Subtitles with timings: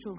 [0.00, 0.18] ikinamico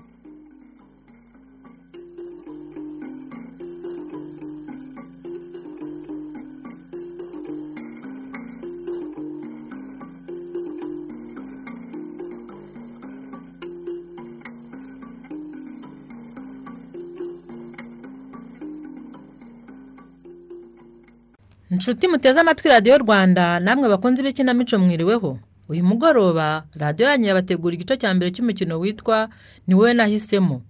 [21.74, 25.30] inshuti muteze amatwi radiyo rwanda namwe bakunze ibikinamico mwiriweho.
[25.72, 29.30] Uyu mugoroba radiyo yanyu yabategura igice cya mbere cy'umukino witwa
[29.68, 30.62] ni wowe nahisemo.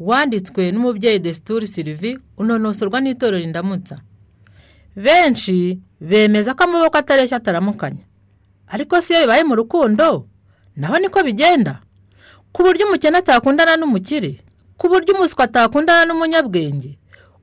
[0.00, 3.96] Wanditswe n'umubyeyi desituri sirivi unonosorwa n'itorero indamutsa
[4.96, 8.04] benshi bemeza ko amaboko atareshya ataramukanya.
[8.66, 10.26] Ariko si iyo bibaye mu rukundo?
[10.76, 11.80] Naho niko bigenda.
[12.52, 14.40] Ku buryo umukene atakundana n'umukire
[14.78, 16.98] ku buryo umuswa atakundana n'umunyabwenge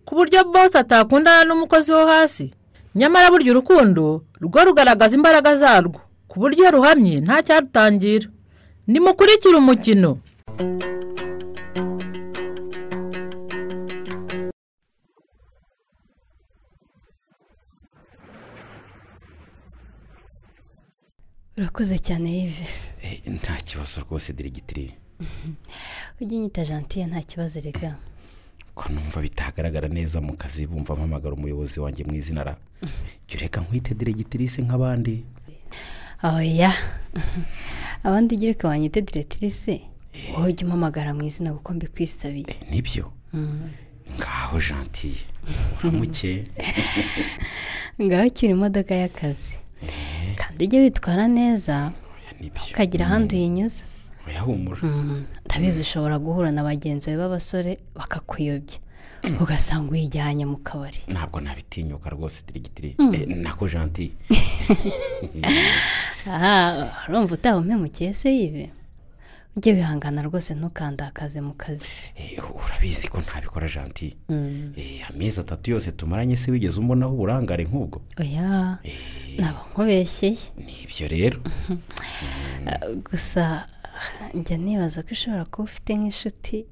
[0.06, 2.52] ku buryo bose atakundana n'umukozi wo hasi.
[2.96, 6.02] Nyamara burya urukundo rwo rugaragaza imbaraga zarwo.
[6.38, 8.28] Ku buryo iyo ruhamye nta cyarutangira
[8.92, 10.12] nimukurikire umukino.
[21.58, 22.66] Urakoze cyane yive
[23.04, 24.94] Eh, nta kibazo rwose diregitiri
[26.22, 27.96] ujye unyita jantiye nta kibazo rega.
[28.76, 32.54] Ko numva bitagaragara neza mu kazi bumva mpamagara umuyobozi wanjye mu izina ra.
[33.28, 35.26] Jya ureka nkwite diregitirise nk'abandi.
[36.24, 36.74] Oya
[38.04, 39.82] abandi ugire ko wanyite diretirise
[40.34, 42.46] wowe ujye umpamagara mu izina kuko mbikwisabiye.
[42.50, 43.12] Eh, ni byo.
[44.18, 45.22] Ngaho jantiye
[45.80, 46.44] uramuke
[48.02, 49.54] ngaho ukiri imodoka y'akazi.
[50.40, 51.92] Kandi ujye witwara neza
[52.72, 53.86] ukagira ahandi uyinyuza
[54.84, 58.80] Mm, ndabizi ushobora guhura na bagenzi bawe b'abasore bakakuyobya
[59.44, 60.98] ugasanga uyijyanye mu kabari.
[61.08, 62.96] Ntabwo nabitinyuka rwose diregitiri
[63.28, 64.12] nako jantiye
[66.28, 68.70] aha urumva utaba umpemukiye se yive.
[69.58, 71.86] Ujye wihangana rwose ntukandakaze mu kazi.
[72.16, 74.74] Eh, urabizi ko ntabikora jantiye Mm.
[74.78, 78.02] Eh, amezi atatu yose tumaranye se wigeze umbonaho uburangare nk'ubwo?
[78.22, 78.94] Oya Eh,
[79.40, 81.40] naba nkubeshyeye ni byo rero.
[82.66, 83.68] Ah, gusa
[84.34, 86.66] njya nibaza ko ushobora kuba ufite nk'inshuti.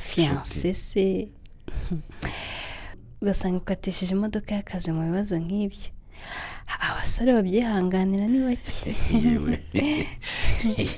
[0.00, 1.28] Fiyanse se
[3.22, 5.88] ugasanga ukatishije imodoka y'akazi mu bibazo nk'ibyo.
[6.80, 8.96] Abasore babyihanganira ni bake.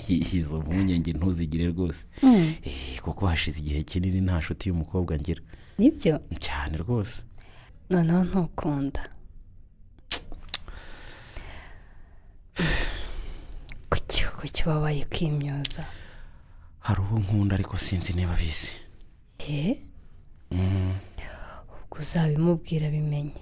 [0.39, 2.05] Izo mpungenge ntuzigire rwose.
[2.23, 5.43] Mm, Eh, kuko hashize igihe kinini nta nshuti y'umukobwa ngira.
[5.79, 6.21] Nibyo?
[6.39, 7.23] Cyane rwose.
[7.91, 9.03] Noneho ntukunda.
[14.41, 15.85] Kuki wabaye ukimyoza?
[16.81, 18.71] Hari uwo nkunda ariko sinzi niba abizi
[22.01, 23.33] uzabimubwira bimenye.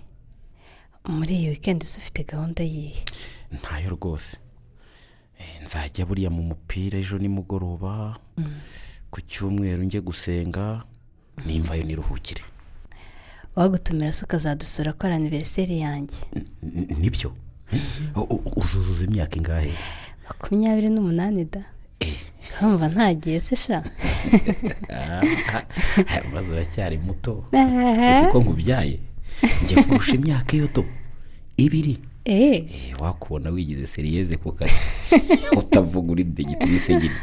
[1.09, 3.05] Muri iyi wikendi se ufite gahunda yihe?
[3.53, 4.39] Ntayo rwose.
[5.39, 8.17] Eh, nzajya buriya mu mupira ejo nimugoroba.
[9.11, 10.85] Ku cyumweru njye gusenga
[11.47, 12.43] nimvayo niruhukire.
[13.57, 16.17] Wagutumira se ukazadusura ko ari aniveriseri yanjye?
[16.99, 17.35] Nibyo?
[18.17, 19.75] U- uzuzuza imyaka ingahe?
[20.29, 21.63] Makumyabiri n'umunani da.
[22.45, 23.83] Eh, urumva ntagiye se sha?
[24.91, 25.23] Ah,
[26.33, 27.45] maze uracyari muto.
[27.53, 28.99] Uzi ko nkubyaye?
[29.65, 30.85] Njye kurusha imyaka iyo to.
[31.57, 31.99] Ibiri?
[32.27, 34.73] Eee Eh, wakubona wigize seriyeze ku kazi.
[35.57, 37.15] Utavuga uri degitirise nyine.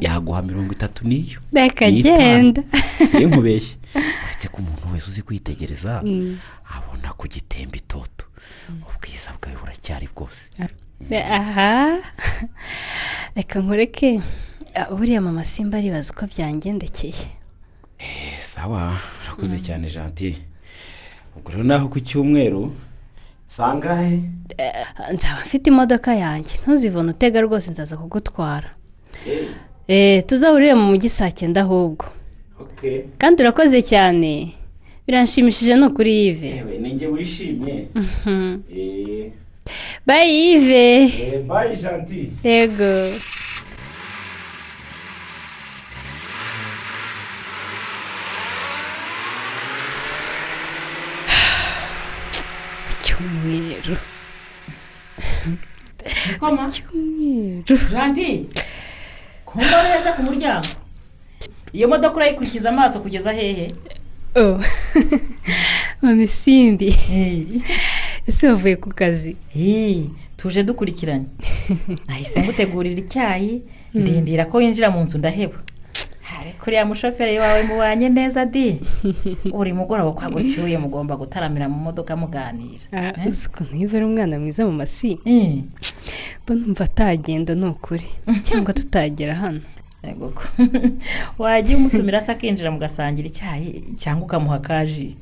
[0.00, 1.40] Yaguha mirongo itatu n'iyo.
[1.52, 2.16] Reka N'itanu.
[2.18, 2.62] genda
[3.08, 3.76] si nkubeshye.
[4.24, 5.98] Uretse ko umuntu wese uzi kwitegereza
[6.74, 8.24] abona ku gitemba itoto.
[8.88, 10.50] Ubwiza bwawe buracyari bwose.
[11.12, 11.98] Aha.
[13.36, 14.20] Reka nkureke
[14.76, 17.14] Ah, buriya mama simba aribaza uko byangendekeye.
[17.98, 20.34] Eh, sawa urakoze cyane jantiye
[21.36, 22.74] ubwo rero naho ku cyumweru
[23.48, 24.20] sangahe?
[24.58, 26.58] Ah, nzaba mfite imodoka yanjye.
[26.62, 28.70] Ntuzivune utega rwose nzaza kugutwara.
[29.88, 32.06] Eee tuzahurire mu mujyi saa cyenda ahubwo.
[33.18, 34.52] Kandi urakoze cyane.
[35.06, 36.50] Biranshimishije ni ukuri yive
[36.82, 37.88] ninjye wishimye.
[38.74, 39.30] Eh.
[40.06, 42.92] Bayi yive eh, bye jantiye yego
[52.92, 53.96] icyumweru
[56.40, 56.66] koma?
[56.68, 58.46] Icyumweru janti
[59.46, 60.68] kumva neza ku muryango.
[61.72, 63.74] Iyo modoka urayikurikiza amaso kugeza hehe?
[64.36, 64.60] Oh.
[66.02, 66.90] Mama simbi
[68.28, 69.36] ese wavuye ku kazi
[70.36, 71.26] tuje dukurikiranye
[72.06, 73.62] nahise ngutegurira icyayi
[73.94, 75.58] ndindira ko winjira mu nzu ndaheba
[76.40, 78.80] ariko uriya mushoferi wawe mubanye neza di
[79.52, 82.84] buri mugoroba kwaguciye mugomba gutaramira mu modoka muganira
[83.96, 85.18] ari umwana mwiza mu masi.
[85.24, 85.64] Eh,
[86.48, 88.04] numva atagenda ni ukuri
[88.44, 89.60] cyangwa tutagera hano?
[91.38, 95.16] Wajya umutumira se akinjira mugasangira icyayi cyangwa ukamuha kaji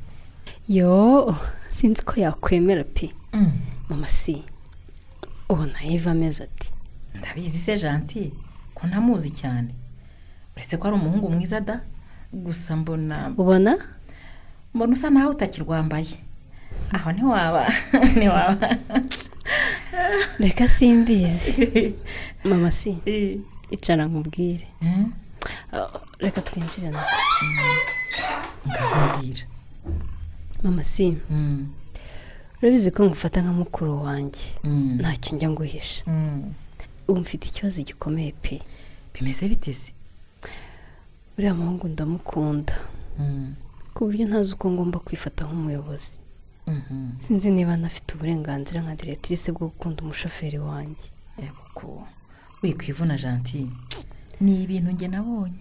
[0.69, 1.37] yo.
[1.73, 3.11] Sinzi ko yakwemera pe.
[3.89, 4.43] Mama si.
[5.49, 6.69] Ubona yiva ameze ati.
[7.19, 8.33] Ndabizi se janti
[8.75, 9.75] ko ntamuzi cyane.
[10.57, 11.81] Uretse ko ari umuhungu mwiza da.
[12.33, 13.79] Gusa mbona ubona?
[14.75, 16.17] Mbona usa naho utakirwambaye.
[16.93, 17.65] Aho ntiwaba
[18.17, 18.69] ntiwaba
[20.39, 21.53] reka simbizi.
[22.45, 22.97] Mama si.
[23.71, 24.69] Icara nkubwire.
[24.81, 25.13] Hmm?
[25.73, 25.89] Ah,
[26.19, 27.05] reka twinjire na
[28.69, 29.43] ngaho mbwira
[30.63, 31.69] mama si Hmm.
[32.63, 34.45] urabizi ko ngufata nka mukuru wanjye?
[34.63, 34.99] Hmm.
[35.01, 36.05] ntacyo njya nguhisha.
[36.05, 36.55] Hmm.
[37.09, 38.63] ubu mfite ikibazo gikomeye pe.
[39.15, 39.93] Bimeze bite se?
[41.39, 42.75] Uriya muhungu ndamukunda.
[43.95, 46.19] Ku buryo ntazi uko ngomba kwifata nk'umuyobozi.
[46.67, 47.19] Mhm.
[47.19, 51.07] sinzi niba nafite uburenganzira nka diregitirise bwo gukunda umushoferi wanjye.
[52.63, 53.67] Wikwivuna janti
[54.41, 55.59] ni ibintu njye nabonye.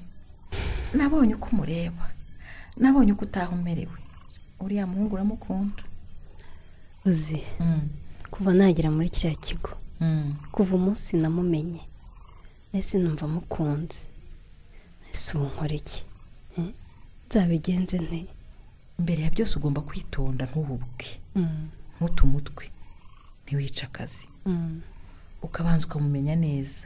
[0.93, 2.05] Nabonye uko umureba.
[2.77, 3.97] Nabonye uko utaha umerewe.
[4.61, 5.83] Uriya muhungu uramukunda.
[7.05, 7.89] Uzi Hmm.
[8.31, 9.69] kuva nagera muri kiriya kigo
[9.99, 10.35] Hmm.
[10.51, 11.81] kuva umunsi namumenye
[12.73, 14.05] ese numva mukunze.
[15.13, 16.03] Ese ubu nkora iki?
[16.57, 16.71] Eh?
[17.27, 18.25] nzabigenze nte?
[18.99, 22.65] Mbere ya byose ugomba kwitonda ntuhubuke Mm, ntute umutwe
[23.43, 24.27] ntiwice akazi.
[24.45, 24.81] Mm,
[25.41, 26.85] ukabanza ukamumenya neza.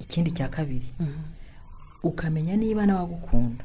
[0.00, 1.14] Ikindi cya kabiri mm.
[2.02, 3.64] ukamenya niba nawe agukunda.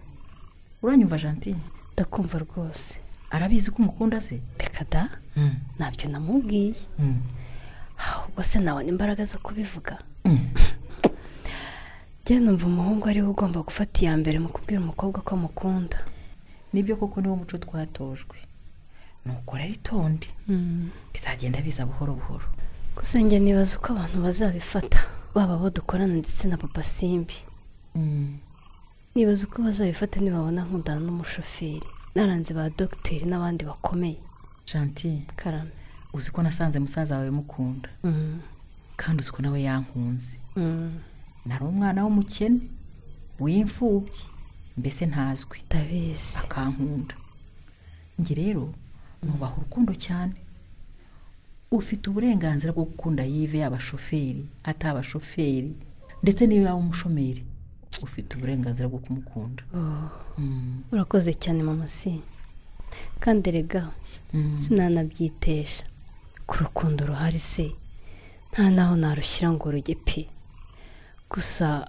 [0.84, 1.64] Uranyumva jantine
[1.94, 2.96] ndakumva rwose
[3.32, 4.40] arabizi ko umukunda se?
[4.60, 5.10] Reka da
[5.78, 6.76] ntabyo namubwiye.
[7.98, 9.98] Ahubwo se nabona imbaraga zo kubivuga.
[12.24, 15.98] Njye numva umuhungu ari we ugomba gufata iya mbere mu kubwira umukobwa ko amukunda.
[16.74, 18.38] Nibyo koko niwo muco twatojwe.
[19.26, 20.90] Nuko rero itonde Mm.
[21.14, 22.46] bizagenda biza buhoro buhoro.
[22.96, 25.00] Gusa njye nibaza uko abantu bazabifata
[25.36, 27.34] baba abo dukorana ndetse na papa simbi.
[29.16, 31.88] Nibaza uko bazabifata nibabona nkundana n'umushoferi.
[32.16, 34.18] Naranze ba dogiteri n'abandi bakomeye.
[34.68, 35.72] Jantine karame.
[36.14, 37.90] Uzi ko nasanze musaza wawe mukunda?
[38.04, 38.40] Mm,
[38.98, 40.38] kandi uzi ko nawe yankunze?
[40.56, 40.94] Mm,
[41.46, 42.60] nari umwana w'umukene
[43.40, 44.24] w'imfubyi.
[44.78, 45.58] Mbese ntazwi.
[45.70, 46.38] Ndabizi.
[46.38, 47.16] Akankunda.
[48.20, 48.74] Njye rero
[49.24, 50.34] nubaha urukundo cyane.
[51.72, 55.74] Ufite uburenganzira bwo gukunda yive yaba shoferi ataba shoferi
[56.24, 57.44] ndetse niyo yaba umushomeri.
[58.04, 59.64] Ufite uburenganzira bwo kumukunda.
[59.76, 62.22] Oh, Mm, urakoze cyane mama si
[63.20, 63.90] kandi rega
[64.34, 64.58] mm.
[64.60, 65.84] sinanabyitesha.
[66.48, 67.72] Ku rukundo ruhari se
[68.52, 70.26] nta naho narushyira ngo ruge pe
[71.32, 71.88] gusa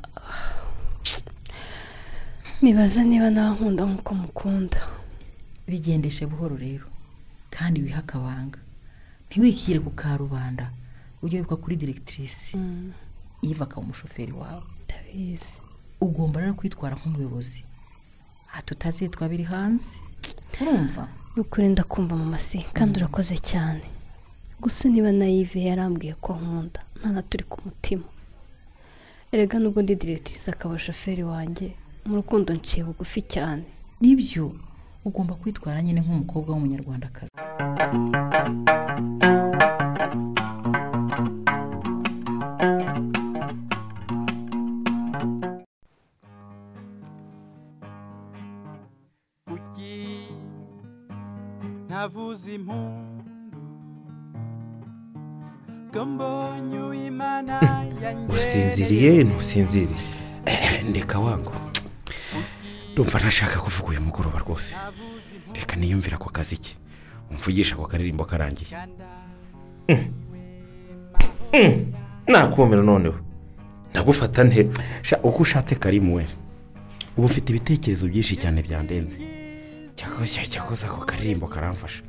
[2.62, 4.80] nibaza niba nawe nkunda nk'uko mukunda.
[5.68, 6.86] Bigendeshe buhoro rero
[7.50, 8.58] kandi wihe akabanga.
[9.28, 10.70] Ntiwikire ku karubanda
[11.22, 12.92] ujye wibuka kuri diregitirise Mm,
[13.42, 14.62] yiva akaba umushoferi wawe.
[14.84, 15.63] Ndabizi.
[16.04, 17.64] Ugomba rero kwitwara nk'umuyobozi.
[18.50, 19.96] Aha tutazitwa biri hanze.
[20.60, 21.08] Urumva?
[21.36, 23.82] Ni ukuri ndakumva mama si kandi urakoze cyane.
[24.60, 28.04] Gusa niba nayive yarambwiye ko nkunda nta na turi ku mutima.
[29.32, 31.74] Erega nubwo ndi diregitirise akaba shoferi wanjye
[32.06, 33.64] mu rukundo nciye bugufi cyane.
[34.00, 34.52] Nibyo?
[35.04, 37.32] Ugomba kwitwara nyine nk'umukobwa w'umunyarwandakazi.
[52.04, 53.24] Ntavuze impundu
[58.28, 60.04] wasinziriye ntusinziriye
[60.90, 61.52] ndeka wangu
[62.92, 64.76] ndumva ntashaka kuvuga uyu mugoroba rwose.
[65.54, 66.72] Reka niyumvira ako kazi ke
[67.30, 68.70] umvugisha ako karirimbo karangiye.
[72.28, 73.18] Nakumira noneho.
[73.90, 74.68] Ndagufata nte.
[75.02, 76.26] Sha uko ushatse karimu we?
[77.16, 79.16] Uba ufite ibitekerezo byinshi cyane byandenze.
[79.96, 82.02] Cyakoze ako karirimbo karamfasha.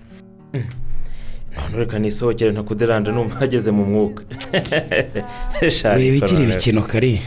[1.56, 4.24] None reka nisohokere ntakuderanje numva hageze mu mwuka.
[5.98, 6.44] Wibikira noneho.
[6.44, 7.22] ibikino kari.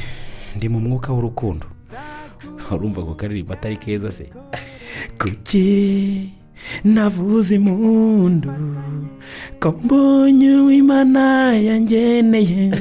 [0.56, 1.66] Ndi mu mwuka w'urukundo.
[2.70, 4.26] Urumva ako karirimbo atari keza se.
[5.18, 6.38] Kuki?
[6.84, 8.50] Navuze impundu
[9.60, 12.70] ko mbonye uwimana yangeneye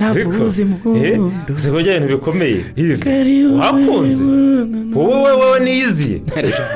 [0.00, 2.60] navuze eh, impundu uzi ko bya bintu bikomeye
[3.60, 4.22] wakunze?
[4.94, 5.60] wowe wowe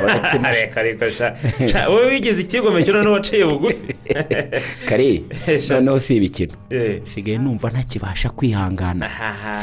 [0.03, 0.51] Warakina.
[0.57, 0.83] reka
[1.89, 3.95] wowe wigize ikigomeke noneho waciye bugufi.
[4.87, 5.23] Kare
[5.69, 7.01] noneho si ibikino Eh.
[7.05, 9.11] sigaye numva ntakibasha kwihangana.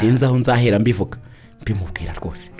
[0.00, 1.18] Sinzi aho nzahera mbivuga.
[1.62, 2.50] Mbimubwira rwose.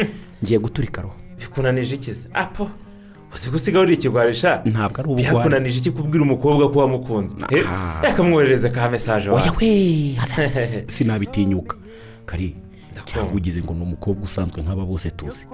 [0.45, 1.22] Ngiye guturika roho.
[1.43, 2.71] Bikunanije ikiza apo
[3.35, 5.31] uzi gusiga uri ikigwarisha ntabwo ari ubugwari.
[5.31, 7.37] Byakunanije iki kubwira umukobwa ko wamukunze?
[7.51, 7.65] Eh,
[8.03, 9.51] reka mwoherereze ka mesaje wawe.
[9.61, 10.17] We
[10.95, 11.77] sinabitinyuka.
[12.27, 12.57] Kari
[13.05, 15.47] cyangwa ugize ngo ni umukobwa usanzwe nk'aba bose tuzi.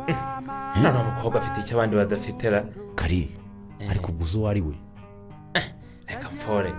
[0.83, 2.65] None umukobwa afite icyo abandi badafite ra
[2.95, 3.31] kari
[3.91, 4.75] ariko ubwo uzi uwo ari we?
[6.09, 6.73] Reka mpfore.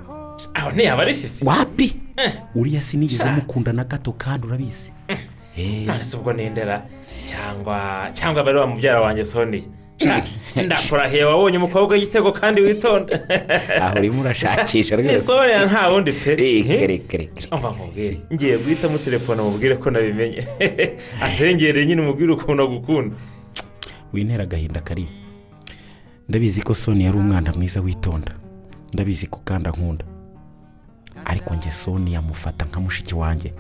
[0.53, 1.45] Aho ntiyaba ari fifi.
[1.45, 1.95] Wapi?
[2.55, 4.91] Uriya sinigeze mukunda na gato kandi urabizi.
[5.59, 6.85] Eh, none se ubwo nindera
[7.25, 9.67] cyangwa cyangwa bari mubyara wanjye soniya
[9.99, 10.23] Sha,
[10.65, 13.19] ndakurahiye wabonye umukobwa w'igitego kandi witonda
[13.81, 15.17] aho urimo urashakisha rwose.
[15.19, 16.35] Sonia nta wundi pe.
[16.35, 20.47] Reka reka umva nkubwire ngiye guhitamo telefone mubwire ko nabimenye.
[21.25, 23.15] Asengere nyine umubwire ukuntu agukunda.
[24.13, 25.05] Wintera agahinda kari?
[26.29, 28.31] Ndabizi ko soni yari umwana mwiza witonda.
[28.93, 30.05] Ndabizi ko kandi ankunda.
[31.25, 33.53] Ariko njye soni yamufata nka mushiki wanjye.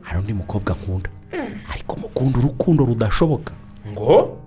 [0.00, 1.10] Hari undi mukobwa nkunda?
[1.72, 3.52] ariko mukunda urukundo rudashoboka.
[3.92, 4.38] Ngo?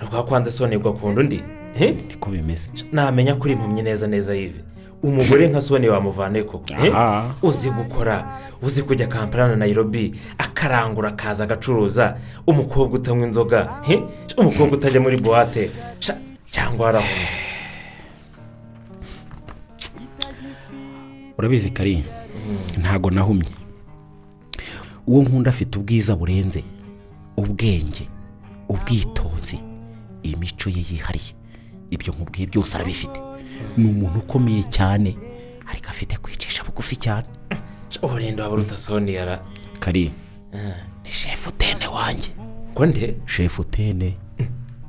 [0.00, 1.42] Rwakwanze sonia ugakunda undi
[1.80, 1.94] Eh?
[2.08, 2.70] niko bimeze.
[2.92, 4.60] Namenya kuri impumyi neza neza yive
[5.02, 6.92] umugore nka sonia wamuvane koko eh?
[7.42, 14.02] Uzi gukora uzi kujya kampala na nayirobi akarangura akaza agacuruza umukobwa utanywa inzoga eh?
[14.36, 15.70] umukobwa utajya muri buwate
[16.50, 17.26] cyangwa warahunze
[21.38, 22.04] urabizi kari
[22.80, 23.61] ntago nahumye.
[25.06, 26.64] Uwo nkunda afite ubwiza burenze
[27.36, 28.08] ubwenge
[28.68, 29.60] ubwitonzi.
[30.22, 31.34] Imico ye yihariye.
[31.90, 33.20] Ibyo nkubwiye byose arabifite.
[33.76, 35.16] Ni umuntu ukomeye cyane
[35.70, 37.26] ariko afite kwicisha bugufi cyane.
[38.02, 39.44] Uburinda waba uruta sonia ra
[39.80, 40.12] kari
[41.04, 42.28] ni shefu tene wanjye.
[42.72, 43.16] Ngo nde?
[43.26, 44.16] Shefu tene.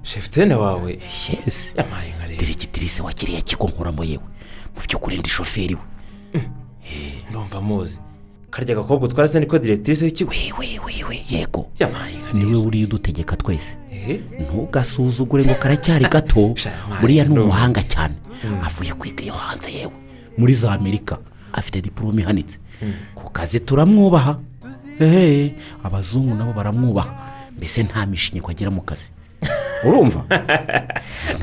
[0.04, 1.00] Shefutene wawe?
[1.30, 2.40] Yesi yamaye nka rero.
[2.40, 4.24] Diregitirise wa kiriya kigo nkoramo yewe.
[4.76, 5.82] Mu by'ukuri ndi shoferi we.
[7.30, 8.00] Ndumva muzi.
[8.54, 10.32] Karya gakobwa utwara se niko diregitirise w'ikigo.
[10.32, 11.68] We we we we yego.
[12.34, 13.78] Niwe uriya udutegeka twese.
[13.92, 14.20] Eh?
[14.40, 16.56] ntugasuzugure ngo karacyari gato.
[17.02, 18.16] Buriya ni umuhanga cyane.
[18.64, 19.92] Avuye kwiga iyo hanze yewe.
[20.38, 21.18] Muri za amerika.
[21.54, 22.60] Afite diporome ihanitse.
[23.16, 24.40] Ku kazi turamwubaha.
[25.84, 27.14] Abazungu nabo baramwubaha.
[27.58, 29.10] Mbese nta mishinyiko agira mu kazi.
[29.86, 30.24] Urumva?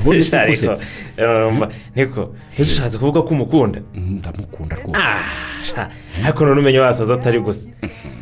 [0.01, 0.85] Ubundi si ariko gusetsa.
[1.17, 3.79] urumva, niko ese ushatse kuvuga ko umukunda?
[3.95, 4.97] Ndamukunda rwose.
[5.77, 5.87] Ah,
[6.25, 7.69] ariko none umenya wasaza atari gusa.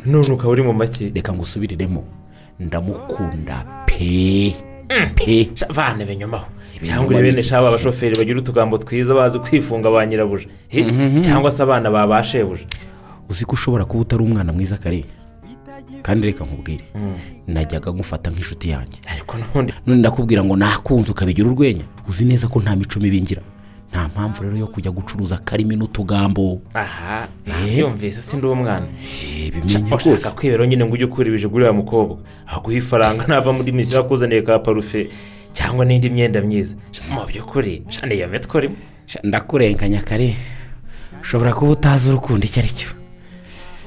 [0.06, 1.12] None ukaba uri mu make.
[1.14, 2.04] Reka ngo usubiriremo
[2.60, 4.54] ndamukunda pe
[5.14, 5.48] pe.
[5.54, 6.44] Sha, vane Ibinyoma
[6.84, 10.86] cyangwa uri bene shaba abashoferi bagira utugambo twiza bazi kwifunga ba nyirabuja Eh,
[11.20, 12.64] cyangwa se abana ba ba shebuja.
[13.28, 15.04] Uzi ko ushobora kuba utari umwana mwiza kare?
[16.02, 16.84] Kandi reka nkubwire.
[17.48, 18.98] Najyaga ngufata nk'inshuti yanjye.
[19.06, 21.84] Ariko none ndakubwira ngo nakunze ukabigira urwenya.
[22.08, 23.42] Uzi neza ko nta mico mibi ngira.
[23.90, 26.60] Nta mpamvu rero yo kujya gucuruza akarimi n'utugambo.
[26.74, 28.86] Aha nabyumvise si ndi umwana.
[28.86, 30.10] Eh, bimenye rwose.
[30.14, 34.42] ushaka kwibera nyine ngo ujye ukura ibijigura uriya mukobwa aguha ifaranga nava muri misiyo yakuzaniye
[34.42, 35.10] ka parufe
[35.52, 36.74] cyangwa n'indi myenda myiza.
[37.10, 40.36] Mu by'ukuri sha niyo metwe urimo Sha, ndakurenganya kare
[41.22, 42.88] ushobora kuba utazi urukundo icyo ari cyo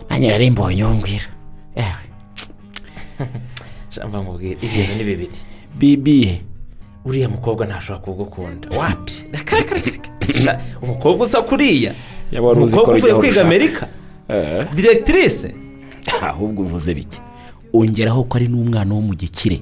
[0.10, 1.33] nanjye nari mbonye uwo mbwira ewe
[4.07, 5.31] Mva nkubwire ibintu ni bibiri.
[5.79, 6.41] Bibiye
[7.05, 8.69] uriya mukobwa ntashobora kugukunda.
[8.77, 9.13] Wapi?
[10.81, 11.93] Umukobwa usa kuriya.
[12.31, 13.88] Umukobwa uvuye kwiga amerika.
[14.75, 15.55] Diregitirise
[16.21, 17.19] ahubwo uvuze bike.
[17.73, 19.62] Ongeraho ko ari n'umwana wo mu gikire.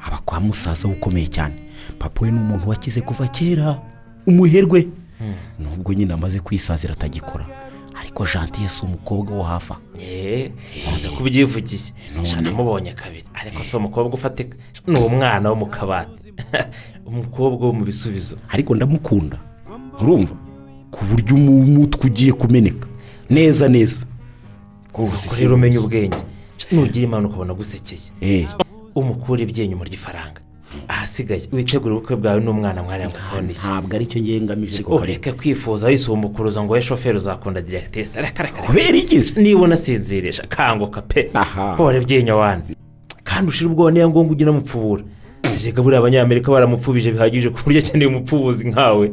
[0.00, 1.54] Aba kwa musaza we ukomeye cyane.
[1.98, 3.78] Papa we ni umuntu wakize kuva kera.
[4.26, 4.88] Umuherwe.
[5.58, 7.46] Nubwo nyine amaze kwisazira atagikora.
[8.00, 10.52] Ariko jantiye si umukobwa wo hafi aha yeee
[10.86, 11.92] nkunze kubyivugiye
[12.24, 13.24] Sha, namubonye kabiri.
[13.34, 16.32] Ariko si umukobwa ufatika Sha, ni umwana wo mu kabati.
[17.08, 18.36] Umukobwa wo mu bisubizo.
[18.48, 19.38] Ariko ndamukunda.
[20.00, 20.34] Urumva?
[20.90, 22.86] Ku buryo umutwe ugiye kumeneka.
[23.30, 24.06] Neza neza.
[25.38, 26.16] Rero umenya ubwenge.
[26.72, 28.48] Nugira imana ukabona agusekeye
[28.94, 30.40] umukura ibyinyo mu ry'ifaranga.
[30.88, 31.42] Ahasigaye.
[31.52, 36.62] Witegura ubukwe bwawe n'umwana mwaranga soniye ntabwo ari cyo ngiye ngamije ariko ureke kwifuza wisumbukuruza
[36.62, 37.60] ngo wowe shoferi uzakunda
[38.20, 41.30] reka kubera iki niba unasinzirisha kanguka pe.
[41.34, 41.74] Aha.
[41.76, 42.62] kora ibyinyo wani.
[43.24, 45.02] Kandi ushira ubwoba niyo ngombwa ujye unamupfubura
[45.64, 49.06] reka buriya abanyamerika baramupfubije bihagije ku buryo akeneye umupfubuzi nkawe.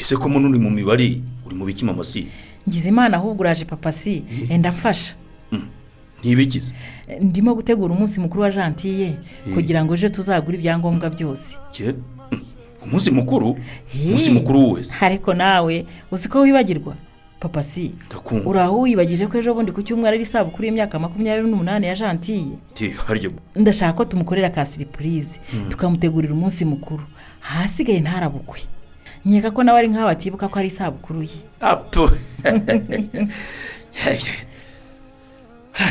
[0.00, 1.20] Ese ko muno uri mu mibare
[1.62, 2.26] uri mu biki mama si?
[2.68, 4.24] Ngize imana ahubwo uraje papa si?
[4.50, 5.14] Enda mfasha
[6.22, 6.74] ntibikize?
[7.20, 9.14] Ndimo gutegura umunsi mukuru wa jantiye
[9.54, 11.56] kugira ngo ejo tuzagure ibyangombwa byose.
[12.32, 12.40] Mm,
[12.84, 13.56] umunsi mukuru?
[14.06, 14.90] Umunsi mukuru wese?
[15.00, 16.94] Ariko nawe uzi ko wibagirwa?
[17.40, 17.90] Papa si?
[18.46, 22.54] Uraho wibagije ko ejo bundi ku cyumweru ari isabukuru y'imyaka makumyabiri n'umunani ya jantiye
[23.58, 27.02] ndashaka ko tumukorera ka siripurize tukamutegurira umunsi mukuru.
[27.42, 28.60] Ahasigaye ntarabukwe.
[29.24, 31.38] Nkeka ko nawe ari nk'aho atibuka ko ari isabukuru ye.
[31.60, 32.10] Apo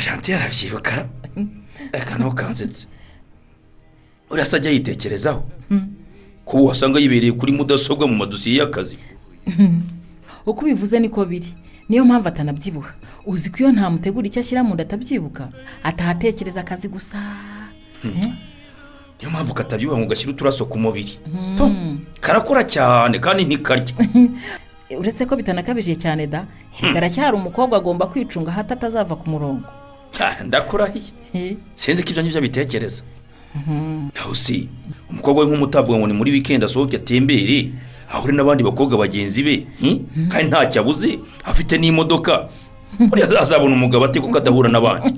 [0.03, 1.07] janti yarabyibuka
[1.93, 2.87] reka ntukansetse
[4.29, 5.43] uriya se ajya yitekerezaho?
[6.45, 8.97] Ko wasanga yibereye kuri mudasobwa mu madosiye y'akazi.
[10.45, 11.53] Uko ubivuze niko biri.
[11.89, 12.93] Niyo mpamvu atanabyibuha.
[13.25, 15.49] Uzi ko iyo ntamutegura icyo ashyira mu nda atabyibuka
[15.83, 17.17] atahatekereza akazi gusa.
[18.05, 18.50] Eh?
[19.21, 21.19] Niyo mpamvu katabyibuha ngo gashyire uturaso ku mubiri.
[21.57, 21.69] To,
[22.19, 23.93] karakora cyane kandi ntikarya
[24.99, 26.45] uretse ko bitanakabije cyane da
[26.93, 29.69] haracyari umukobwa agomba kwicunga hato atazava ku murongo.
[30.45, 33.03] Ndakurahiye sinzi ko ibyo ngibyo abitekereza.
[34.15, 34.67] Naho si
[35.09, 37.71] umukobwa we nk'umutavuga ngo ni muri wikendi asohoke atembere
[38.11, 39.55] ahure n'abandi bakobwa bagenzi be.
[39.79, 40.29] Hmm?
[40.29, 42.49] kandi ntacyo abuze afite n'imodoka.
[42.99, 45.13] Buriya azabona umugabo ate kuko adahura n'abandi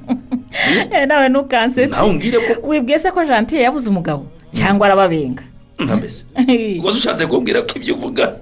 [0.91, 1.95] eh, nawe ntukansetse.
[1.95, 5.43] Nawe umbwire ko wibwiye se ko jantiye yabuze umugabo cyangwa arababenga.
[5.79, 6.25] Mbese.
[6.83, 8.37] Waza ushatse kumbwira ko ibyo uvuga.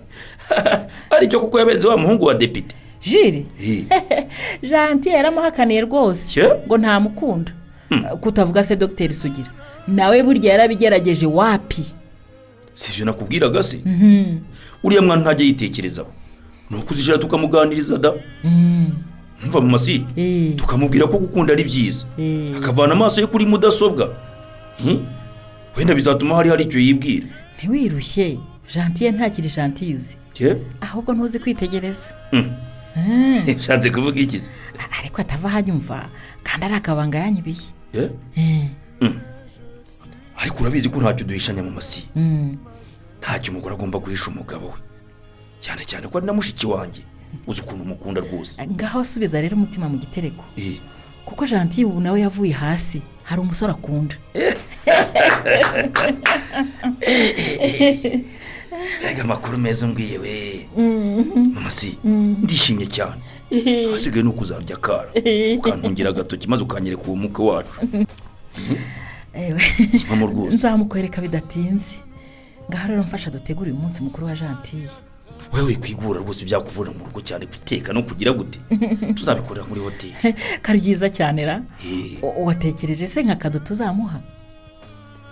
[1.15, 3.83] Ari cyo kuko yabenze wa muhungu wa depite jire Eh,
[4.61, 6.43] jantiye yaramuhakaniye rwose.
[6.67, 7.51] Ngo ntamukunda.
[8.21, 9.50] Kutavuga se dogiteri sugira.
[9.88, 11.85] Nawe burya yarabigerageje wapi?
[12.73, 13.79] Si ibyo nakubwiraga se?
[14.83, 16.09] Uriya mwana ntajya yitekerezaho.
[16.69, 18.13] Ni ukuzijira tukamuganiriza da.
[19.48, 20.55] Mva mu masi Eh.
[20.55, 22.05] tukamubwira ko gukunda ari byiza.
[22.17, 22.57] Eh.
[22.57, 24.13] akavana amaso ye kuri mudasobwa.
[24.81, 25.05] Hmm?
[25.77, 27.27] wenda bizatuma hari hari icyo yibwira.
[27.57, 28.38] Ntiwirushye.
[28.74, 30.15] Jantiye ntakiri jantiye uzi.
[30.81, 32.13] Ahubwo ntuzi kwitegereza.
[32.31, 32.50] Hmm.
[32.95, 34.50] Eh, nshatse kuvuga iki se?
[35.00, 36.10] Ariko atava ahanyumva
[36.43, 37.67] kandi ari akabanga yanyibiye?
[37.93, 38.10] Eh,
[40.41, 42.57] ariko urabizi ko ntacyo duhishanya mu masi mm.
[43.21, 44.79] ntacyo umugore agomba guhisha umugabo we.
[45.62, 47.01] Cyane cyane ko ari na mushiki wanjye.
[47.47, 48.67] Uzi ukuntu umukunda rwose.
[48.67, 50.43] Ngaho subiza rero umutima mu gitereko.
[50.57, 50.79] Eh,
[51.25, 54.15] kuko jantiye ubu nawe yavuye hasi hari umusore akunda.
[59.01, 60.67] Mbega amakuru meza umbwiye we
[61.53, 61.98] masi
[62.44, 63.22] ndishimye cyane.
[63.94, 65.09] Hasigaye ni ukuzarya akara.
[65.57, 67.70] Ukantungira agatoki maze ukanyereka uwo mwuka wacu.
[70.51, 71.96] Nzamukwereka bidatinze.
[72.70, 74.87] Ngaho rero mfasha dutegure uyu munsi mukuru wa jantiye
[75.53, 78.59] wewe kwigura rwose byakuvura mu rugo cyane guteka no kugira gute?
[79.18, 80.16] Tuzabikorera muri hoteli.
[80.64, 81.61] Kari byiza cyane ra?
[81.85, 84.20] Eh, watekereje se nka kado tuzamuha?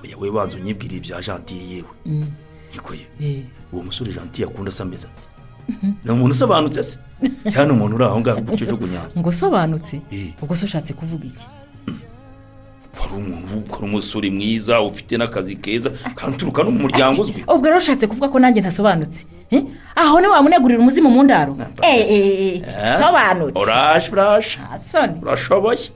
[0.04, 1.90] Oya we banza unyibwire ibya jantiye yewe.
[2.06, 2.26] Mm.
[2.74, 5.28] nikoye Eh, uwo musore jantiye akunda se ameze ate?
[6.04, 6.98] Ni umuntu usobanutse se?
[7.46, 10.02] Ni umuntu uri aho ngaho gutyo jugunyanza ngo usobanutse?
[10.12, 10.34] Eh.
[10.42, 11.48] ubwo se ushatse kuvuga iki?
[13.00, 17.44] Wari umuntu ukora umusore mwiza ufite n'akazi keza kandi uturuka no mu muryango uzwi.
[17.48, 19.64] ubwo rero ushatse kuvuga ko nanjye ntasobanutse Eh?
[19.96, 21.56] aho wamunegurira umuzimu mu ndaro?
[21.58, 23.58] Namva Eh, eh, eh, sobanutse.
[23.62, 25.90] Uraje uraje soni urashoboye.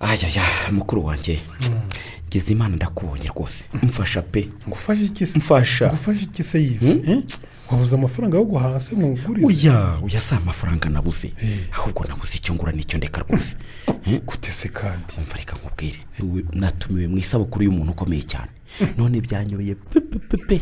[0.00, 1.40] Ayaya mukuru wanjye.
[2.36, 3.64] Ngeze imana ndakubonye rwose.
[3.82, 4.48] Mfasha pe.
[4.68, 5.38] Ngufashe iki se?
[5.38, 5.86] Mfasha.
[5.86, 7.22] Ngufashe iki se yive Eh?
[7.70, 8.96] wabuze amafaranga yo guhaha se?
[8.96, 11.32] Ngo ngurize uya uya si amafaranga nabuze.
[11.42, 11.58] Eh.
[11.72, 13.56] ahubwo nabuze icyo ngura n'icyo ndeka rwose.
[14.06, 15.14] Eh, gute se kandi.
[15.18, 15.98] Umva reka nkubwire.
[16.52, 18.50] Natumiwe mu isabukuru y'umuntu ukomeye cyane.
[18.96, 20.60] None byanyobeye pepepepe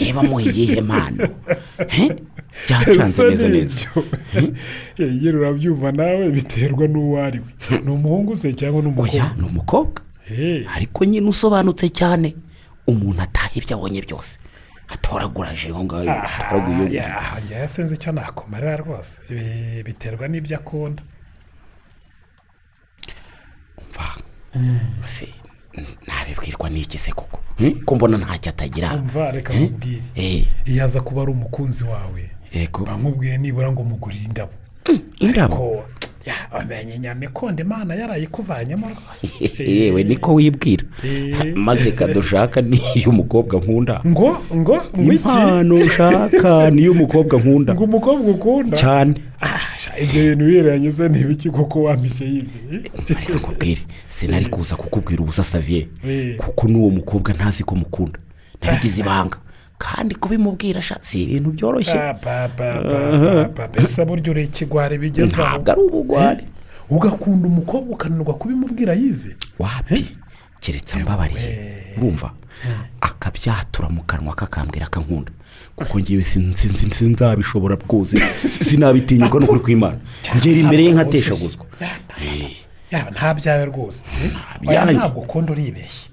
[0.00, 1.28] niba muhe iyihe mpano.
[1.98, 2.10] Eh?
[2.68, 3.88] byancanze neza neza.
[5.22, 7.78] yewe urabyumva nawe biterwa n'uwo ari we.
[7.84, 9.36] Ni umuhungu se cyangwa ni oya umukobwa?
[9.38, 10.02] ni umukobwa.
[10.74, 12.34] Ariko nyine usobanutse cyane
[12.86, 14.38] umuntu ataha ibyo abonye byose.
[14.88, 17.02] Atoraguraje aho ngaho atoraguye
[17.44, 19.16] njyewe sinzi icyo nakumarira rwose.
[19.84, 21.02] Biterwa n'ibyo akunda.
[23.88, 25.28] Mva se
[26.06, 27.40] ntabibwirwa n'iki se koko?
[27.58, 27.84] Hmm?
[27.84, 28.94] ko mbona ntacyo atagira.
[28.94, 29.60] Umva reka Eh?
[29.60, 30.02] nkubwire.
[30.14, 32.30] Eh, iyo aza kuba ari umukunzi wawe
[32.86, 34.52] bamubwiye nibura ngo mugurire indabo.
[35.18, 35.84] Indabo?
[36.24, 39.62] Ko ya, amenye nyamikonde imana yarayikuvanyemo rwose.
[39.64, 40.84] Yewe niko wibwira.
[41.54, 44.00] Maze kadushaka niyo umukobwa nkunda.
[44.06, 44.82] Ngo ngo
[45.12, 47.74] impano ushaka niyo umukobwa nkunda.
[47.74, 48.76] Ngo umukobwa ukunda?
[48.76, 49.14] Cyane.
[49.78, 55.44] Sha, ibyo bintu wiranye se ntibiki koko wampishe yibye reka nkubwire sinari kuza kukubwira ubusa
[55.44, 55.88] saviye
[56.36, 58.18] kuko n'uwo mukobwa ntazi ko mukunda.
[58.62, 59.38] Nabigize ibanga.
[59.78, 61.98] Kandi kubimubwira si ibintu byoroshye.
[63.72, 66.44] Mbese burya uri ikigwari bigezaho ntabwo ari ubugwari.
[66.90, 70.06] Ugakunda umukobwa ukananirwa kubimubwira yive wapi?
[70.60, 71.40] Keretse mbabariye.
[71.98, 72.30] Urumva?
[73.00, 75.32] Akabyatura mu kanwa kakambwira akankunda.
[75.76, 78.18] Kuko ngewe sin- sin- sin- sinzabishobora rwose.
[78.48, 79.98] Sinabitinyuka n'ukuri kw'imana.
[80.36, 81.66] Ngera imbere ye nkateshaguzwa
[83.10, 84.04] nta byawe rwose.
[84.60, 84.92] Byanjye.
[84.92, 86.08] Oya, ntabwo ukunda uribeshye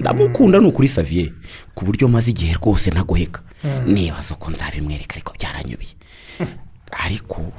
[0.00, 1.32] ndamukunda ni ukuri saviye
[1.74, 3.42] ku buryo maze igihe rwose ntagoheka
[3.86, 5.94] nibaza uko nzabimwereka ariko byaranyubiye
[6.90, 7.52] ariko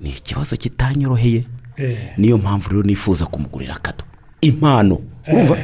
[0.00, 1.44] ni ikibazo kitanyoroheye.
[1.76, 1.98] Eh.
[2.18, 4.04] niyo mpamvu rero nifuza kumugurira akado
[4.40, 5.56] impano urumva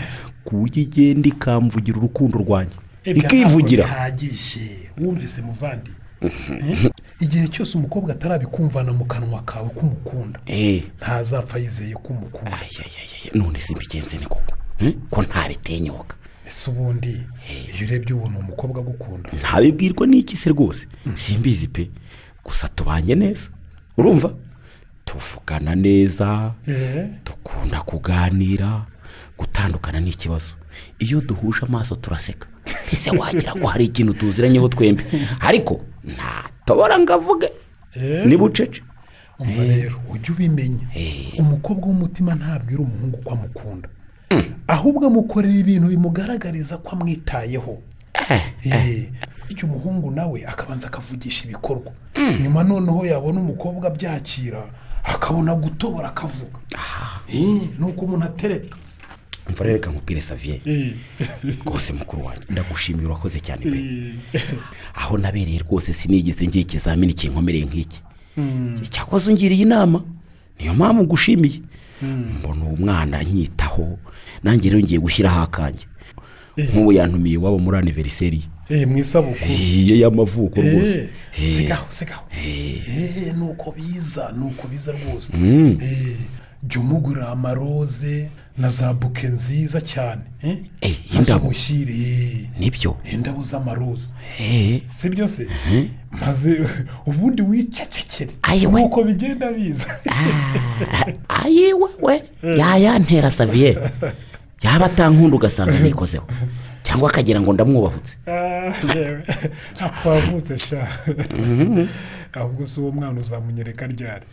[0.45, 4.67] ku buryo igenda ikamvugira urukundo rwanjye ikivugira ntabwo bihagije.
[4.99, 5.91] Wumvise muvandi.
[5.91, 5.97] Eh?
[7.21, 10.83] Igihe cyose umukobwa atarabikumvana mu kanwa kawe ko umukunda Eh.
[11.01, 12.59] ntazapfa yizeye ko umukunda.
[13.35, 14.95] None se mbigenze ni koko Eh?
[15.11, 16.17] ko ntabitenyuka
[16.49, 17.11] ese ubundi
[17.75, 19.31] iyo urebye ubona umukobwa agukunda.
[19.33, 20.87] Ntabibwirwa n'iki se rwose?
[21.15, 21.91] Simbizi pe.
[22.45, 23.51] Gusa tubanye neza
[23.97, 24.31] urumva?
[25.05, 27.07] Tuvugana neza Eh.
[27.25, 28.87] dukunda kuganira
[29.39, 30.51] gutandukana ni ikibazo
[30.99, 32.47] iyo duhuje amaso turaseka.
[32.93, 35.03] Ese wagira ngo hari ikintu tuziranyeho twembi?
[35.49, 37.49] Ariko ntatobora ngo avuge
[37.97, 38.27] Eh.
[38.27, 38.83] ni bucece.
[39.39, 40.87] Umva rero ujye ubimenya.
[41.39, 43.89] Umukobwa w'umutima ntabwira umuhungu ko amukunda
[44.69, 47.79] ahubwo amukorera ibintu bimugaragariza ko amwitayeho.
[48.65, 49.13] Eh,
[49.49, 51.93] bityo umuhungu nawe akabanza akavugisha ibikorwa.
[52.43, 54.63] Nyuma noneho yabona umukobwa abyakira
[55.05, 56.59] akabona gutobora akavuga.
[57.29, 58.77] Eh, ni uko umuntu atereta.
[59.55, 60.61] Rero reka nkubwire saviye
[61.65, 62.43] rwose mukuru wanjye.
[62.51, 63.79] Ndagushimiye urakoze cyane pe.
[64.95, 68.01] Aho nabereye rwose sinigeze ngira ikizamini kinkomereye nk'iki.
[68.91, 70.03] Cyakoze ungiriye inama.
[70.61, 71.61] Niyo mpamvu ngushimiye.
[72.03, 73.99] Mbona uwo mwana anyitaho
[74.43, 75.85] nanjye rero ngiye gushyiraho akanjye
[76.59, 79.51] nk'ubu yantumiye iwabo muri aniveriseri ye Eh, mu isabukuru.
[79.87, 81.09] Ye y'amavuko rwose.
[81.39, 85.37] Eh, sigaho sigaho Eh, ni uko biza ni uko biza rwose.
[85.37, 85.79] Mm.
[85.83, 86.17] Eh,
[86.63, 90.57] jya umugurira amaroze na za buke nziza cyane eh?
[90.81, 90.97] Eh,
[91.43, 92.97] umushyire eh, ni byo.
[93.13, 95.47] Indabo z'amaroze Eh, si byo se
[96.21, 96.61] maze
[97.07, 98.33] ubundi wicecekere.
[98.83, 99.99] Nuko bigenda biza.
[101.29, 102.23] Ayiwe we
[102.57, 103.79] yayantera saviye
[104.63, 106.27] yaba atankunda ugasanga nikozeho.
[106.83, 108.17] Cyangwa akagira ngo ndamwubahutse.
[108.95, 109.23] Yewe.
[110.05, 110.89] Wavutse sha.
[112.33, 114.27] Ahubwo si uwo mwana uzamunyereka ryari?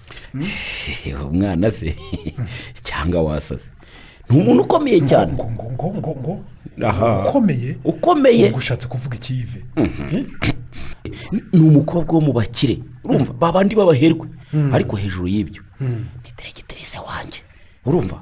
[1.19, 1.95] Uwo mwana se.
[2.83, 3.65] Cyangwa wasaze.
[4.29, 5.33] Ni umuntu ukomeye cyane.
[5.33, 6.33] ngo ngo ngo ngo ngo
[6.87, 7.23] Aha.
[7.29, 7.77] ukomeye?
[7.83, 8.51] Ukomeye.
[8.51, 9.61] Ushatse kuvuga ikive
[11.53, 12.79] ni umukobwa wo mu bakire.
[13.03, 14.27] Urumva babandi b'abaherwe.
[14.73, 17.41] Ariko hejuru y'ibyo ni diregiterese wanjye
[17.85, 18.21] urumva?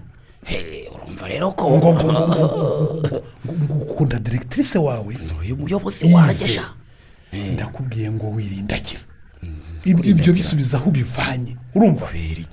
[0.95, 2.27] Urumva rero ko ngo ngo ngo ngo
[3.45, 5.15] ngo ngo ukunda diregitirise wawe?
[5.41, 6.65] Uyu muyobozi wanjye sha.
[7.53, 9.01] Ndakubwiye ngo wirindagire
[9.85, 12.09] Ib- ibyo bisubiza aho ubivanye urumva?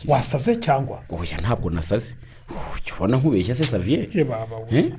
[0.08, 1.02] Wasaze cyangwa?
[1.10, 2.14] Oya ntabwo nasaze.
[2.96, 4.08] Ubona nkubeshya se saviye
[4.70, 4.92] Eh?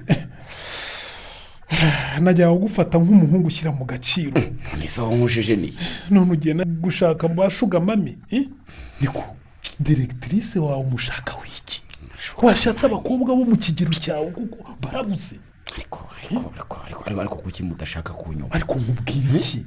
[2.21, 4.33] najyaga gufata nk'umuhungu ushyira mu gaciro.
[4.97, 5.73] None nkujije ni
[6.09, 8.47] none no gushaka mu bashuga mami eh?
[9.01, 9.23] niko
[9.79, 11.81] diregitirise wawe umushaka wiki?
[12.41, 15.35] Washatse abakobwa bo mu kigero cyawe kuko barabuze
[15.75, 19.65] ariko ariko ariko ariko ariko kuki mudashaka kunyuma ariko nkubwira iki?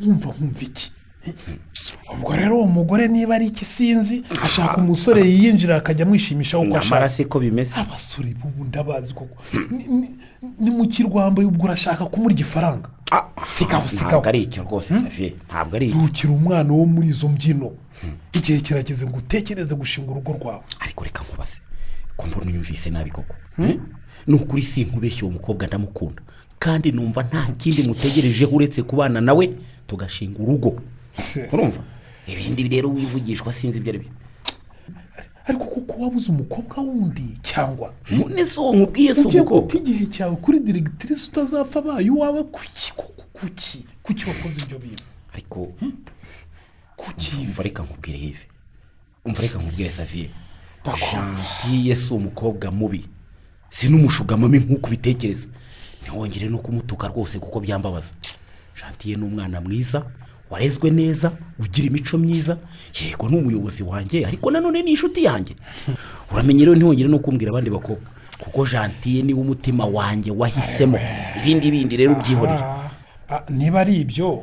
[0.00, 0.86] Wumva nkumva iki?
[0.86, 0.97] Eh?
[2.14, 7.08] Ubwo rero uwo mugore niba ari iki sinzi ashaka umusore yiyinjira akajya amwishimishaho uko ashaka.
[7.08, 7.74] se ko bimeze.
[7.80, 9.36] Abasore b'ubu ndabazi koko.
[10.60, 12.88] Ni- mu kirwambaye ubwo urashaka kumurya ifaranga?
[13.44, 15.98] Sigaho sigaho ntabwo ari icyo rwose saviye ntabwo ari icyo.
[15.98, 17.72] Ntukiri umwana wo muri izo mbyino.
[18.32, 20.62] Igihe kirageze ngo utekereze gushinga urugo rwawe.
[20.80, 21.58] Ariko reka nkubaze.
[22.16, 23.34] Ko mbona unyumvise nabi koko.
[24.26, 26.22] Ni ukuri sinkubeshye uwo mukobwa ndamukunda.
[26.58, 29.50] Kandi numva nta kindi mutegerejeho uretse kubana nawe
[29.86, 30.78] tugashinga urugo.
[31.52, 31.80] urumva?
[32.26, 34.10] Ibindi rero wivugishwa sinzi ibyo ari byo.
[35.48, 37.94] Ariko kuko wabuze umukobwa wundi cyangwa?
[38.10, 42.42] None se uwo nkubwiye si ugiye umukobwa guta igihe cyawe kuri diregitirise utazapfa abaye uwawe?
[42.44, 45.04] Kuki kuki kuki kuki wakoze ibyo bintu?
[45.32, 45.72] Ariko
[46.96, 47.36] kuki?
[47.36, 48.44] Umva reka nkubwire hive
[49.24, 50.30] umva reka nkubwire saviye
[50.96, 53.04] jantiye si umukobwa mubi.
[53.68, 55.48] Si n'umushugamami nk'uko ubitekereza.
[56.02, 58.12] Ntiwongere no kumutuka rwose kuko byambabaza.
[58.76, 60.06] Jantiye ni umwana mwiza.
[60.50, 62.56] Warezwe neza ugira imico myiza.
[63.04, 65.54] Yego ni umuyobozi wanjye ariko nanone ni inshuti yanjye.
[66.32, 68.08] Uramenye rero ntiwongere no kumbwira abandi bakobwa.
[68.38, 70.98] Kuko jantiye ni we umutima wanjye wahisemo.
[71.42, 72.58] Ibindi bindi rero ubyihorere.
[72.62, 72.90] Ah,
[73.30, 74.40] ah, niba ari ibyo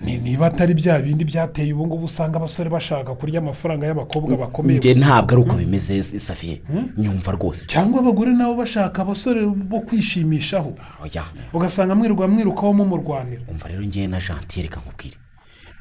[0.00, 4.78] ni- niba atari bya bindi byateye ubu ngubu usanga abasore bashaka kurya amafaranga y'abakobwa bakomeye
[4.78, 6.62] njye ntabwo ari uko bimeze safiye
[6.98, 7.66] nyumva rwose.
[7.66, 10.72] Cyangwa abagore nabo bashaka abasore bo kwishimishaho.
[11.02, 15.16] Oya ugasanga mwirirwa mwirukaho mumurwanira umva rero ngewe na jantiye reka nkubwire.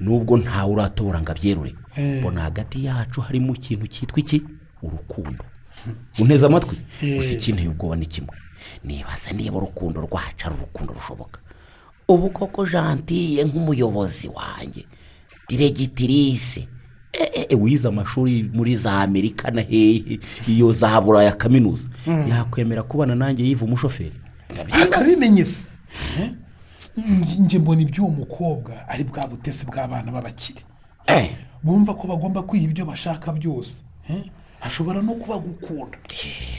[0.02, 1.76] Nubwo ntawe uratobora ngo abyerure.
[1.96, 2.20] Eh.
[2.20, 4.42] mbona hagati yacu harimo ikintu cyitwa iki?
[4.84, 5.46] Urukundo.
[6.20, 7.18] Unteze amatwi Eh.
[7.18, 8.36] gusa ikinteye ubwoba ni kimwe
[8.84, 11.40] nibaza niba urukundo rwacu ari urukundo rushoboka.
[12.08, 14.86] Ubu koko jantiye nk'umuyobozi wanjye.
[15.50, 16.68] Diregitirise
[17.14, 20.20] e, e, e, wize amashuri muri za amerika na hehe?
[20.48, 21.86] Iyo za buraya kaminuza.
[22.30, 24.14] Yakwemera kubana nanjye yiva umushoferi.
[24.84, 25.68] Akabimenye se
[26.20, 26.30] Eh?
[27.40, 30.62] Njye mbona iby'uwo mukobwa ari bwa butesi bw'abana b'abakire.
[31.08, 33.76] Eh, bumva ko bagomba kwiha ibyo bashaka byose
[34.10, 34.24] eh?
[34.62, 35.98] ashobora no kuba gukunda.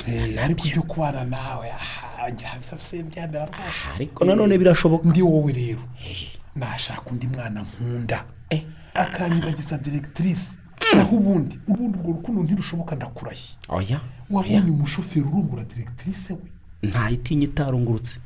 [0.08, 2.46] Eh, ariko ibyo kubana nawe aha, njye
[2.78, 3.88] se byamera rwose.
[3.94, 5.08] Ariko nanone birashoboka.
[5.08, 5.82] Ndi wowe rero.
[6.56, 8.24] Nashaka undi mwana nkunda.
[8.94, 10.50] Akanyibagiza diregitirise
[10.96, 13.56] naho ubundi urundi urwo rukundo ntirushoboka ndakurahiye.
[13.68, 16.46] Oya wabonye umushoferi urungura diregitirise we?
[16.82, 18.18] Ntayitinya itarungurutse.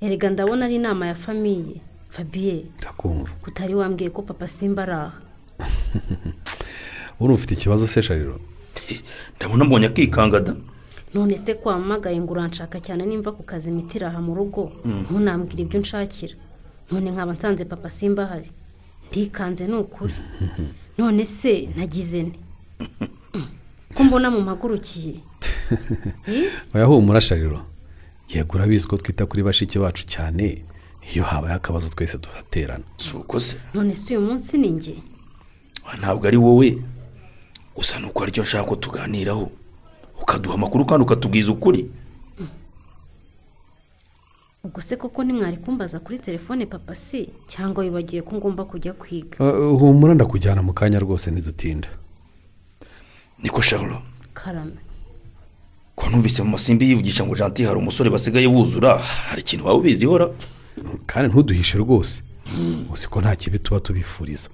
[0.00, 1.76] Erega ndabona ari inama ya famiye
[2.10, 3.30] fabiye ndakumva.
[3.46, 5.12] Utari wambwiye ko papa simba ari aha?
[7.20, 8.40] Uri ufite ikibazo se shariro
[9.36, 10.54] ndabona mbonye akikanga da
[11.14, 15.62] none se ko wampamagaye ngo uranshaka cyane nimva ku kazi imiti iraha mu rugo ntunambwire
[15.62, 16.34] ibyo nshakira.
[16.90, 18.50] None nkaba nsanze papa simba ahari.
[19.12, 20.14] Ndikanze ni ukuri
[20.98, 22.32] none se nagize ne
[23.94, 25.20] ko mbona mu mpagurukiye
[26.74, 27.60] oya humura shariro
[28.34, 30.64] yego urabizi ko twita kuri bashiki bacu cyane.
[31.14, 32.84] Iyo habaye akabazo twese turaterana.
[32.96, 33.56] Si uko se?
[33.74, 34.94] None se uyu munsi ni njye?
[35.98, 36.78] Ntabwo ari wowe.
[37.76, 39.50] Gusa ni uko ari cyo nshaka ko tuganiraho.
[40.22, 41.90] Ukaduha amakuru kandi ukatubwiza ukuri.
[44.64, 47.28] Ubwo se koko ntimwari kumbaza kuri telefone papa si?
[47.48, 49.36] Cyangwa wibagiwe ko ngomba kujya kwiga?
[49.42, 51.88] Uh, humura ndakujyana mu kanya rwose ntidutinda.
[53.42, 54.02] Niko charlo
[54.34, 54.78] karame.
[55.96, 60.06] Ko numvise mu masimbi yivugisha ngo janti hari umusore basigaye wuzura hari ikintu waba ubizi
[60.06, 60.30] hora?
[61.06, 62.22] Kandi ntuduhishe rwose.
[62.92, 64.48] Uzi ko nta kibi tuba tubifuriza.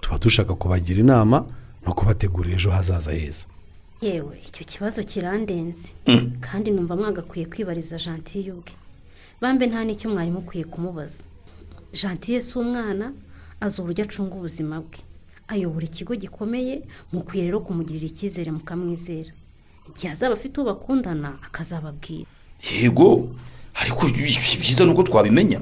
[0.00, 1.44] Tuba dushaka kubagira inama
[1.86, 3.44] no kubategurira ejo hazaza heza.
[4.00, 5.88] Yewe icyo kibazo kirandenze.
[6.40, 8.72] Kandi numva mwagakwiye kwibariza jantiye ubwe
[9.40, 11.24] bambe nta n'icyo mwari mukwiye kumubaza.
[11.92, 13.12] Jantiye si umwana
[13.60, 14.98] azi uburyo acunga ubuzima bwe.
[15.48, 19.32] Ayobora ikigo gikomeye mukwiye rero kumugirira icyizere mukamwizera.
[19.88, 22.28] Igihe azaba afite uwo bakundana akazababwira.
[22.82, 23.28] Yego
[23.80, 24.06] ariko
[24.60, 25.60] byiza ni uko twabimenya.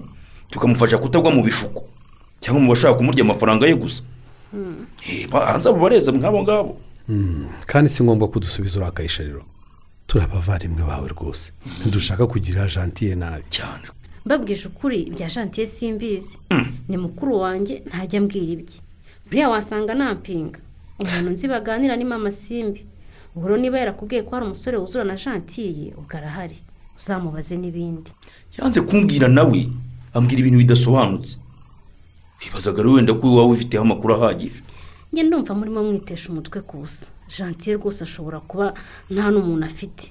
[0.50, 1.84] Tukamufasha kutagwa mu bishuko
[2.40, 4.02] cyangwa mu bashaka kumurya amafaranga ye gusa.
[5.30, 6.72] Ba- hanze abo bareza nk'abo ngabo.
[7.66, 9.42] Kandi si ngombwa ko dusubiza urakaye shariro
[10.07, 11.53] turi abavandimwe bawe rwose.
[11.81, 13.87] Ntidushaka kugirira jantiye nabi cyane.
[14.25, 16.38] Mbabwije ukuri ibya jantiye simbizi.
[16.88, 18.79] Ni mukuru wanjye ntajya ambwira ibye.
[19.27, 20.59] Buriya wasanga nampinga.
[20.99, 22.81] Umuntu nzi baganira ni mama simbi.
[23.35, 26.57] Ubwo rero niba yarakubwiye ko hari umusore wuzura na jantiye ubwo arahari.
[26.99, 28.11] Uzamubaze n'ibindi.
[28.59, 29.69] Yanze kumbwira nawe
[30.14, 31.37] ambwira ibintu bidasobanutse.
[32.40, 34.61] Wibazaga rero wenda ko waba ubifiteho amakuru ahagije.
[35.12, 37.07] Njye ndumva murimo mwitesha umutwe ku busa.
[37.28, 38.74] Jantiye rwose ashobora kuba
[39.10, 40.04] nta n'umuntu afite.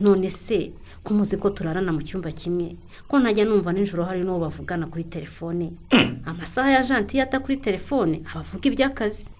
[0.00, 0.70] None se
[1.04, 2.76] ko muzi ko turarana mu cyumba kimwe?
[3.08, 5.72] Ko ntajya numva nijoro hari n'uwo bavugana kuri telefone?
[6.26, 9.30] Amasaha ya jantiye ata kuri telefone aba avuga iby'akazi.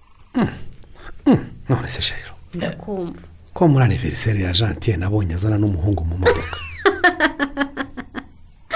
[1.69, 3.21] None se shariro ndakumva.
[3.53, 6.57] Ko muri aniveriseri ya jantiye nabonye azana n'umuhungu mu modoka.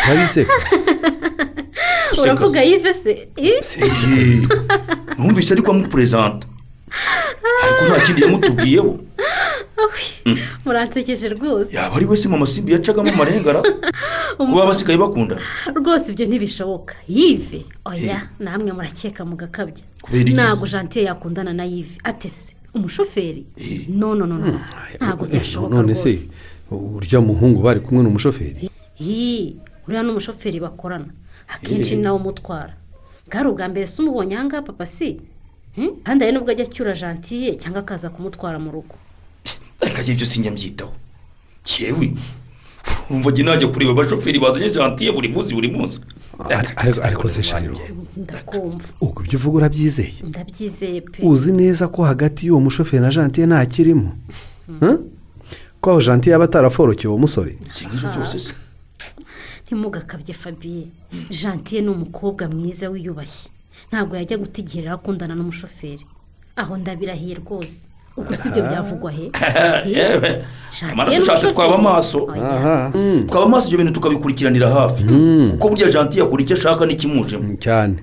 [0.05, 0.53] Urabiseka
[2.21, 3.27] uravuga yive se?
[3.37, 3.59] Eh?
[3.77, 4.47] Eh,
[5.17, 6.47] numvise ariko amupurezanta.
[7.63, 8.99] Ariko nta kindi yamutubwiyeho
[10.65, 11.75] muransekeje rwose.
[11.75, 13.63] Yaba ari we se mama simbi yacagamo amarengara
[14.37, 15.41] kuba basigaye bakundana
[15.75, 16.95] rwose ibyo ntibishoboka.
[17.07, 19.83] Yive oya namwe murakeka mugakabya.
[20.11, 23.45] Ntabwo jantiye yakundana na yive atese umushoferi?
[23.89, 24.59] No no no no.
[24.99, 26.33] Ntabwo byashoboka none se rwose.
[26.71, 28.69] urya muhungu bari kumwe n'umushoferi?
[29.01, 29.55] Ii,
[29.87, 31.09] uriya n'umushoferi bakorana.
[31.47, 32.73] Akenshi ni nawe umutwara.
[33.27, 35.09] Bwari ubwa mbere se umubonye aha ngaha papa si?
[35.09, 35.40] Hmm?
[36.03, 38.95] Kandi hari n'ubwo ajya acyura jantiye cyangwa akaza kumutwara mu rugo.
[39.81, 40.93] Ariko agiye byose njya mbyitaho.
[41.63, 42.13] Cyewe
[43.09, 45.99] umva njye najya kureba abashoferi bazanye jantiye buri munsi buri munsi.
[46.49, 47.75] Ar- ariko- se shariro
[48.17, 48.85] ndakumva.
[49.01, 50.13] ubwo ibyo uvuga urabyizeye?
[50.29, 51.19] Ndabyizeye pe.
[51.23, 54.11] Uzi neza ko hagati y'uwo mushoferi na jantiye nta kirimo?
[54.81, 54.97] Huh?
[55.81, 57.53] ko aho jantiye yaba ataraforokeye uwo musore?
[59.65, 60.85] Ntimugakabye fabiye
[61.29, 63.49] jantiye ni umukobwa mwiza wiyubashye.
[63.89, 66.05] Ntabwo yajya gutigirira akundana n'umushoferi.
[66.55, 67.87] Aho ndabirahiye rwose.
[68.17, 69.31] Ubwo si byo byavugwa he?
[69.91, 71.53] Dushatse n'umushoferi.
[71.53, 72.17] twaba amaso.
[72.27, 72.91] Oya.
[73.27, 75.03] twaba amaso ibyo bintu tukabikurikiranira hafi.
[75.51, 77.55] Kuko burya jantiye akora icyo ashaka n'ikimujemo.
[77.59, 77.95] Cyane.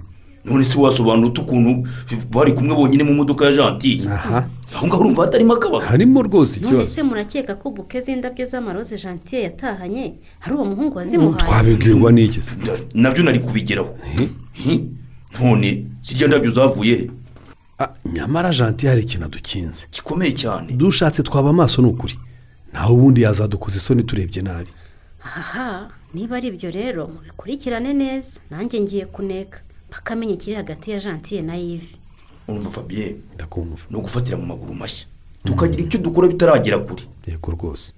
[0.45, 1.85] None se wasobanura ukuntu
[2.33, 4.49] bari kumwe bonyine mu modoka ya jantiye aha.
[4.75, 5.85] Aho ngaho urumva hatarimo akabazo.
[5.87, 10.15] Harimo rwose none ikibazo se murakeka ko buke z'indabyo z'amaroze jantiye yatahanye?
[10.41, 11.37] Hari uwo muhungu wazimuhaye?
[11.45, 12.53] Twabibwirwa n'iki se?
[12.65, 13.93] Na- na byo nari kubigeraho.
[15.37, 17.11] Hi, none zirya ndabyo zavuye he?
[17.79, 19.87] Ah, nyamara jantiye hari ikintu adukinze.
[19.93, 20.73] Gikomeye cyane.
[20.73, 22.19] Dushatse twaba amaso ni ukuri
[22.73, 24.71] naho ubundi yazadukoza isoni turebye nabi.
[25.25, 28.41] Aha niba ari ibyo rero mubikurikirane neza.
[28.51, 29.61] Nanjye ngiye kuneka.
[29.93, 31.97] Bakamenya ikiri hagati ya jantiye na yive
[32.49, 33.17] urumva fabien?
[33.35, 33.83] Ndakumva.
[33.91, 35.07] Ni ugufatira mu maguru mashya.
[35.45, 37.03] Tukagira icyo dukora bitaragera kure.
[37.27, 37.93] Yego rwose.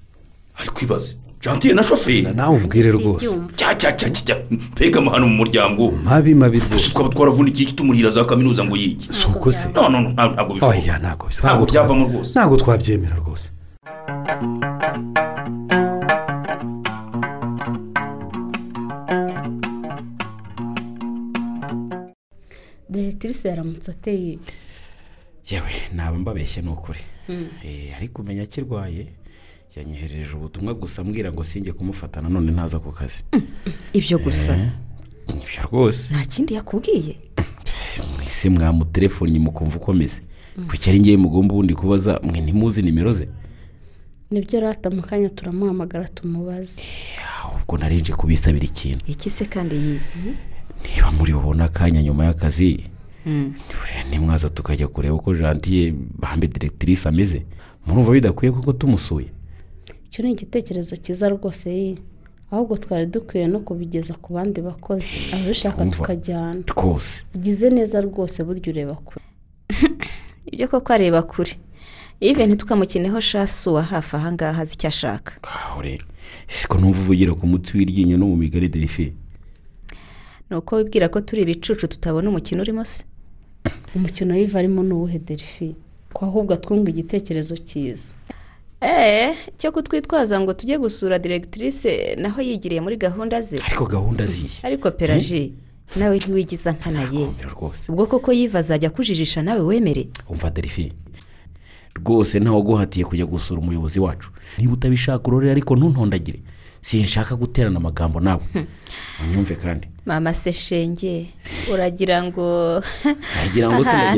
[0.57, 3.41] Ari kwibaze jantiye na shoferi nawe umbwire rwose.
[3.57, 4.37] cya cya cya cya
[4.73, 5.91] mbega amahano mu muryango.
[6.05, 6.91] Mabi mabi rwose.
[6.93, 9.07] twaba twaravunikiye iki tumurira za kaminuza ngo yige.
[9.13, 9.69] Si uko se?
[9.69, 12.31] Ntabwo bishoboka oya ntabwo byavamo rwose.
[12.35, 13.47] Ntabwo twabyemera rwose.
[22.91, 24.39] Diregitirise yaramutse ateye.
[25.51, 26.99] Yewe naba mbabeshye ni ukuri
[27.65, 29.07] Eh, ariko umenya akirwaye
[29.77, 33.25] yanyohereje ubutumwa gusa ambwira ngo singe kumufata nanone ntaza ku kazi.
[33.93, 34.73] Ibyo gusa?
[35.29, 36.15] Ibyo rwose.
[36.15, 37.17] Nta kindi yakubwiye?
[38.17, 40.21] Mwese mwamutelefoni mukumva uko ameze.
[40.69, 43.29] Kuki ari ngewe mugomba ubundi kubaza mwe ntimuzi nimero ze?
[44.31, 46.83] Nibyo rata mu kanya turamuhamagara tumubaze.
[47.43, 49.05] Ahubwo narinje kubisabira ikintu.
[49.07, 50.01] Iki se kandi iyi?
[50.85, 52.85] Niba muri bubone akanya nyuma y'akazi
[54.11, 57.43] nimwaza tukajya kureba uko jantiye bambe diregitirise ameze.
[57.87, 59.27] Murumva bidakwiye kuko tumusuye.
[60.11, 61.95] Icyo ni igitekerezo cyiza rwose ye
[62.51, 65.17] ahubwo twari dukwiye no kubigeza ku bandi bakozi.
[65.35, 66.63] Ababishaka tukajyana.
[66.73, 69.23] Rwose ugize neza rwose burya ureba kure.
[70.51, 71.55] Ibyo koko areba kure.
[72.21, 75.33] Ive ntitukamukineho shasu wa hafi ahangaha azi icyo ashaka
[76.49, 79.13] siko numva uvugira ku mutsi w'iryinyo no mu migari derife
[80.51, 83.05] ni uko wibwira ko turi ibicucu tutabona umukino urimo se?
[83.95, 85.77] Umukino w'iva arimo ni uwuhe derifi
[86.13, 88.15] ko ahubwo twunga igitekerezo cyiza.
[88.83, 93.57] Eee cyo kutwitwaza ngo tujye gusura diregitirise naho yigiriye muri gahunda ze.
[93.67, 95.53] Ariko gahunda ziye ariko peraje
[95.97, 97.27] nawe ntiwigiza nkana ye.
[97.27, 97.93] Mbere rwose.
[97.93, 100.09] Ubwo koko yiva azajya akujijisha nawe wemere?
[100.29, 100.93] Umva derife
[101.95, 104.31] rwose ntawe uguhatiye kujya gusura umuyobozi wacu.
[104.59, 106.41] Niba utabishaka urore ariko ntuntondagire.
[106.81, 108.41] Sinshaka guterana amagambo nawe.
[109.25, 109.89] Unyumve kandi.
[110.07, 111.27] Mama se shenge
[111.75, 112.83] uragira ngo-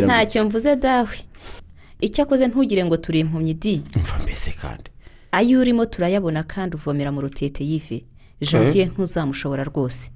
[0.06, 1.08] ntacyo mvuze dawe.
[2.02, 4.90] Icyo akoze ntugire ngo turi impumyi di mva mbese kandi.
[5.32, 8.04] Ayo urimo turayabona kandi uvomera mu rutete yive
[8.40, 10.10] jantiye ntuzamushobora rwose.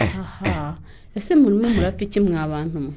[0.00, 0.76] Aha.
[1.16, 2.92] Ese murimo murapfa iki mwa bantu mwe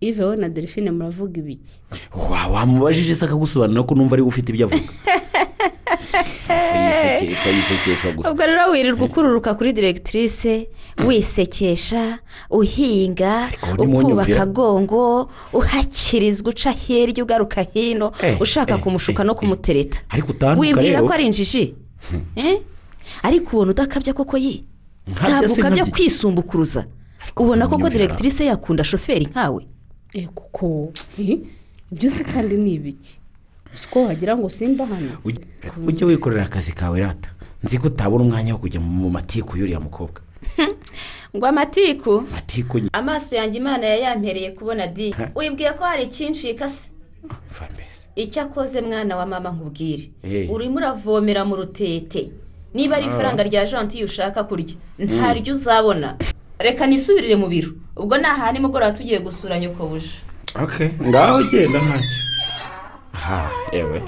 [0.00, 1.82] ive we na delphine muravuga ibiki?
[2.30, 4.82] Wa wamubajije se akagusobanurira ko numva ari we ufite ibyo avuga?
[8.30, 10.68] Ubwo rero wirirwa ukururuka kuri diregitirise
[11.06, 12.18] wisekesha
[12.50, 20.00] uhinga ukubaka agongo uhakirizwa uca hirya ugaruka hino Eh, ushaka eh, kumushuka eh, no kumutereta.
[20.56, 21.74] Wibwira ko ari injiji?
[22.36, 22.60] Eh?
[23.22, 24.64] ariko ubona udakabya koko ye
[25.06, 26.86] ntabwo ukabya kwisumbukuruza.
[27.36, 29.66] Ubona koko diregitirise yakunda shoferi nkawe?
[30.34, 31.38] Kuko eh,
[31.92, 33.18] ibyo se kandi ni ibiki?
[33.74, 35.10] Uzi ko wagira ngo simba hano?
[35.86, 37.30] Ujye- wikorera akazi kawe rata.
[37.64, 40.20] Nzi ko utabona umwanya wo kujya mu matiku y'uriya mukobwa.
[41.36, 42.22] Ngo amatiku
[42.92, 45.14] amaso yanjye imana yayampereye kubona di.
[45.34, 46.90] Wibwiye ko hari ikinshika se
[47.24, 48.06] mva mbese.
[48.16, 50.10] Icyo akoze mwana wa mama nkubwire.
[50.22, 50.50] Eh.
[50.50, 52.30] urimo uravomera mu rutete.
[52.74, 56.16] Niba ari ifaranga rya jantiye ushaka kurya ntaryo uzabona.
[56.64, 57.70] Reka nisubirire mu biro.
[57.96, 60.10] Ubwo ni aha nimugoroba tugiye gusura nyoko buje.
[60.62, 60.90] Ok.
[61.02, 62.20] Ngaho genda ntacyo
[63.14, 64.02] aha yewe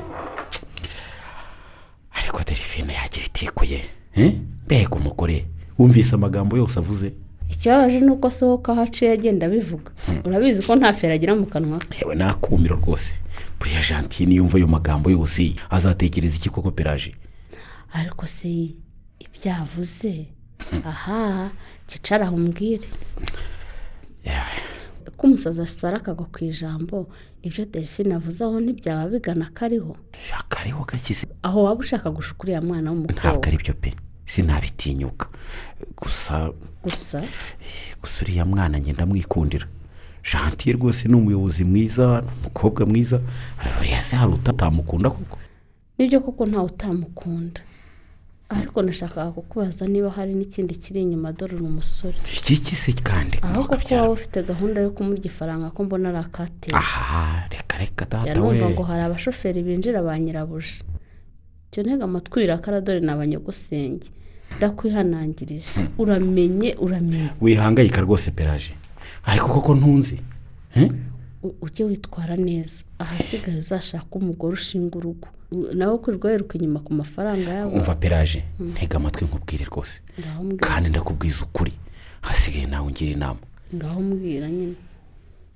[2.13, 3.81] ariko delphine yagira itiku ye
[4.15, 4.33] eh?
[4.65, 5.47] mbega umugore
[5.79, 7.13] wumvise amagambo yose avuze.
[7.51, 9.91] Ikibabaje ni uko asohoka aho aciye agenda abivuga.
[10.25, 11.79] Urabizi ko nta feri agira mu kanwa?
[11.79, 13.15] Ke yewe nakumiro rwose.
[13.61, 17.15] Buriya jantiye niyumva ayo magambo yose azatekereza iki koko peraje
[17.93, 18.49] ariko se
[19.19, 20.27] ibyo avuze
[20.85, 21.51] aha
[21.87, 22.89] kicara aho umbwire
[25.17, 27.07] ko umusazi asara akagwa ku ijambo
[27.43, 29.97] ibyo delphine avuze aho ntibyaba bigana kariho
[30.39, 33.95] akariho gakize aho waba ushaka gushuka uriya mwana ntabwo w'umukobwa ari byo pe
[34.27, 35.27] sinabitinyuka.
[35.97, 36.51] Gusa
[36.83, 37.23] gusa?
[38.03, 39.67] Gusa uriya mwana ngenda mwikundira
[40.33, 43.21] jantiye rwose ni umuyobozi mwiza umukobwa mwiza.
[43.79, 45.39] Buriya se hari utatamukunda koko?
[45.99, 47.61] Nibyo koko ntawe utamukunda.
[48.49, 52.17] Ariko nashakaga kukubaza niba hari n'ikindi kiri inyuma dore uri umusore
[52.57, 56.79] iki se kandi ahubwo ko waba ufite gahunda yo kumurya ifaranga ko mbona ari akatera
[56.79, 58.63] aha reka reka data we.
[58.71, 60.79] ngo hari abashoferi binjira ba nyirabuja
[61.69, 64.09] icyo ntega amatwi wirakara dore ni abanyagusenge
[64.57, 65.91] ndakwihanangirije.
[65.99, 67.31] Uramenye uramenye.
[67.41, 68.73] Wihangayika rwose peraje
[69.25, 70.17] ariko koko ntunzi?
[71.61, 72.86] Ujye witwara neza.
[72.99, 75.29] Ahasigaye uzashaka umugore ushinga urugo.
[75.75, 77.71] Nawe kwirirwa wiruka inyuma ku mafaranga yabo.
[77.77, 80.01] Umva peraje ntega amatwi nkubwire rwose.
[80.61, 81.73] Kandi ndakubwiza ukuri
[82.21, 83.41] hasigaye nawe ungira inama.
[83.75, 84.75] Ngaho mbwira nyine.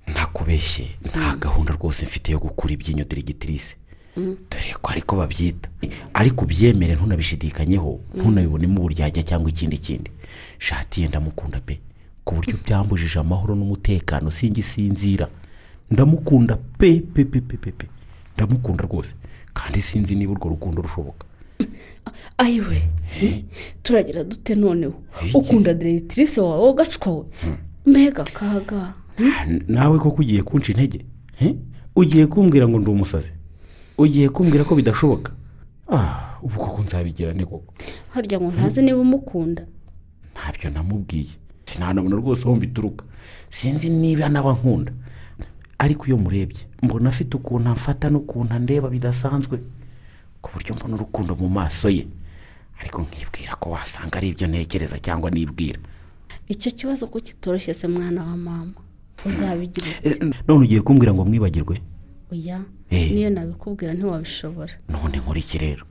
[0.07, 3.75] Ntakubeshye nta gahunda rwose mfite yo gukura ibyinyo diregitirise
[4.15, 5.69] dore ko ariko babyita.
[6.13, 10.11] Ariko ubyemere ntunabishidikanyeho ntunabibonemo uburyarya cyangwa ikindi kindi.
[10.59, 11.79] Shati ye ndamukunda pe.
[12.23, 15.27] Ku buryo byambujije amahoro n'umutekano singisinzira
[15.91, 17.85] ndamukunda pe pe pe pe pe pe.
[18.35, 19.13] Ndamukunda rwose.
[19.53, 21.25] Kandi sinzi niba urwo rukundo rushoboka.
[22.37, 22.81] Ayiwe
[23.83, 24.93] turagira dute noneho?
[25.33, 27.25] Ukunda diregitirise wawe ugacwa we?
[27.85, 28.93] Mbega akaga.
[29.67, 31.05] Nawe koko ugiye kunca intege?
[31.95, 33.31] Ugiye kumbwira ngo ndi umusazi?
[33.97, 35.31] Ugiye kumbwira ko bidashoboka?
[35.91, 37.73] Ah, ubu koko nzabigira ni koko?
[38.09, 39.65] Harya ngo ntazi niba umukunda.
[40.33, 41.35] Ntabyo namubwiye.
[41.65, 43.05] Sinanabona rwose aho mbituruka.
[43.49, 44.91] Sinzi niba nkunda.
[45.81, 49.57] Ariko iyo murebye mbona afite ukuntu amfata n'ukuntu andeba bidasanzwe
[50.41, 52.05] ku buryo mbona urukundo mu maso ye.
[52.81, 55.79] Ariko nkibwira ko wasanga ari ibyo ntekereza cyangwa nibwira.
[56.49, 58.73] Icyo kibazo ko kitoroshye se mwana wa mama?
[59.25, 60.17] Uzabigira Eh,
[60.47, 61.81] none ugiye kumbwira ngo mwibagirwe?
[62.33, 63.11] Oya Eh.
[63.13, 64.73] niyo nabikubwira ntiwabishobora.
[64.89, 65.85] None nkora iki rero?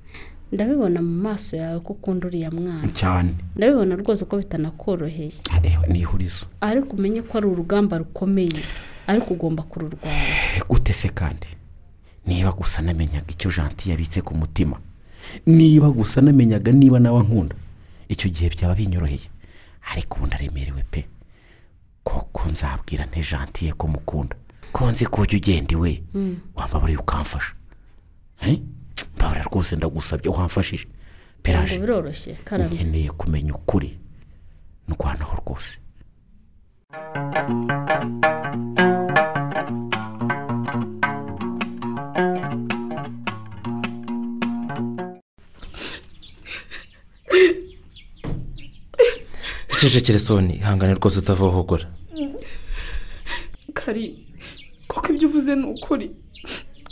[0.52, 2.88] Ndabibona mu maso yawe ko ukunda uriya mwana.
[2.90, 3.34] Cyane.
[3.56, 5.32] Ndabibona rwose ko bitanakoroheye.
[5.62, 8.58] Eh, ni ihurizo ariko umenye ko ari urugamba rukomeye.
[9.10, 10.62] Ariko ugomba kururwanya.
[10.68, 11.46] Gute se kandi?
[12.26, 14.76] Niba gusa namenyaga icyo janti yabitse ku mutima
[15.46, 17.54] niba gusa namenyaga niba nawe nkunda
[18.08, 19.28] icyo gihe byaba binyoroheye.
[19.92, 21.06] Ariko ubu ndaremerewe pe.
[22.04, 24.36] Koko nzabwira nte jantiye ko mukunda?
[24.72, 26.02] Ko nzi ko ujya ugenda iwe?
[26.54, 27.52] Wambabariye ukamfasha.
[28.42, 28.58] Eh?
[29.16, 30.86] mbabara rwose ndagusabye wamfashije.
[31.42, 32.36] Peraje biroroshye
[32.68, 33.98] nkeneye kumenya ukuri.
[34.88, 35.78] Ndwanaho rwose.
[49.86, 51.86] Icecekere soni ihangane rwose utavohogora
[53.74, 54.04] kari
[54.86, 56.10] koko ibyo uvuze ni ukuri?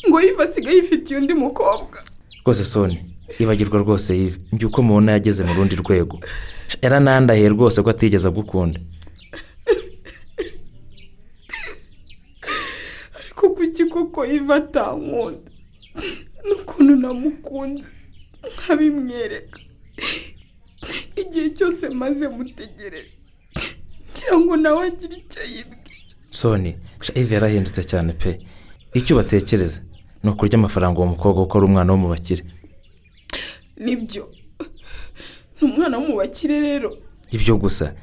[0.08, 1.98] Ngo yiva asigaye yifitiye undi mukobwa.
[2.44, 2.96] Rwose soni
[3.38, 6.20] ibagirwa rwose yive njye uko mubona yageze mu rundi rwego.
[6.82, 8.80] Yaranandahiye rwose ko atigeze agukunda.
[13.18, 15.50] Ariko kuki koko yiva atankunda
[16.46, 17.88] n'ukuntu namukunze.
[18.54, 19.58] Nkabimwereka.
[21.28, 23.14] Igihe cyose maze mutegereje.
[24.12, 26.14] Ngira ngo nawe agire icyo yibwira.
[26.30, 26.76] Soni
[27.14, 28.40] ive yarahindutse cyane pe.
[28.94, 29.80] Icyo batekereza
[30.22, 32.42] ni ukurya amafaranga uwo mukobwa kuko ari umwana wo mu bakire
[33.84, 34.28] ni byo.
[35.60, 36.90] Ni umwana wo mu bakire rero.
[37.30, 37.94] Ibyo gusa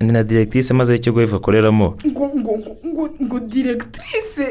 [0.00, 1.96] ni na diregitrise maze y'ikigo ive akoreramo.
[2.06, 4.46] Ngo ngo ngo ngo ngo diregitirise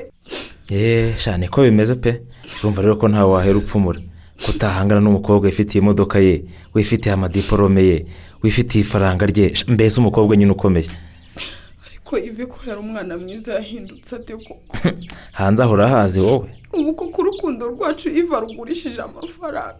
[0.71, 2.21] eee sha niko bimeze pe?
[2.59, 3.99] Urumva rero ko ntawe wahera upfumura.
[4.45, 8.05] Kutahangana n'umukobwa wifitiye imodoka ye wifitiye amadiporome ye
[8.43, 10.89] wifitiye ifaranga rye mbese umukobwa nyine ukomeye.
[11.87, 14.77] Ariko ive ko yari umwana mwiza yahindutse ate koko?
[15.39, 16.47] Hanze aho urahazi wowe.
[16.77, 19.79] Ubu koko urukundo rwacu iva rugurishije amafaranga.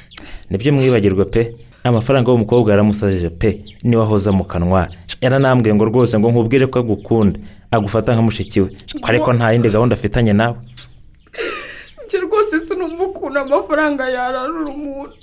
[0.50, 1.54] Nibyo mwibagirwa pe.
[1.84, 3.64] Amafaranga y'umukobwa yaramusajije pe.
[3.82, 4.88] Niwe ahoza mu kanwa.
[5.20, 7.40] Yaranambwiye ngo rwose ngo nkubwire ko agukunda.
[7.70, 8.68] Agufata nka mushiki we.
[9.00, 10.56] Ko ariko nta yindi gahunda afitanye nawe.
[12.80, 15.14] Sinumva ukuntu amafaranga yararura umuntu.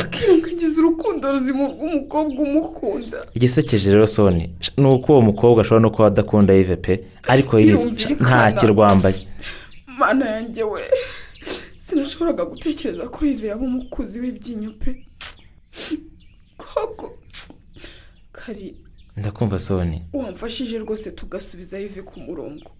[0.00, 3.18] Akirengagiza urukundo ruzima rw'umukobwa umukunda.
[3.34, 4.44] Igisekeje rero soni
[4.76, 6.94] ni uko uwo mukobwa ashobora no kuba adakunda yive pe
[7.32, 7.52] ariko
[8.20, 9.20] nta kirwambaye
[9.98, 10.82] mana yanjye we
[11.78, 14.90] sinashoboraga gutekereza ko yive yaba umukuzi w'ibyinyo pe.
[16.56, 17.06] Koko
[18.32, 18.74] kari
[19.16, 20.02] ndakumva soni.
[20.12, 22.70] wamfashije rwose tugasubiza yive ku murongo.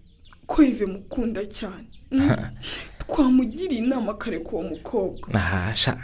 [0.53, 1.89] Ko yive mukunda cyane.
[2.11, 2.29] Mm.
[3.01, 5.25] twamugiriye inama akareka uwo mukobwa.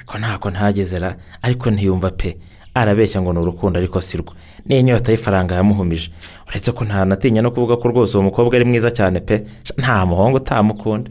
[0.06, 2.38] Ko ntako ntagezera ariko ntiyumva pe.
[2.74, 4.34] Arabeshya ngo ni urukundo ariko si rwo.
[4.66, 6.10] N'inyota y'ifaranga yamuhumije.
[6.47, 9.45] Uretse ko ntanatinya no kuvuga ko rwose uwo mukobwa ari mwiza cyane pe.
[9.78, 11.10] Nta muhungu utamukunda.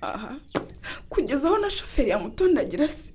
[0.00, 0.34] Aha.
[1.08, 3.12] Kugeza aho na shoferi yamutondagira se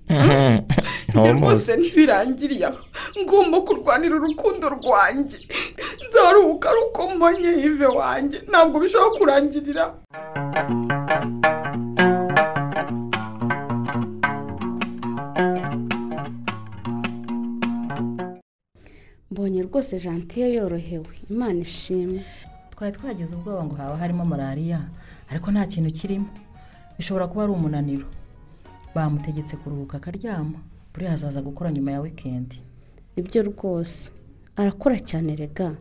[1.14, 2.80] rwose ntibirangiriye aho.
[3.22, 5.38] Ngomba kurwanira urukundo rwanjye.
[6.14, 8.38] Nzaruhuka ari uko mbonye yive wanjye.
[8.50, 9.84] Ntabwo bishobora kurangirira.
[19.32, 21.14] Mbonye rwose jantiye yorohewe.
[21.30, 22.22] Imana ishimwe.
[22.72, 24.80] Twari twagize ubwoba ngo haba harimo malariya
[25.32, 26.30] ariko nta kintu kirimo.
[26.98, 28.08] Bishobora kuba ari umunaniro.
[28.96, 30.60] Bamutegetse kuruhuka akaryama.
[30.94, 32.58] Buriya hazaza gukora nyuma ya wikendi
[33.16, 34.12] ni byo rwose.
[34.56, 35.74] Arakora cyane rega.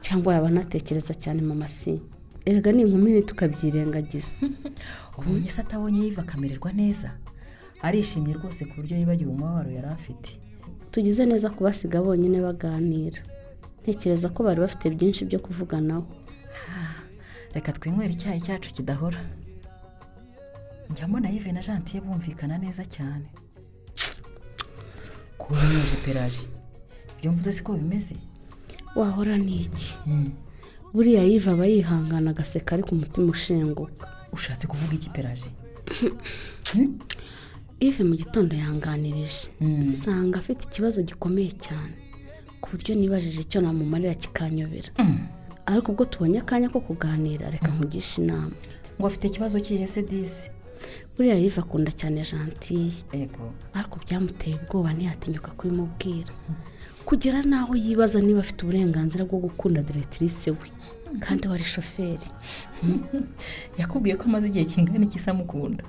[0.00, 2.00] Cyangwa yaba anatekereza cyane mama si
[2.46, 4.32] erega ni inkumi ntitukabyirengagiza
[5.18, 7.10] ubonye se atabonye yiva akamererwa neza.
[7.82, 10.30] Arishimye rwose ku buryo yibagiwe umubabaro yari afite.
[10.90, 13.20] Tugize neza kubasiga bonyine baganira.
[13.82, 16.06] Ntekereza ko bari bafite byinshi byo kuvuganaho.
[17.54, 19.20] Reka twinywere icyayi cyacu kidahora.
[20.90, 23.26] Njya mbona yive na jantiye bumvikana neza cyane.
[25.38, 26.44] Kuba unyoje peraje
[27.16, 28.14] ibyo mvuze siko bimeze?
[28.96, 29.94] Wahora ni iki?
[30.94, 34.08] Buriya yiva aba yihangana agaseka ariko umutima ushenguka.
[34.32, 35.50] Ushatse kuvuga iki peraje
[37.80, 41.94] ive mu gitondo yanganirije nsanga afite ikibazo gikomeye cyane
[42.60, 44.90] ku buryo nibajije icyo namumarira kikanyobera.
[45.66, 48.52] Ariko ubwo tubonye akanya ko kuganira reka nkugishe inama.
[48.98, 50.50] Ngo afite ikibazo cyihese disi
[51.16, 52.92] buriya yiva akunda cyane jantiye
[53.74, 56.32] ariko byamuteye ubwoba ntiyatinyuka kubimubwira
[57.10, 60.68] kugera n'aho yibaza niba afite uburenganzira bwo gukunda diregitirise we.
[61.24, 62.28] Kandi we ari shoferi.
[63.78, 65.82] Yakubwiye ko amaze igihe kingana iki amukunda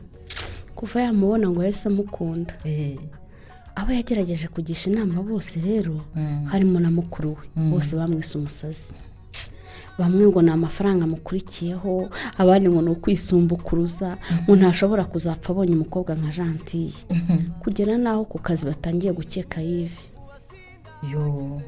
[0.75, 2.53] kuva yamubona ngo yahise amukunda.
[3.75, 5.95] Abo yagerageje kugisha inama bose rero
[6.51, 7.45] harimo na mukuru we.
[7.69, 8.93] Bose bamwise umusazi.
[9.99, 16.31] Bamwe ngo ni amafaranga amukurikiyeho abandi ngo ni ukwisumbukuruza ngo ntashobora kuzapfa abonye umukobwa nka
[16.35, 17.01] jantiye
[17.61, 20.10] kugera n'aho ku kazi batangiye gukeka yive
[21.11, 21.61] yo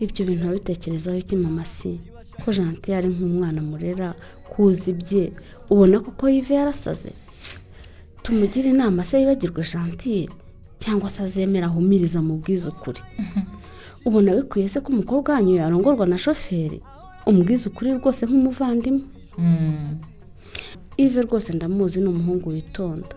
[0.00, 2.00] ibyo bintu babitekerezaho iki mama si?
[2.44, 4.08] Ko jantiye ari nk'umwana murera
[4.50, 5.32] kuzi ibye
[5.72, 7.12] ubona koko yive yarasaze?
[8.22, 10.28] Tumugire inama se yibagirwe jantiye
[10.82, 13.02] cyangwa se azemera ahumiriza mu ukuri
[14.06, 16.80] ubona bikwiye se ko umukobwa wanyu yarongorwa na shoferi?
[17.26, 19.04] Umubwiza ukuri rwose nk'umuvandimwe?
[20.96, 23.14] Ive rwose ndamuzi ni umuhungu witonda.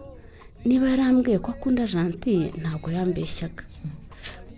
[0.66, 3.64] Niba yarambwiye ko akunda jantiye ntabwo yambeshyaga.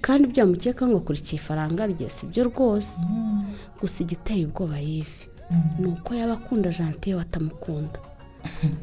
[0.05, 3.01] Kandi ibyo yamukeka ngo akurikiye ifaranga rye si byo rwose.
[3.81, 5.21] Gusa igiteye ubwoba yive
[5.79, 7.99] ni uko yaba akunda jantiye watamukunda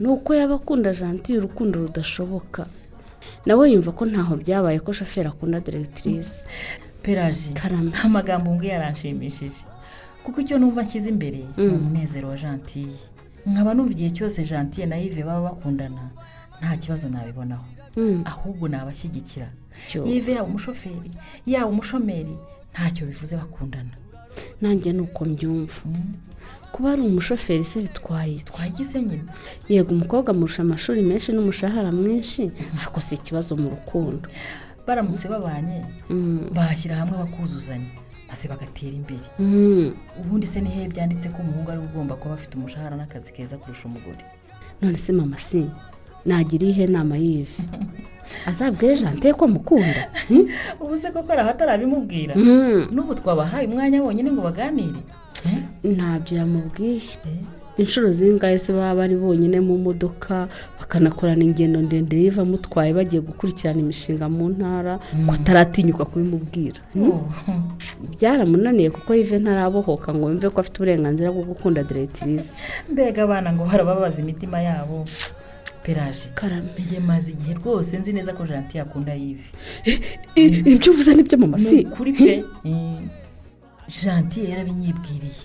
[0.00, 2.66] ni uko yaba akunda jantiye urukundo rudashoboka.
[3.46, 6.42] Nawe yumva ko ntaho byabaye ko shoferi akunda diregitirise
[7.02, 7.50] peraje
[8.04, 9.62] amagambo mbwiye yaranshimishije.
[10.26, 12.94] Kuko icyo numva nshyize imbere ni umunezero wa jantiye
[13.46, 16.10] nkaba numva igihe cyose jantiye na yive baba bakundana
[16.60, 17.64] nta kibazo nabibonaho.
[18.24, 19.48] Ahubwo nabashyigikira.
[20.06, 21.10] Yive yaba umushoferi.
[21.46, 22.34] Yaba umushomeri
[22.72, 23.94] ntacyo bivuze bakundana.
[24.60, 25.80] Nanjye ni uko mbyumva
[26.72, 29.24] kuba ari umushoferi se bitwaye twagize nyine
[29.68, 32.50] yego umukobwa amurusha amashuri menshi n'umushahara mwinshi
[32.80, 34.28] ariko si ikibazo mu rukundo.
[34.86, 35.84] Baramutse babanye
[36.56, 37.86] bashyira hamwe bakuzuzanya
[38.28, 39.26] maze bagatera imbere.
[40.20, 44.24] Ubundi se nihe byanditse ko umuhungu ari ugomba kuba afite umushahara n'akazi keza kurusha umugore?
[44.82, 45.68] None se mama si
[46.26, 47.62] nagira ihe nama yive
[48.46, 50.08] azabwire jantiye ko mukunda?
[50.82, 52.34] Ubu se koko araho atarabimubwira
[52.90, 55.00] n'ubu twabahaye umwanya wonyine ngo baganire.
[55.84, 57.18] Ntabyo yamubwiye.
[57.76, 63.80] Inshuro zingahe se baba bari bonyine mu modoka bakanakorana ingendo ndende yiva amutwaye bagiye gukurikirana
[63.80, 64.94] imishinga mu ntara
[65.26, 66.78] ko ataratinyuka kubimubwira.
[68.14, 72.52] Byaramunaniye kuko yive ntarabohoka ngo yumve ko afite uburenganzira bwo gukunda diregitirise
[72.92, 75.04] mbega abana ngo barababaza imitima yabo.
[75.82, 79.48] Peraje karame maze igihe rwose nzi neza ko jantiye akunda yive
[80.72, 81.84] ibyo uvuze ni byo mama si?
[81.84, 82.44] Kuri pe.
[83.88, 85.42] Jantiye yarabinyibwiriye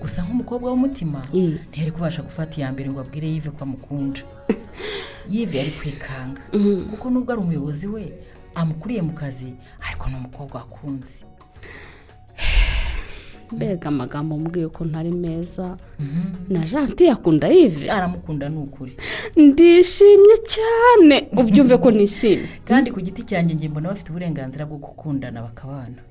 [0.00, 1.20] gusa nk'umukobwa w'umutima
[1.70, 4.20] ntiyari kubasha gufata iya mbere ngo abwire yive ko amukunda.
[5.32, 6.42] Yive yari kwikanga.
[6.90, 8.04] Kuko nubwo ari umuyobozi we
[8.54, 9.52] amukuriye mu kazi
[9.86, 11.27] ariko ni umukobwa wakunze.
[13.52, 15.76] Mbega amagambo mbwiye ko ntari meza.
[16.48, 18.92] Na jantiye akunda yive aramukunda ni ukuri
[19.36, 21.28] ndishimye cyane.
[21.36, 22.48] Ubyumve ko nishimye.
[22.64, 26.02] Kandi ku giti cyanjye njye mbona bafite uburenganzira bwo gukundana bakabana.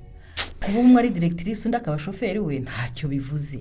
[0.65, 3.59] Kuba umwe ari diregitirise undi akaba shoferi we ntacyo bivuze.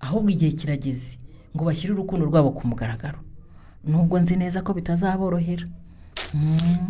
[0.00, 1.16] Ahubwo igihe kirageze
[1.56, 3.18] ngo bashyire urukundo rwabo ku mugaragaro.
[3.84, 5.66] Nubwo nzi neza ko bitazaborohera.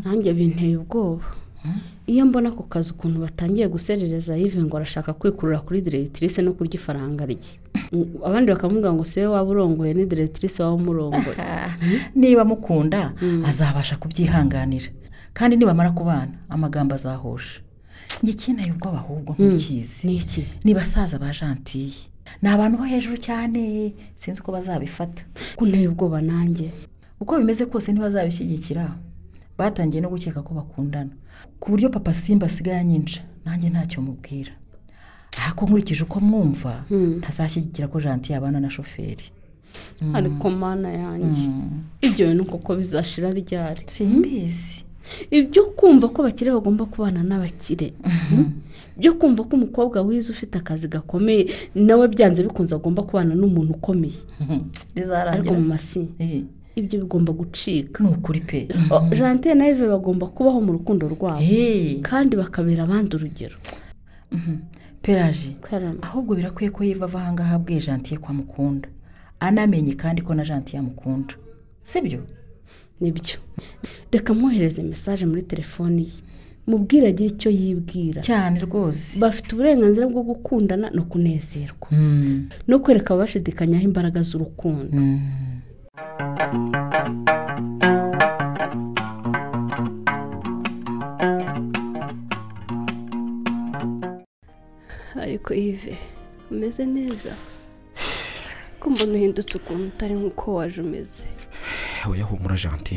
[0.04, 1.24] Nanjye binteye ubwoba.
[2.08, 6.74] Iyo mbona ku kazi ukuntu batangiye guserereza yive ngo arashaka kwikurura kuri diregitirise no kurya
[6.80, 7.52] ifaranga rye.
[8.24, 11.36] Abandi bakavuga ngo siwe waba urongoye ni diregitirise waba umurongoye.
[12.14, 13.12] Niba amukunda
[13.46, 14.88] azabasha kubyihanganira.
[15.36, 17.60] Kandi nibamara kubana amagambo azahosha.
[18.22, 20.44] Njye ikineye ubwoba ahubwo ntukizi iki?
[20.64, 21.92] Ni basaza ba jantiye
[22.42, 23.92] ni abantu bo hejuru cyane.
[24.16, 25.24] Sinzi uko bazabifata.
[25.56, 26.72] Kunteye ubwoba nanjye.
[27.20, 28.96] Uko bimeze kose ntibazabishyigikira.
[29.58, 31.10] Batangiye no gukeka ko bakundana.
[31.60, 34.52] Ku buryo papa simba asigaye anyinja nanjye ntacyo mubwira.
[35.44, 36.84] Ariko nkurikije uko mwumva
[37.18, 39.24] ntazashyigikira ko jantiye abana na shoferi.
[40.14, 41.50] Ariko mana yanjye
[42.02, 43.82] ibyo bintu koko bizashira ryari?
[43.86, 44.84] Simbizi
[45.30, 47.92] ibyo kumva ko abakire bagomba kubana n'abakire
[48.98, 54.20] byo kumva ko umukobwa wize ufite akazi gakomeye nawe byanze bikunze agomba kubana n'umuntu ukomeye.
[55.32, 56.08] Ariko mu masi.
[56.80, 58.04] Ibyo bigomba gucika.
[58.04, 58.68] Ni ukuri pe.
[59.16, 61.40] Jantiye na eve bagomba kubaho mu rukundo rwabo.
[62.02, 63.56] Kandi bakabera abandi urugero.
[65.02, 65.56] Peraje
[66.02, 68.88] ahubwo birakwiye ko yiva ava ahangaha abwiye jantiye ko amukunda
[69.40, 71.34] anamenye kandi ko na jantiye amukunda.
[71.82, 72.20] Sibyo?
[73.00, 73.38] Nibyo
[74.12, 76.12] reka mwohereze mesaje muri telefoni ye.
[76.66, 78.20] Mubwire agire icyo yibwira.
[78.22, 79.16] Cyane rwose.
[79.18, 81.88] Bafite uburenganzira bwo gukundana no kunezerwa.
[82.68, 84.92] No kwereka abashidikanyaho imbaraga z'urukundo.
[95.22, 95.96] ariko ive
[96.50, 97.32] umeze neza?
[98.80, 101.24] Ko mbona uhindutse ukuntu utari nk'uko waje umeze.
[102.08, 102.24] Oya
[102.62, 102.96] janti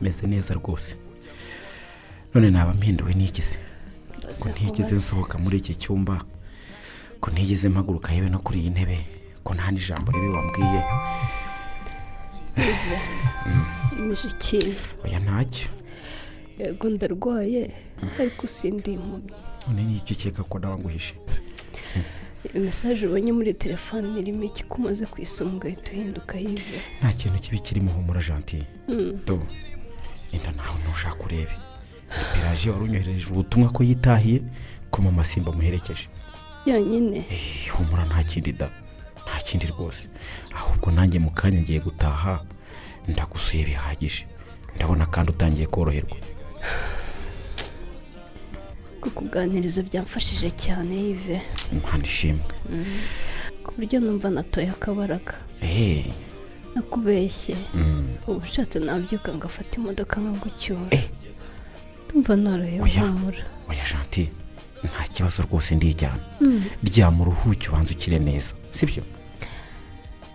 [0.00, 0.96] meze neza rwose.
[2.34, 3.56] None naba mpinduwe ntigeze
[4.40, 6.14] ko ntigeze nsohoka muri iki cyumba
[7.20, 8.96] ko ntigeze mpaguruka yewe no kuri iyi ntebe
[9.44, 10.80] ko nta n'ijambo ribi wambwiye.
[14.28, 15.68] Ikintu oya ntacyo.
[16.58, 17.70] Yego ndarwaye
[18.20, 19.30] ariko sindi impumyi.
[19.68, 21.14] None ni icyo ukeka ko nawe nguhishe?
[22.54, 27.58] Mesaje ubonye muri telefone irimo iki ko umaze kuyisoma ugahita uhinduka yive nta kintu kibi
[27.58, 29.18] kirimo humura janti Mm.
[29.26, 29.42] do
[30.32, 31.50] inda nawe ntushaka urebe.
[32.34, 34.42] Peraje wari unyohereje ubutumwa ko yitahiye
[34.90, 36.06] ko mama simba amuherekeje.
[36.66, 37.18] Yonyine.
[37.18, 38.70] Eh, humura nta kindi da.
[39.26, 40.08] Nta kindi rwose.
[40.54, 42.44] Ahubwo nanjye mu kanya ngiye gutaha
[43.08, 44.24] ndagusuye bihagije.
[44.76, 46.16] Ndabona kandi utangiye koroherwa.
[49.00, 51.38] Kukuganiriza byamfashije cyane yive
[51.72, 52.42] impano ishimwe
[53.64, 56.04] ku buryo numva natoye akabaraga eee
[56.74, 57.56] nakubeshye.
[58.26, 60.90] Ubu ushatse nabyuka ngafata imodoka nkagucyura.
[62.06, 63.02] Ndumva norohewe Oya.
[63.06, 63.42] humura.
[63.70, 64.24] Oya janti
[64.84, 66.64] nta kibazo rwose ndijyana Mm.
[66.88, 68.52] ryama uruhuke ubanza ukire neza.
[68.76, 69.02] Sibyo?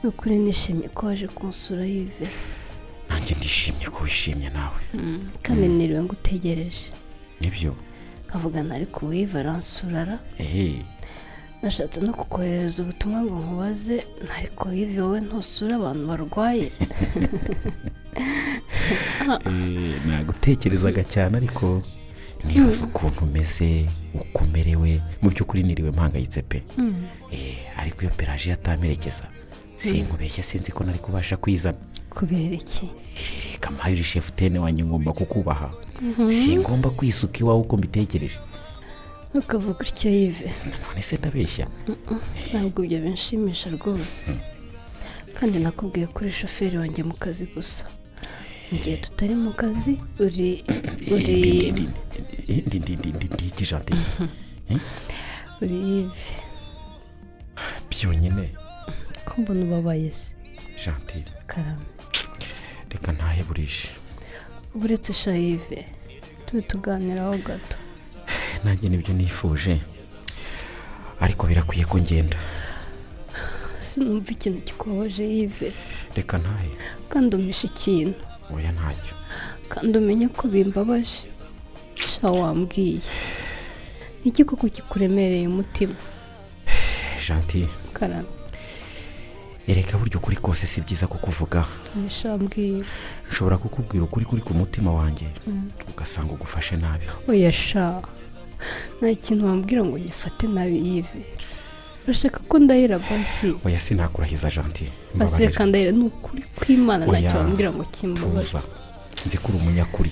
[0.04, 2.28] Ni ukuri nishimiye ko waje kunsura yive
[3.10, 4.82] nanjye ndishimye ko wishimye nawe.
[4.94, 6.86] Mm, kandi niriwe ngutegereje.
[7.42, 7.76] Nibyo.
[8.26, 9.00] Nkavugana ariko
[9.40, 10.20] aransurara.
[10.40, 10.82] Eee
[11.62, 13.98] nashatse no kukoherereza ubutumwa ngo nkubaze
[14.38, 16.72] ariko yive wowe ntusura abantu barwaye.
[20.08, 21.66] Nagutekerezaga cyane ariko
[22.46, 23.70] nibaza ukuntu umeze
[24.14, 26.64] uko umerewe mu by'ukuri niriwe mpangayitse pe.
[26.78, 27.06] Mm.
[27.32, 29.26] Eh, ariko iyo peraje yatamerekeza
[29.82, 31.78] sinkubeshye sinzi ko nari kubasha kwizana
[32.10, 32.86] kubera iki?
[33.92, 35.72] Uri shefu tene wanjye ngomba kukubaha.
[36.02, 36.30] Mhm.
[36.30, 38.40] singomba kwisuka iwawe uko mbitekereje.
[39.34, 40.52] Ntukavuga utyo yive
[40.88, 41.68] none se ndabeshya.
[42.50, 44.38] Ntabwo ibyo binshimisha rwose.
[45.38, 47.86] Kandi nakubwiye ko uri shoferi wanjye mu kazi gusa.
[48.72, 50.64] Igihe tutari mu kazi uri
[51.12, 51.84] uri ndi
[52.68, 53.94] ndi ndi ndi ndi iki janti
[55.62, 56.28] uri yive
[57.90, 58.46] byonyine.
[59.26, 60.36] Ko mbona ubabaye se
[60.82, 61.86] janti karame
[62.92, 63.90] reka ntahe burishe
[64.76, 65.80] uba uretse sha yive
[66.46, 67.78] tube tuganiraho gato
[68.64, 69.76] nanjye ni byo nifuje
[71.20, 72.38] ariko birakwiye ko ngenda
[73.80, 75.70] sinumva ikintu kikubabaje yive
[76.16, 76.72] reka ntahe
[77.12, 78.20] kandi umisha ikintu
[78.56, 79.14] oya ntacyo
[79.72, 81.20] kandi umenye ko bimbabaje
[81.96, 83.02] sha wambwiye
[84.24, 85.96] iki koko kikuremereye umutima
[87.26, 88.41] janti karame
[89.68, 91.66] ereka buryo ukuri kose si byiza kukuvuga
[92.10, 92.86] sha mbwira
[93.32, 95.72] nshobora kukubwira ukuri kuri ku mutima wanjye Mm.
[95.90, 97.06] ugasanga ugufashe nabi.
[97.28, 98.02] Oya sha.
[99.02, 101.22] Nta kintu wambwira ngo gifate nabi yive
[102.06, 103.54] urashaka ko ndahira basi?
[103.66, 104.86] Oya sinakurahiza janti
[105.16, 108.60] basi reka ndahira ni ukuri kw'imana ntacyo wambwira ngo kimbabaze
[109.26, 110.12] nzi ko uri umunyakuri.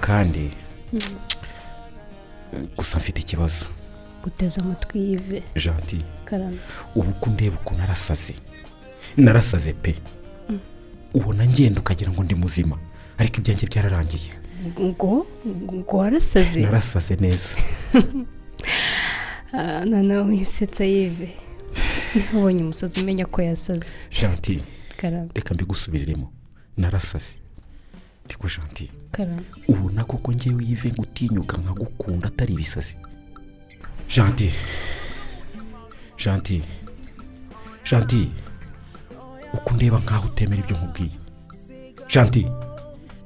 [0.00, 0.50] Kandi
[2.76, 3.66] gusa mfite ikibazo.
[4.22, 5.98] Guteza amatwi yive janti
[6.28, 6.58] karame
[6.94, 8.34] ubu ko ndeba ukuntu narasaze.
[9.16, 9.94] Narasaze pe.
[11.14, 12.76] Ubona ngenda ukagira ngo ndi muzima.
[13.18, 14.32] Ariko ibyanjye byararangiye.
[14.80, 15.26] Ngo
[15.74, 16.60] ngo warasaze?
[16.60, 17.56] Narasaze neza.
[19.52, 21.32] Ah, noneho wisetsa yive
[22.14, 23.88] niba ubonye umusazi umenya ko yasaze.
[24.12, 24.62] Janti
[25.34, 26.32] reka mbigusubiriremo
[26.76, 27.40] narasaze.
[28.26, 28.90] Ariko janti
[29.68, 32.96] ubona koko ngewe yive gutinyuka nkagukunda atari ibisazi.
[34.08, 34.52] Janti
[36.24, 36.62] janti
[37.90, 38.30] janti
[39.54, 41.10] uko ndeba nkaho utemera ibyo nkubwiye.
[42.08, 42.46] Janti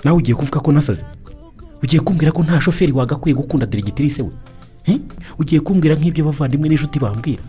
[0.04, 1.04] nawe ugiye kuvuga ko nasaze?
[1.82, 4.30] Ugiye kumbwira ko nta shoferi wagakwiye gukunda diregitirise we?
[5.38, 7.42] Ugiye kumbwira nk'ibyo abavandimwe n'inshuti bambwira?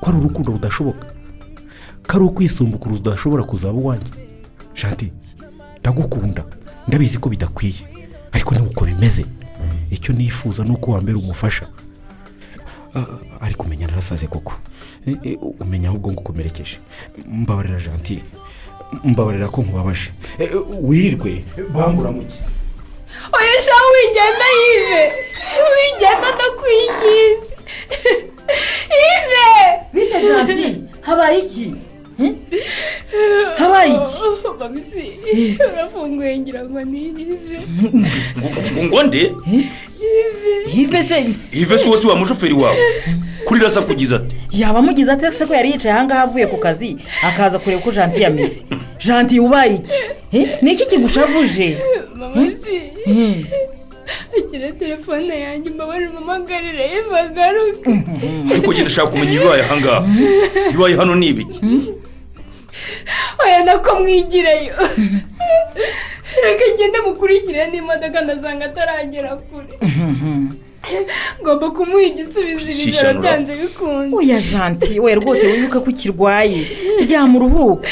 [0.00, 1.06] Ko ari urukundo rudashoboka?
[2.06, 4.12] Ko ari ukwisumbuka rudashobora kuzaba uwanjye?
[4.74, 5.12] Janti
[5.80, 6.44] ndagukunda.
[6.88, 7.82] Ndabizi ko bidakwiye.
[8.32, 9.26] Ariko ni uko bimeze
[9.90, 11.66] icyo nifuza ni uko wambera umufasha.
[13.40, 14.52] Ariko umenya narasaze koko.
[15.06, 16.78] Eh, eh, umenya ahubwo ngo ukomerekeje
[17.26, 18.22] mbabarira janti
[19.04, 20.50] mbabarira ko nkubabaje Eh,
[20.82, 21.44] wirirwe.
[21.74, 22.34] Bamburamuke
[23.32, 25.02] oya sha wigenda yive
[25.72, 27.54] wigenda ndakwinginze
[29.00, 29.46] yive
[29.94, 31.74] bite janti habaye iki?
[33.56, 34.22] Habaye iki?
[34.60, 35.18] Mamisi
[35.72, 37.60] urafunguye ngira ngo ni yive
[38.84, 39.32] ngo nde?
[40.66, 41.26] Hive se?
[41.50, 42.76] Hive si wowe si wa mushoferi wawe
[43.44, 44.36] kuri rasa kugize ati.
[44.50, 48.22] Yaba amugize ate se ko yari yicaye ahangaha avuye ku kazi akaza kureba uko janti
[48.22, 48.64] yameze
[48.98, 49.92] janti ubaye iki?
[50.32, 50.58] Eh?
[50.62, 51.78] ni iki kigushavuje?
[54.26, 54.38] Hmm.
[54.38, 57.90] agira telefone yanjye mbabarira umumagarire yiva agaruke
[58.50, 60.02] ariko genda ushaka kumenya ibibaye ahangaha
[60.70, 61.60] ibibaye hano ni ibiki?
[63.44, 64.74] Oya nako mwigireyo
[66.44, 69.74] reka ngende mukurikire n'imodoka ndasanga ataragera kure.
[71.42, 74.16] Ngomba kumuha igisubizo iri joro byanze bikunze.
[74.16, 76.62] Oya janti we rwose wibuke ko ukirwaye
[77.02, 77.88] ryama uruhuke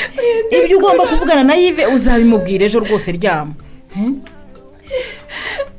[0.57, 3.55] ibyo ugomba kuvugana na yive uzabimubwira ejo rwose ryama.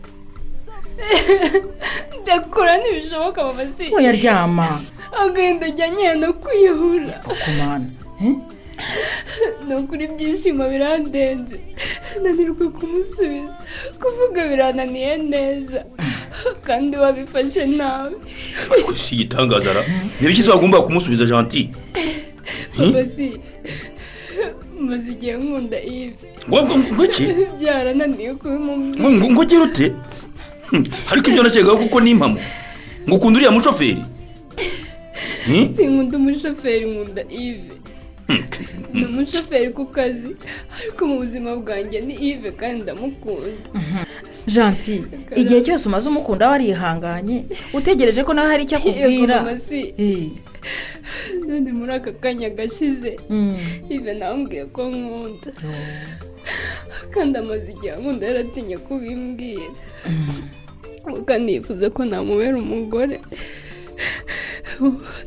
[2.21, 4.81] ndakora ntibishoboka mama si oya ryama
[5.21, 7.89] agahinda ajyanye no kwiyahura kumana
[9.67, 11.59] ni ukuri ibyishimo birandenze.
[12.23, 13.55] Nanirwa kumusubiza.
[14.01, 15.85] Kuvuga birananiye neza.
[16.67, 18.15] Kandi wabifashe nabi.
[18.73, 19.81] Ariko si igitangaza ra
[20.19, 21.69] ntibiki wagomba kumusubiza janti
[22.77, 23.39] papa si
[24.79, 27.23] maze igihe nkunda ivi ngo ngo ngo iki?
[27.59, 29.87] Byarananiye ngo kubimubwira ngo ngo ugire ute?
[29.89, 30.24] Hmm,
[31.11, 32.39] ariko ibyo nakekaga kuko ni impamo.
[33.07, 34.03] Ngo ukunda uriya mushoferi.
[35.45, 35.75] Hmm?
[35.75, 37.75] sinkunda umushoferi nkunda ive
[38.93, 40.31] ni umushoferi ku kazi
[40.79, 43.49] ariko mu buzima bwanjye ni ive kandi ndamukunda.
[44.47, 45.03] Janti
[45.35, 49.57] igihe cyose umaze umukunda warihanganye utegereje ko nawe hari icyo akubwira?
[49.59, 49.93] si.
[51.47, 53.11] none muri aka kanya gashize
[53.89, 55.49] ive nambwiye ko nkunda.
[57.13, 59.69] Kandi amaze igihe nkunda yaratinye kubimbwira
[61.27, 63.19] kandi yifuza ko namubera umugore.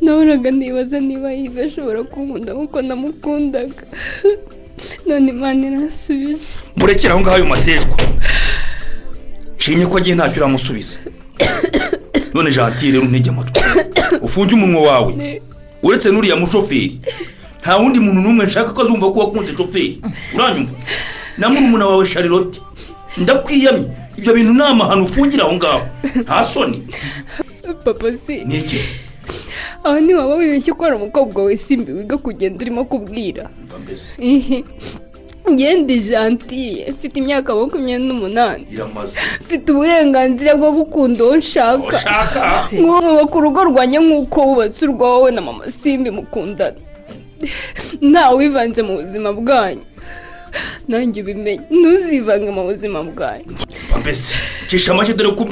[0.00, 3.82] Nahoraga nibaza niba yive ashobora kunkunda nk'uko namukundaga.
[5.06, 6.58] None imana irasubije.
[6.76, 7.96] Murekere aho ngaho ayo matejwa
[9.58, 10.96] nshimye ko agiye ntacyo uramusubiza.
[12.34, 13.60] None janti rero ntege amatwi.
[14.20, 15.12] Ufunge umunwa wawe.
[15.82, 17.00] Uretse n'uriya mushoferi.
[17.60, 20.00] Nta wundi muntu n'umwe nshaka ko azumva ko wakunze shoferi
[20.34, 20.72] uranyumva
[21.38, 22.60] na murumuna wawe sharilotte
[23.18, 23.86] ndakwiyamye.
[24.18, 25.80] Ibyo bintu ni amahano ufungira aho ngaho.
[26.22, 26.82] Nta soni.
[27.84, 28.78] Papa si ni iki?
[28.78, 28.94] Se
[29.84, 33.50] aho ntiwaba wibeshye ko ari umukobwa we simbi wiga kugenda urimo kubwira?
[35.50, 38.66] Ngende jantiye mfite imyaka makumyabiri n'umunani.
[39.40, 41.96] Mfite uburenganzira bwo gukunda uwo nshaka.
[41.96, 42.40] Ushaka
[42.80, 46.76] mwubaka urugo rwanjye nk'uko wubatse urwawe na mama simbi mukundana.
[48.10, 49.84] ntawe wivanze mu buzima bwanyu.
[50.88, 51.60] Nanjye ubimenye.
[51.70, 53.52] Ntuzivange mu buzima bwanyu.
[54.00, 54.34] Mbese
[54.68, 55.48] cisha make dore ko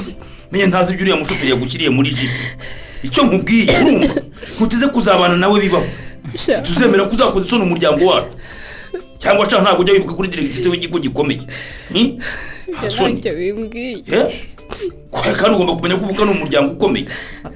[0.51, 2.43] menya ntazi ibyo uriya mushoferi yagushyiriye muri jipe
[3.03, 4.15] icyo nkubwiye urumva?
[4.55, 5.85] Ntuteze kuzabana nawe bibaho.
[6.63, 8.33] Tuzemera ko uzakoza isoni umuryango wacu.
[9.17, 11.41] Cyangwa ntabwo ujya wibuka kuri diregitize w'ikigo gikomeye.
[11.91, 12.19] Ni?
[12.73, 14.27] nta soni ntacyo bimbwiye Eh?
[15.11, 17.07] Kandi ugomba kumenya ko uvuka ni umuryango ukomeye.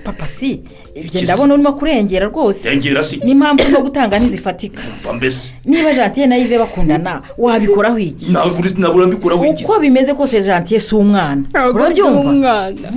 [0.04, 0.64] Papa si?
[0.96, 2.70] Ibyo ndabona urimo kurengera rwose.
[2.70, 3.18] Yengera si?
[3.18, 4.82] N'impamvu urimo gutanga ntizifatika.
[5.14, 5.54] Mbese.
[5.66, 8.32] Niba jantiye na yive bakundana wabikoraho iki?
[8.78, 9.64] Nabura mbikuraho iki?
[9.64, 11.44] Uko bimeze kose jantiye si umwana.
[11.74, 12.30] Urabyumva?
[12.30, 12.92] umwana.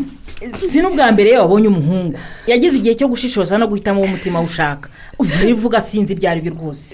[0.71, 2.19] Si n'ubwa mbere iyo wabonye umuhungu.
[2.47, 4.89] Yagize igihe cyo gushishoza no guhitamo uwo umutima ushaka.
[5.19, 6.91] Ubu urivuga sinzi ibyo ari byo rwose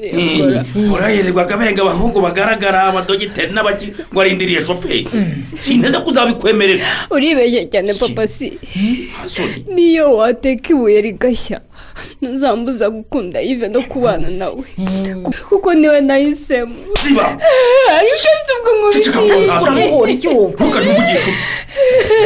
[0.93, 5.09] urahererwaga benga abahungu bagaragara abadogiteri n'abaki ngo arindiriye shoferi.
[5.59, 8.59] Sinteze kuzabikwemerera uribeshye cyane papa si.
[9.27, 11.61] Soni niyo wateka ibuye rigashya.
[12.21, 14.65] ntuzambuza gukunda yive no kubana nawe.
[15.49, 16.75] Kuko ni we nahisemo
[17.97, 18.17] ariko
[19.03, 20.29] si ubwo ntazi uramuhora iki?
[20.29, 20.53] Wowe?
[20.53, 21.31] Ntukajye uvugisha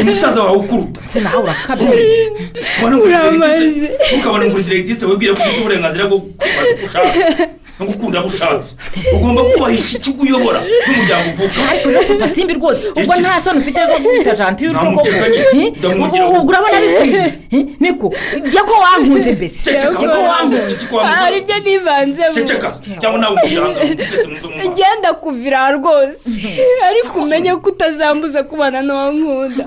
[0.01, 1.01] umusaza wawe ukuruta.
[1.05, 2.05] Sinawe urakabije
[3.05, 3.91] uramaze.
[4.13, 7.09] ntukabone ngo diregitise wibwire ko ufite uburenganzira bwo gukora uko ushaka
[7.81, 8.75] no gukunda abo ushatse
[9.15, 12.81] ugomba kubahisha ikigo uyobora n'umuryango uvuka ariko rero papa simbi rwose.
[12.97, 15.03] Ubwo nta soni ufite zo guhita jantiye utwo koko
[16.39, 17.67] ubwo urabona bikwiye Eh?
[17.81, 18.13] niko
[18.51, 22.35] jya ko wankunze mbese ko wankunze hari ibyo nivanzemo
[23.01, 26.31] cyangwa nawe umuryango mwese muve mu maso genda kuvira rwose.
[26.91, 29.65] Ariko umenye ko utazambuza kubana n'uwo nkunda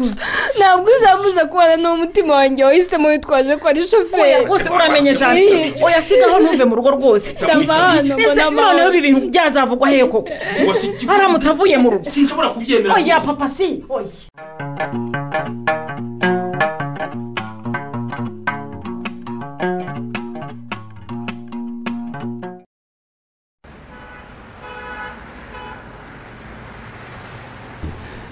[0.57, 4.21] ntabwo uzambuza kubana n'uwo mutima wanjye wahisemo witwaje ko ari shoferi.
[4.23, 7.27] oya rwose uramenye jantiye oya sigaho ntuve mu rugo rwose.
[8.01, 10.29] Ese noneho ibi bintu byazavugwa hehe koko
[11.07, 14.11] haramutse avuye mu rugo sinshobora kubyemera oya papa si oya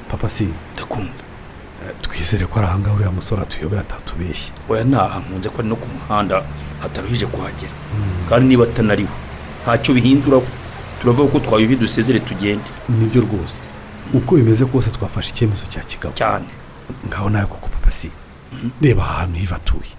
[0.09, 1.23] papa si ndakumva
[2.01, 5.87] twizere ko ari ahangaha uriya musore atuyobeye atatubeshye oya ntaha nkunze ko ari no ku
[5.93, 6.35] muhanda
[6.81, 7.73] hataruhije kuhagera
[8.29, 9.15] kandi niba atanariho
[9.65, 10.45] ntacyo bihinduraho
[11.01, 12.69] turavuga ko twayuhi dusezere tugende.
[12.89, 13.63] Nibyo rwose.
[14.13, 16.45] Uko bimeze kose twafashe icyemezo cya kigabo cyane.
[17.09, 18.11] Ngaho nawe koko papa si
[18.81, 19.89] reba aha hantu hiva atuye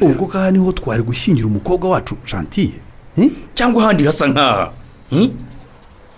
[0.00, 2.80] ubwo kaha ni ho twari gushyingira umukobwa wacu jantiye
[3.54, 4.72] cyangwa ahandi hasa nk'aha
[5.10, 5.28] Hmm?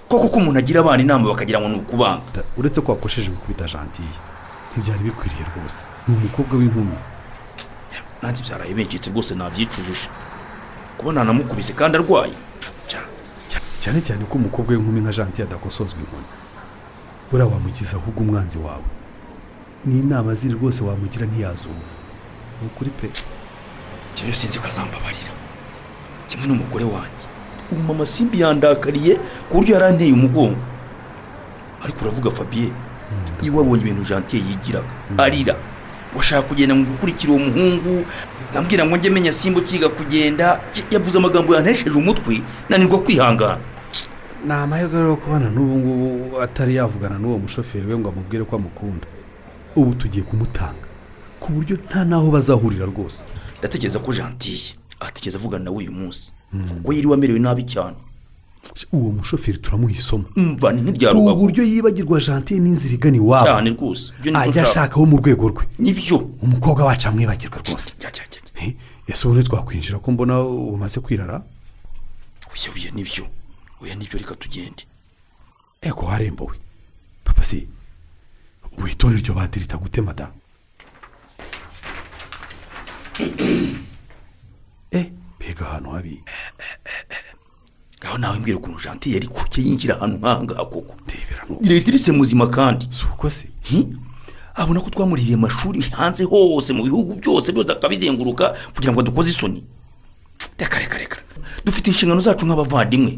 [0.09, 2.43] koko ko umuntu agira abana inama bakagira ngo ni ukubanga.
[2.59, 4.09] Uretse ko wakosheje gukubita jantiye
[4.75, 5.83] ntibyari bikwiriye rwose.
[6.09, 6.95] Ni umukobwa w'inkumi.
[8.23, 10.07] Nanjye byaraye bencitse rwose nabyicujije.
[10.99, 12.35] Kubona namukubise kandi arwaye.
[13.81, 16.29] Cyane cyane ko umukobwa w'inkumi nka janti adakosozwa inkoni
[17.31, 18.87] buriya wamugize ahubwo umwanzi wawe.
[19.85, 21.93] N'inama ziri rwose wamugira ntiyazumva
[22.61, 23.09] ni ukuri pe.
[24.15, 25.33] Njyewe sinzi ko azambabarira.
[26.29, 27.25] Kimwe n'umugore wanjye.
[27.73, 30.61] Ubu mama simbi yandakariye ku buryo yaranteye umugongo.
[31.85, 32.73] Ariko uravuga fabien.
[33.43, 34.89] Iyo wabonye ibintu jantiye yigiraga.
[35.19, 35.55] Arira.
[36.15, 38.07] Ngo ashaka kugenda ngo gukurikira uwo muhungu
[38.55, 40.61] ambwira ngo njye menya simba ukiga kugenda.
[40.91, 43.59] Yavuze amagambo yantesheje umutwe nanirwa kwihangana.
[44.47, 49.07] Ni amahirwe rero kubana n'ubu ngubu atari yavugana n'uwo mushoferi we ngo amubwire ko amukunda.
[49.77, 50.87] Ubu tugiye kumutanga.
[51.41, 53.25] Ku buryo nta n'aho bazahurira rwose.
[53.59, 56.31] Ndatekereza ko jantiye atigeze avugana nawe uyu munsi.
[56.69, 57.97] Kuko yiriwe amerewe nabi cyane.
[58.93, 63.71] Uwo mushoferi turamuha isomo mva ni ku nk'iryarubago buryo yibagirwa jantiye n'inzira igana iwabo cyane
[63.77, 64.13] rwose.
[64.35, 65.65] Ajya ashaka wo mu rwego rwe.
[65.79, 66.17] Nibyo.
[66.45, 67.95] Umukobwa wacu amwibagirwa rwose.
[68.61, 68.75] Eh,
[69.07, 71.43] ese ubundi twakwinjira ko mbona umaze kwirara?
[72.75, 73.25] Oya ni byo.
[73.83, 74.83] Oya ni byo reka tugende.
[75.83, 76.57] Ego warembowe
[77.25, 77.69] papa si
[78.79, 80.33] witonde iryo badirita gute madamu
[84.91, 85.07] eh
[85.37, 86.23] mbega ahantu habi.
[88.07, 90.93] Aho nawe mbwira ukuntu jantiye yari kuke yinjira ahantu nk'ahangaha koko.
[91.65, 92.85] Diretirisi muzima kandi.
[92.97, 93.47] Si uko se?
[94.55, 98.45] Abona ko twamuririye amashuri hanze hose mu bihugu byose byose akabizenguruka
[98.75, 99.61] kugira ngo dukoze isoni.
[100.59, 101.19] Reka reka reka.
[101.65, 103.13] Dufite inshingano zacu nk'abavandimwe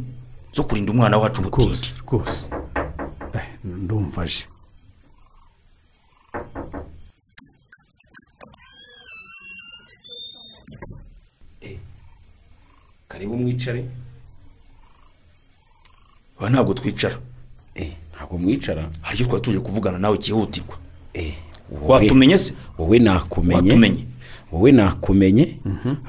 [0.56, 2.48] zo kurinda umwana wacu ubutindi rwose
[3.36, 4.44] Eh, ndumva aje.
[13.08, 13.84] Karibu mwicare.
[16.38, 17.16] Aba ntabwo twicara.
[18.16, 18.88] Ntabwo mwicara.
[19.02, 20.76] Hari icyo twari tuje kuvugana nawe cyihutirwa
[21.72, 22.52] wowe- watumenye se?
[22.78, 23.60] wowe nakumenye.
[23.70, 24.04] Watumenye.
[24.52, 25.56] wowe nakumenye.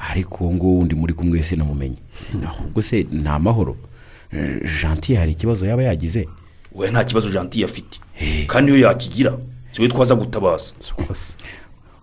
[0.09, 1.97] Ariko uwo nguwo wundi muri kumwe wese namumenye.
[2.45, 3.75] Ahubwo se ni amahoro
[4.33, 6.27] Eh, jantiye hari ikibazo yaba yagize?
[6.75, 7.99] We nta kibazo jantiye afite.
[8.47, 9.37] Kandi iyo yakigira
[9.71, 10.71] si we twaza gutabaza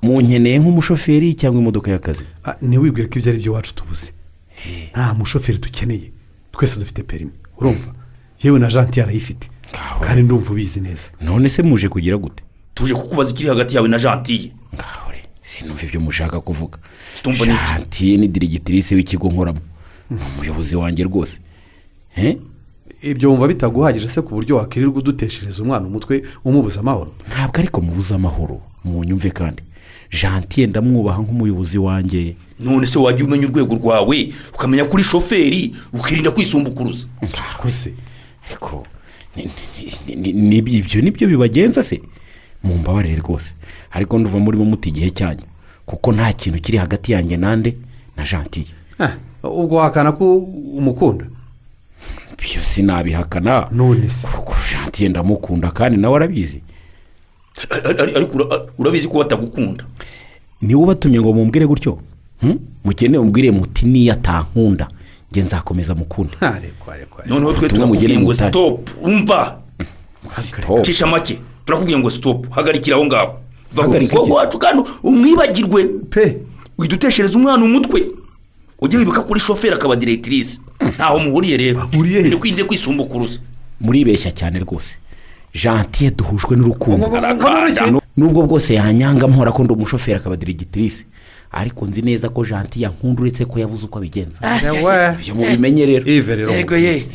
[0.02, 2.24] munkeneye nk'umushoferi cyangwa imodoka y'akazi?
[2.44, 4.12] Ah, ntiwibwire ko ibyo ari byo iwacu tubuze
[4.92, 6.12] nta mushoferi dukeneye.
[6.52, 7.92] Twese dufite perimi urumva?
[8.42, 9.48] Yewe na janti yarayifite
[10.00, 11.10] kandi ndumva ubizi neza.
[11.20, 12.42] None se muje kugira gute?
[12.74, 14.50] Tuje kukubaza ikiri hagati yawe na jantiye
[15.42, 16.78] sinumva ibyo mushaka kuvuga.
[17.14, 17.46] Situmva
[18.00, 19.60] ni dirigitirise w'ikigo nkoramo.
[20.10, 21.38] Ni umuyobozi wanjye rwose.
[22.16, 22.36] Eh?
[23.02, 27.12] ibyo wumva bitaguhagije se ku buryo wakirirwa uduteshereza umwana umutwe umubuza amahoro?
[27.28, 29.62] Ntabwo ariko mubuze amahoro munyumve kandi.
[30.10, 32.36] Jantiye ndamwubaha nk'umuyobozi wanjye.
[32.60, 37.06] None se wajya umenya urwego rwawe ukamenya ko uri shoferi ukirinda kwisumbukuruza
[37.58, 37.92] kose
[38.48, 38.86] ariko
[39.36, 39.44] ni-
[40.06, 42.00] ni- ni- ni- ni- ibyo ni byo bibagenza se?
[42.62, 43.54] Mumbabarire rwose.
[43.90, 45.42] Ariko nduva murimo muta igihe cyanyu.
[45.86, 47.76] Kuko nta kintu kiri hagati yanjye nande
[48.16, 48.66] na jantiye
[48.98, 50.36] Ah, ubwo wahakana ko
[50.78, 51.24] umukunda?
[52.38, 53.68] Ibyo sinabihakana.
[53.72, 54.26] None se.
[54.28, 56.62] Kuko jantiye ndamukunda kandi nawe arabizi.
[58.78, 59.84] Urabizi ko batagukunda?
[60.62, 61.98] Niwe ubatumye ngo mumbwire gutyo?
[62.40, 62.58] Hmm?
[62.84, 64.88] mugende mubwire muti niyo atankunda.
[65.42, 66.36] Nzakomeza mukunde
[67.26, 69.56] noneho twe turakubwiye ngo sitopu umva
[70.82, 73.34] cisha make turakubwiye ngo sitopu hagarikira aho ngaho
[74.00, 74.30] iki?
[74.30, 76.36] wacu kandi umwibagirwe pe
[76.78, 78.06] widuteshereza umwana umutwe
[78.80, 80.60] ujye wibuka kuri shoferi akaba diretirisi
[80.94, 81.88] ntaho muhuriye rero
[82.22, 83.38] ni kwinde kwisumbukuruza
[83.80, 84.94] muribeshya cyane rwose
[85.54, 87.06] jantiye duhujwe n'urukundo
[88.16, 91.04] nubwo bwose yanyanga mpora ko ndi umushoferi akaba dirigitirise
[91.54, 94.38] ariko nzi neza ko jantiye ankunda uretse ko yabuze uko abigenza.
[95.20, 96.04] Ibyo mubimenye rero.
[96.52, 97.06] Yego ye.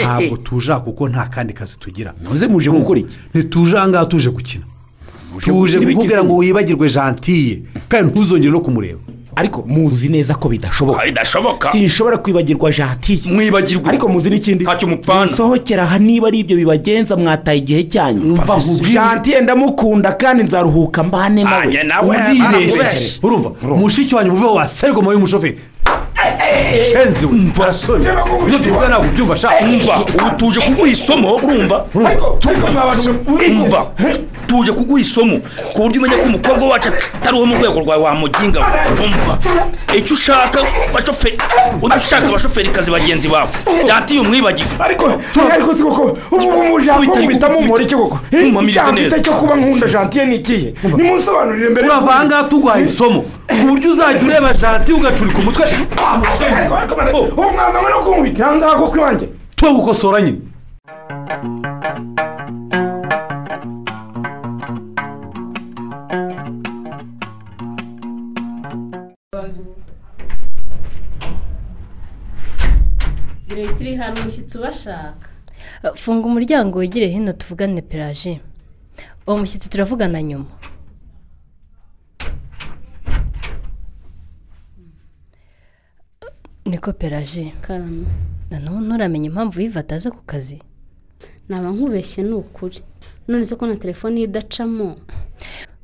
[0.00, 2.14] ntabwo tuja kuko nta kandi kazi tugira.
[2.22, 3.14] Ntuze muje gukora iki?
[3.34, 4.64] Ntituje aha ngaha tuje gukina.
[5.44, 9.00] Tuje kukubwira ngo wibagirwe jantiye kandi ntuzongere no kumureba.
[9.36, 11.04] Ariko muzi neza ko bidashoboka.
[11.04, 13.88] Bidashoboka sinshobora kwibagirwa jantiye mwibagirwa.
[13.88, 14.64] Ariko muzi n'ikindi.
[14.64, 18.38] Ntacyo mupfana musohokera niba ari ibyo bibagenza mwataye igihe cyanyu.
[18.92, 21.78] Jantiye ndamukunda kandi nzaruhuka mbane nawe.
[21.78, 23.18] Arakubeshye.
[23.22, 23.50] urumva?
[23.62, 25.58] Mushiki wanyu muve wa serigoma y'umushoferi
[26.92, 28.06] shenzi we barasoni
[28.46, 31.84] ibyo tuvuga ntabwo ubyumva sha umva ubu tuje kuguha isomo urumva
[33.50, 33.86] umva
[34.46, 35.40] tuje kuguha isomo
[35.72, 38.60] ku buryo umenya ko umukobwa wacu atari uwo mu rwego rwawe wamuginga
[39.04, 39.38] umva
[39.94, 40.60] icyo ushaka
[40.94, 41.38] bashoferi
[41.82, 43.48] ujya ushaka abashoferikazi bagenzi bawe
[43.84, 45.04] byatiye umwibagirwe ariko
[45.52, 48.18] ariko si koko ubu umujambo uhita mumura iki koko
[48.92, 53.54] mfite cyo kuba nkunda jantiye ni ikihe nimunsobanurire mbere turava aha ngaha tuguhaye isomo ku
[53.68, 55.64] buryo uzajya ureba jantiye ugacurika umutwe
[57.36, 59.26] umwana we no kumwumvikira aho ngaho ku iwanjye
[59.56, 60.40] twe gukosora nyine
[73.48, 75.28] kirekire hari umushyitsi ubashaka
[75.94, 78.40] funga umuryango wegere hino tuvugane peraje
[79.26, 80.50] uwo mushyitsi turavugana nyuma
[86.64, 87.52] niko peraje
[88.50, 90.58] nturamenya impamvu yiva ataza ku kazi.
[91.48, 92.80] Naba nkubeshye ni ukuri
[93.28, 94.96] none se ko na telefone ye idacamo?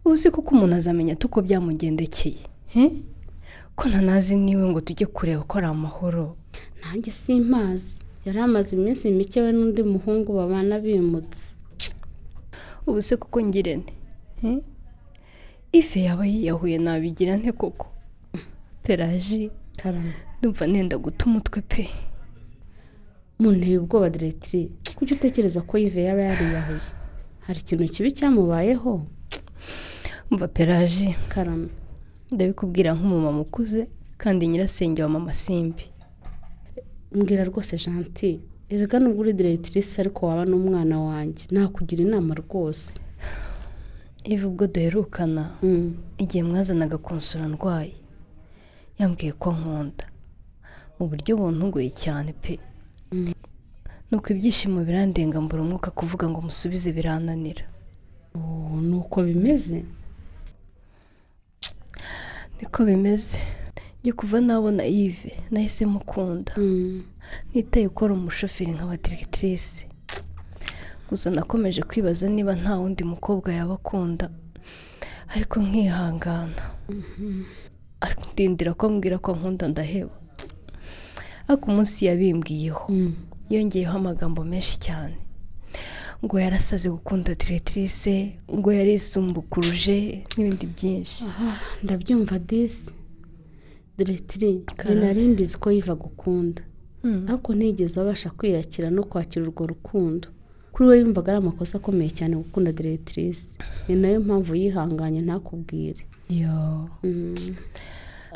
[0.05, 2.43] Ubu se kuko umuntu azamenya uko byamugendekeye
[3.76, 6.37] ko ntanazi ni we ngo tujye kureba ko ari amahoro.
[6.81, 8.01] Nanjye simpazi.
[8.24, 11.57] Yari amaze iminsi mike we n'undi muhungu babana bimutse.
[12.87, 13.93] Ubu se kuko ngirente
[15.72, 17.87] ife yaba yiyahuye nabigira nte koko?
[18.83, 20.14] Peraji karame.
[20.41, 21.88] Ndumva nenda guta umutwe pe.
[23.38, 26.80] Munteye ubwoba diregitiri kuki utekereza ko yive yaba yariyahuye?
[27.47, 29.07] Hari ikintu kibi cyamubayeho?
[30.30, 31.68] Mva peraji karame
[32.32, 35.84] ndabikubwira nk'umumama ukuze kandi nyirasenge wa mama simbi.
[37.12, 41.45] Mbwira rwose janti erega nubwo uri diregitirise ariko waba n'umwana wanjye.
[41.51, 43.01] Nakugira inama rwose.
[44.24, 45.51] Iva ubwo duherukana
[46.18, 47.95] igihe mwazanaga konsora ndwaye
[48.99, 50.05] yambwiye ko nkunda.
[51.01, 52.59] Mu buryo buntunguye cyane pe.
[54.11, 57.64] Nuko ibyishimo birandenga mbura umwuka kuvuga ngo musubize birananira.
[58.88, 59.84] Ni uko bimeze?
[62.61, 63.38] Niko bimeze.
[64.01, 66.53] Njye kuva nabona yive nahise mukunda.
[67.55, 69.86] Nitaye ko ari umushoferi nk'aba diregitirise
[71.09, 74.30] gusa nakomeje kwibaza niba nta wundi mukobwa yaba akunda
[75.34, 76.62] ariko nkihangana.
[78.01, 80.14] Ariko ndindira ko ambwira ko nkunda ndaheba.
[81.51, 82.86] Ariko umunsi yabimbwiyeho
[83.51, 85.16] yongeyeho amagambo menshi cyane.
[86.24, 91.24] Ngo yarasaze gukunda diregitirise ngo yarisumbukuruje n'ibindi byinshi.
[91.82, 92.92] Ndabyumva disi
[93.98, 94.51] diregitiri
[94.84, 96.62] njye nari mbizi ko yiva gukunda.
[97.28, 100.28] Ariko ntigeze abasha kwiyakira no kwakira urwo rukundo.
[100.72, 103.57] Kuri we yumvaga ari amakosa akomeye cyane gukunda diregitirise
[103.88, 106.05] ni na yo mpamvu yihanganye ntakubwire.
[106.28, 106.88] Yo.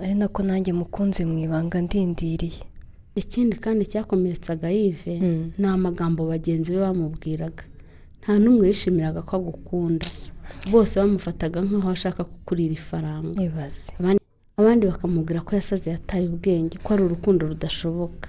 [0.02, 2.60] Ari nako nanjye mukunze mu ibanga ndindiriye.
[3.16, 5.14] Ikindi kandi cyakomeretsaga yive
[5.58, 7.64] ni amagambo bagenzi be bamubwiraga.
[8.22, 10.06] Nta n'umwe yishimiraga ko agukunda.
[10.70, 13.36] Bose bamufataga nk'aho ashaka kukurira ifaranga.
[14.56, 18.28] Abandi bakamubwira ko yasaze yataye ubwenge ko ari urukundo rudashoboka.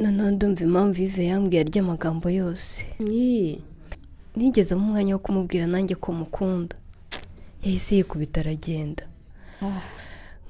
[0.00, 2.84] Noneho ndumva impamvu yive yambwiye arya amagambo yose.
[4.36, 6.76] Nigeze mu mwanya wo kumubwira nanjye ko mukunda.
[7.62, 9.04] Yahise yikubita aragenda.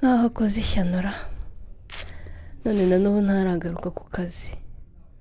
[0.01, 1.01] Nk'aho akoze ishyano
[2.65, 4.51] none na n'ubu ntaragaruka ku kazi.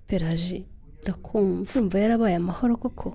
[0.09, 0.65] Peraji
[1.03, 1.71] ndakumva.
[1.79, 3.09] Yumva yarabaye amahoro koko.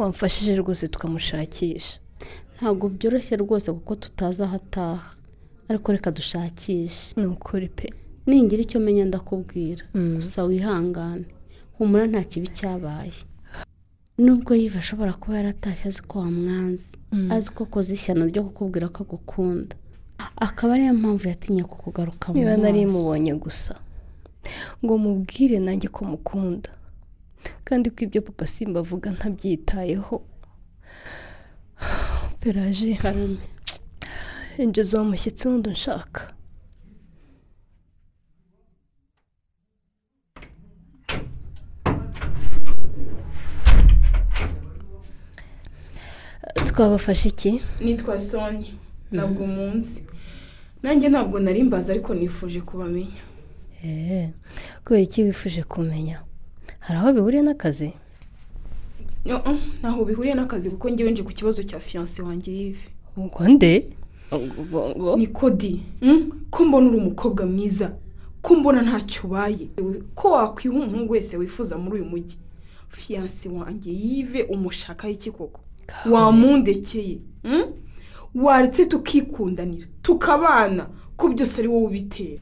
[0.00, 1.98] Wamfashije rwose tukamushakisha.
[2.56, 5.10] Ntabwo byoroshye rwose kuko tutazi aho ataha.
[5.68, 7.14] Ariko reka dushakishe.
[7.20, 7.88] Ni ukuri pe.
[8.26, 9.84] Ningira icyo menya ndakubwira.
[9.94, 11.24] Gusa wihangane.
[11.78, 13.12] Humura nta kibi cyabaye.
[14.18, 16.88] Nubwo yiva ashobora kuba yaratashye azi ko wamwanze.
[17.30, 19.74] Azi ko akoze ishyano ryo kukubwira ko agukunda.
[20.36, 22.62] Akaba ariyo mpamvu yatinye kukugaruka mu niba maso.
[22.62, 23.74] nari mubonye gusa
[24.82, 26.70] ngo mubwire nanjye ko mukunda.
[27.66, 30.16] Kandi ko ibyo papa simba avuga ntabyitayeho.
[32.40, 32.98] Peraje
[34.62, 36.20] injiza uwo mushyitsi wundi unshaka
[46.68, 47.62] twabafashe iki?
[47.80, 48.78] Nitwa soni
[49.12, 50.02] ntabwo munsi
[50.82, 53.22] nanjye ntabwo nari mbaza ariko nifuje kubamenya.
[53.84, 54.28] Eee
[54.84, 56.22] kubera iki wifuje kumenya?
[56.78, 57.92] Hari aho bihuriye n'akazi?
[59.80, 62.88] Ntaho bihuriye n'akazi kuko ngewe nje ku kibazo cya fiyanse wanjye yive
[63.18, 63.92] ngo nde?
[65.16, 65.82] Ni kodi
[66.50, 67.92] ko mbona uri umukobwa mwiza.
[68.42, 69.68] Ko mbona ntacyo ubaye.
[70.14, 72.36] Ko wakwiha umuhungu wese wifuza muri uyu mujyi.
[72.88, 75.60] Fiyanse wanjye yive umushakaho iki koko?
[76.10, 77.18] Wamundekeye.
[78.42, 80.86] Waretse tukikundanira tukabana
[81.16, 82.40] ko byose ari wowe ubitera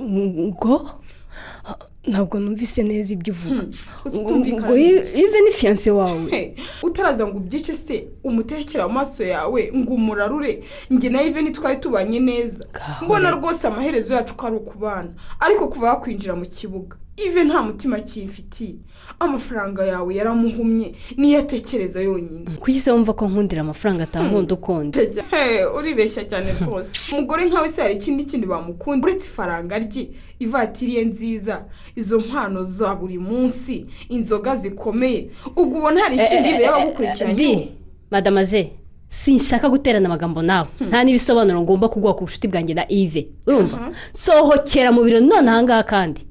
[0.00, 0.90] ngo
[2.06, 3.62] ntabwo numvise neza ibyo uvuga.
[4.04, 6.54] Utumvikana ngo ive ni fiyanse wawe.
[6.82, 10.64] Utaraza ngo ubyice se umutekere amaso yawe ngo umurarure.
[10.90, 12.66] Njye na ive ntitwari tubanye neza.
[13.02, 15.10] Mbona rwose amaherezo yacu ko ari ukubana.
[15.40, 18.74] Ariko kuva yakwinjira mu kibuga ive nta mutima kimfitiye.
[19.20, 22.46] Amafaranga yawe yaramuhumye niyo atekereza yonyine.
[22.60, 24.98] Kuki se wumva ko nkundira amafaranga atankunda ukundi.
[25.76, 26.90] Uribeshya cyane rwose.
[27.12, 29.06] Umugore nkawe se hari ikindi kintu bamukunda?
[29.06, 30.08] Uretse ifaranga rye
[30.38, 31.64] ivatiri ye nziza
[31.96, 35.30] izo mpano za buri munsi inzoga zikomeye.
[35.56, 37.72] Ubwo ubona hari ikindi ibe yaba agukurikiranye
[38.10, 38.72] madamaze
[39.08, 40.68] sinshaka guterana amagambo nawe.
[40.88, 43.92] Nta n'ibisobanuro ngomba kuguha ku bucuti bwanjye na ive urumva?
[44.12, 46.26] Sohokera mu biro none ahangaha kandi.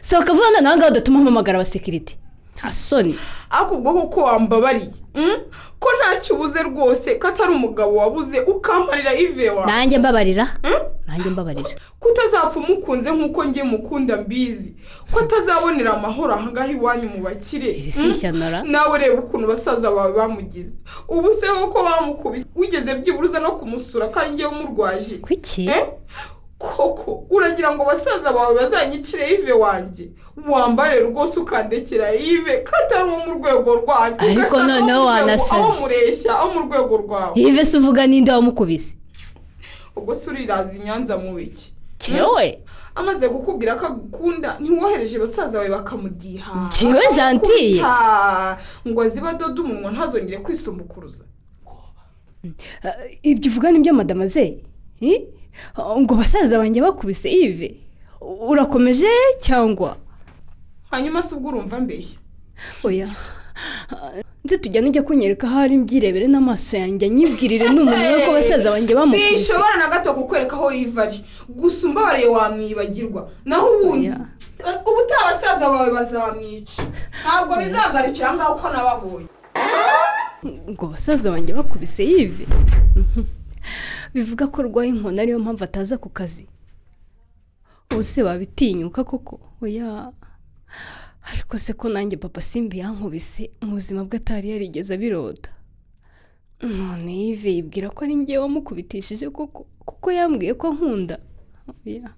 [0.00, 2.18] Sohoka vuba none ahangaha udatuma mpamagara abasekirite
[2.56, 3.14] nta soni
[3.50, 5.36] ariko ubwo koko wambabariye mm?
[5.78, 10.46] ko ntacyo ubuze rwose ko atari umugabo wabuze ukamparira ive wawe nanjye mbabarira.
[11.06, 11.70] Nanjye mbabarira.
[11.98, 14.74] Ko utazapfa umukunze nk'uko njye mukunda mbizi?
[15.12, 17.92] Ko atazabonera amahoro ahangaha iwanyu mu bakire?
[17.96, 18.10] Mm?
[18.10, 20.74] ishyano nawe reba ukuntu basaza bawe bamugize.
[21.08, 25.16] Ubu se ko bamukubise wigeze byibura no kumusura ko ari njyewe umurwaje.
[25.18, 25.70] Kuki
[26.62, 27.26] koko?
[27.30, 30.08] Uragira ngo basaza bawe bazanyicire ive wanjye?
[30.48, 32.58] Wambare rwose ukandekera ive.
[32.64, 35.54] Ko atari uwo mu rwego rwanyu Ariko noneho wanasaze.
[35.56, 37.32] aho mureshya aho mu rwego rwawe.
[37.40, 38.96] Ive se uvuga ninde wamukubise.
[39.96, 41.72] Ubwo se uriraza i nyanza mu biki?
[42.00, 42.58] Jewe?
[42.94, 46.68] amaze kukubwira ko agukunda ntiwohereje basaza bawe bakamudiha.
[47.14, 47.80] Gentille?
[47.82, 48.58] Bakamukubita,
[48.88, 51.24] ngo azibe adoda umunwa ntazongere kwisumbukuruza
[53.22, 54.58] ibyo uvuga ni byo madamaze
[55.00, 55.22] Eh?
[56.00, 57.76] Ngo basaza banjye bakubise ive
[58.20, 59.96] urakomeje cyangwa?
[60.90, 62.18] Hanyuma se ubwo urumva mbeshya.
[62.84, 63.06] Oya.
[64.44, 69.38] Nzi tujya nujya kunyereka aho ari mbyirebere n'amaso yanjye anyibwirire n'umuntu ko basaza banjye bamukubise.
[69.38, 71.18] Sinshobora na gato kukwereka aho yiva ari.
[71.48, 73.30] Gusa umbabariye wamwibagirwa.
[73.44, 74.08] Naho ubundi
[74.88, 76.82] ubutaha abasaza bawe bazamwica.
[77.22, 79.28] Ntabwo bizagarukira aho ngaho uko nababonye.
[80.70, 82.46] Ngo basaza banjye bakubise yive
[84.14, 86.46] bivuga ko arwaye inkoni ariyo mpamvu ataza ku kazi.
[87.92, 89.40] Ubu se wabitinyuka koko.
[89.62, 90.12] Oya.
[91.32, 95.50] Ariko se ko nanjye papa simbi yankubise mu buzima bwe atari yarigeze abirota
[96.62, 101.18] none yive yibwira ko ari ngewe wamukubitishije koko kuko yambwiye ko nkunda.
[101.86, 102.10] Oya.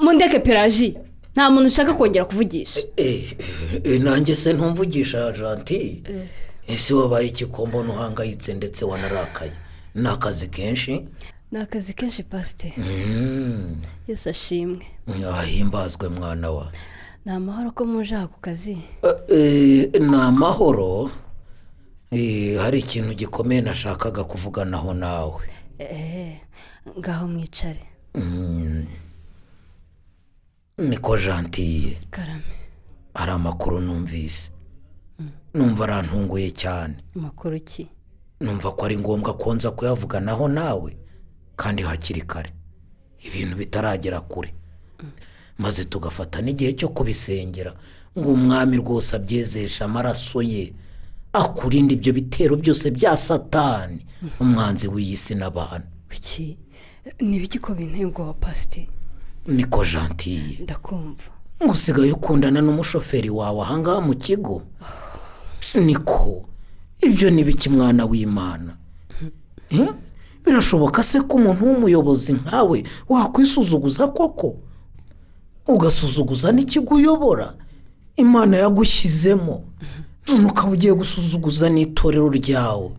[0.00, 0.94] Mundeke peraji
[1.34, 2.80] nta muntu ushaka kongera kuvugisha.
[2.96, 3.34] Eh,
[4.02, 6.02] nanjye se ntumvugisha janti
[6.68, 9.52] ese wabaye igikombo ntuhangayitse ndetse wanarakaye?
[9.94, 11.08] Ni akazi kenshi?
[11.52, 14.86] Ni akazi kenshi pasite Mm, yose ashimwe.
[15.34, 16.72] Ahimbazwe mwana wa.
[17.24, 18.78] Ni amahoro ko muje aha ku kazi.
[19.28, 21.10] Eh, ni amahoro
[22.10, 25.44] Eh, hari ikintu gikomeye nashakaga kuvuganaho nawe.
[26.98, 27.84] Ngaho mwicare.
[28.14, 28.86] Mm.
[30.78, 32.54] niko jantiye karame.
[33.14, 34.50] Hari amakuru numvise.
[35.54, 36.96] Numva arantunguye cyane.
[37.16, 37.88] Amakuru ki?
[38.40, 40.96] Numva ko ari ngombwa ko nza kuyavuganaho nawe
[41.56, 42.52] kandi hakiri kare.
[43.26, 44.54] Ibintu bitaragera kure.
[45.58, 47.74] Maze tugafata n'igihe cyo kubisengera
[48.18, 50.72] ngo umwami rwose abyezeshe amaraso ye
[51.32, 54.06] akurinde ibyo bitero byose bya satani
[54.40, 56.58] umwanzi w'iyi si n'abantu kuki?
[57.20, 58.88] Ni ibiki ko binteye ubwoba pasite
[59.46, 61.30] niko jantiye ndakumva.
[61.70, 64.62] Usigaye ukundana n'umushoferi wawe ahangaha mu kigo.
[65.74, 66.48] Niko.
[67.00, 68.76] Ibyo ni biki mwana w'imana.
[70.44, 74.56] Birashoboka se ko umuntu w'umuyobozi nkawe wakwisuzuguza koko?
[75.66, 77.54] Ugasuzuguza n'ikigo uyobora?
[78.16, 79.64] Imana yagushyizemo.
[80.28, 82.90] None ukaba ugiye gusuzuguza n'itorero ryawe.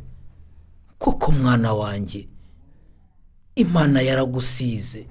[1.00, 2.28] Koko mwana wanjye
[3.56, 5.08] imana yaragusize.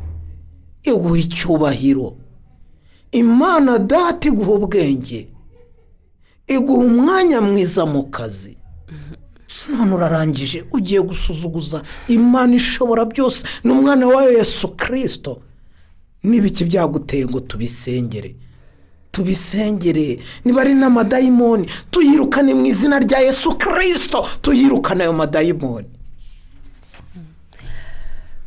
[0.83, 2.17] Iguha icyubahiro.
[3.13, 5.29] Imana data iguha ubwenge.
[6.49, 8.57] Iguha umwanya mwiza mu kazi.
[9.69, 13.47] None urarangije ugiye gusuzuguza imana ishobora byose.
[13.65, 15.43] N'umwana wayo yesu kirisito
[16.23, 18.37] n'ibiki byaguteye ngo tubisengere?
[19.13, 20.19] Tubisengere.
[20.45, 25.89] Niba ari n'amadayimoni tuyirukane mu izina rya yesu kirisito tuyirukane ayo madayimoni.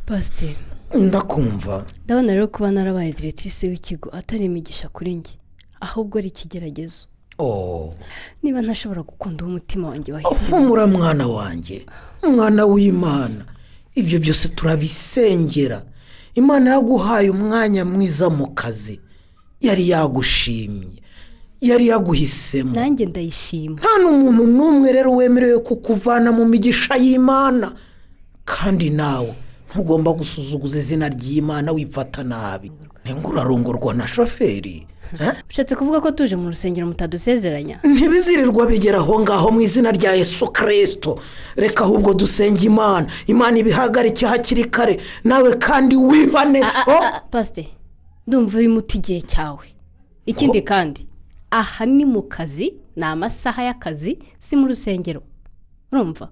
[0.06, 0.56] Pasite
[0.94, 1.86] ndakumva.
[2.04, 5.34] Ndabona rero kuba narabaye diretisi w'ikigo atari imigisha kuri njye.
[5.80, 7.06] Ahubwo ari ikigeragezo.
[8.42, 10.12] Niba ntashobora gukunda uwo umutima wanjye
[10.50, 11.86] humura mwana wanjye
[12.22, 13.44] umwana w'imana.
[13.94, 15.82] Ibyo byose turabisengera.
[16.34, 19.00] Imana yaguhaye umwanya mwiza mu kazi.
[19.60, 21.02] Yari yagushimye.
[21.60, 22.74] Yari yaguhisemo.
[22.74, 23.76] Nanjye ndayishima.
[23.76, 27.74] Nta n'umuntu n'umwe rero wemerewe kukuvana mu migisha y'imana.
[28.44, 29.34] Kandi nawe
[29.70, 32.72] ntugomba gusuzuguza izina ry'imana wifata nabi.
[33.04, 34.86] Ntabwo urarongorwa na shoferi.
[35.50, 37.80] Ushatse kuvuga ko tuje mu rusengero mutadusezeranya.
[37.94, 41.18] Ntibizirirwa bigera aho ngaho mu izina rya yesu kirisito
[41.56, 43.06] reka ahubwo dusenge imana.
[43.26, 45.00] Imana ibihagarike hakiri kare.
[45.24, 46.60] Nawe kandi wibane.
[47.30, 47.68] Pasite
[48.26, 49.66] ndumva uri muti igihe cyawe.
[50.26, 51.06] Ikindi kandi
[51.50, 55.22] aha ni mu kazi ni amasaha y'akazi si mu rusengero.
[55.92, 56.28] Urumva?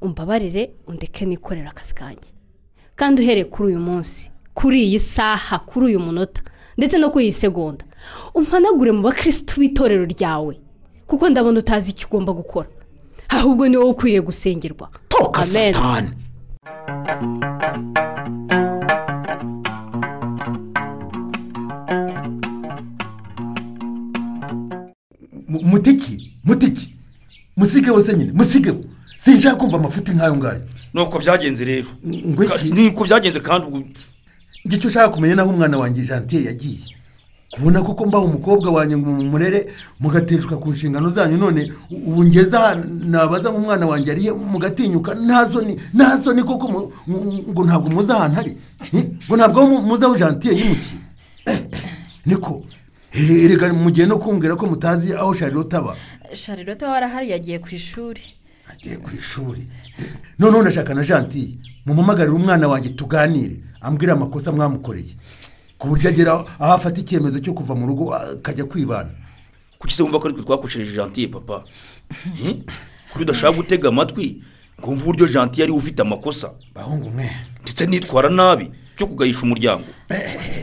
[0.00, 2.28] Umbabarire undeke nikorera akazi kanjye.
[2.96, 6.42] Kandi uhereye kuri uyu munsi kuri iyi saha kuri uyu munota.
[6.78, 7.84] Ndetse no kuri iyi segonda
[8.34, 10.54] umpanagure mu bakirisitu b'itorero ryawe
[11.06, 12.68] kuko ndabona utazi icyo ugomba gukora.
[13.28, 14.88] Ahubwo ni wowe ukwiriye gusengerwa.
[15.08, 15.72] Toka Amen.
[15.74, 16.10] satani.
[25.48, 26.94] Mu- mutiki mutiki.
[27.56, 28.76] Musigeho se nyine musigeho
[29.18, 30.60] sinshaka kumva amafuti nk'ayo ngayo.
[30.94, 31.88] Nuko byagenze rero.
[32.06, 33.66] Ngo iki niko byagenze kandi
[34.66, 36.78] ngicyo ushaka kumenya naho umwana wanjye jantiye yagiye.
[37.54, 39.68] Kubona koko mbaho umukobwa wanjye ngo mumurere
[40.00, 41.36] mugateshwa ku nshingano zanyu.
[41.38, 46.90] None ubu ngeze aha nabaza nk'umwana wanjye ariye mugatinyuka nta soni nta soni koko
[47.50, 48.52] ngo ntabwo muzi ahantu ari.
[49.28, 50.98] Ngo ntabwo mu- muzi aho jantiye yimukiye
[51.46, 51.90] Eh, eh,
[52.26, 52.64] niko.
[53.12, 55.94] Eh, erega mugiye no kumbwira ko mutazi aho sharirota aba.
[56.34, 58.22] Sharirota warahari yagiye ku ishuri.
[58.74, 59.66] Agiye ku ishuri.
[60.38, 61.56] Noneho ndashaka na jantiye
[61.86, 65.14] mumumagarire umwana wanjye tuganire ambwire amakosa mwamukoreye.
[65.78, 69.10] Ku buryo agera aho afata icyemezo cyo kuva mu rugo akajya kwibana.
[69.78, 71.64] Kuki se wumva ko ariko twakoshereje jantiye papa?
[72.44, 72.56] Eh?
[73.12, 74.42] kuri udashaka gutega amatwi
[74.80, 76.50] ngo wumve uburyo jantiye ari we ufite amakosa?
[76.74, 77.30] Bahungu mwe.
[77.62, 79.84] Ndetse nitwara nabi cyo kugayisha umuryango.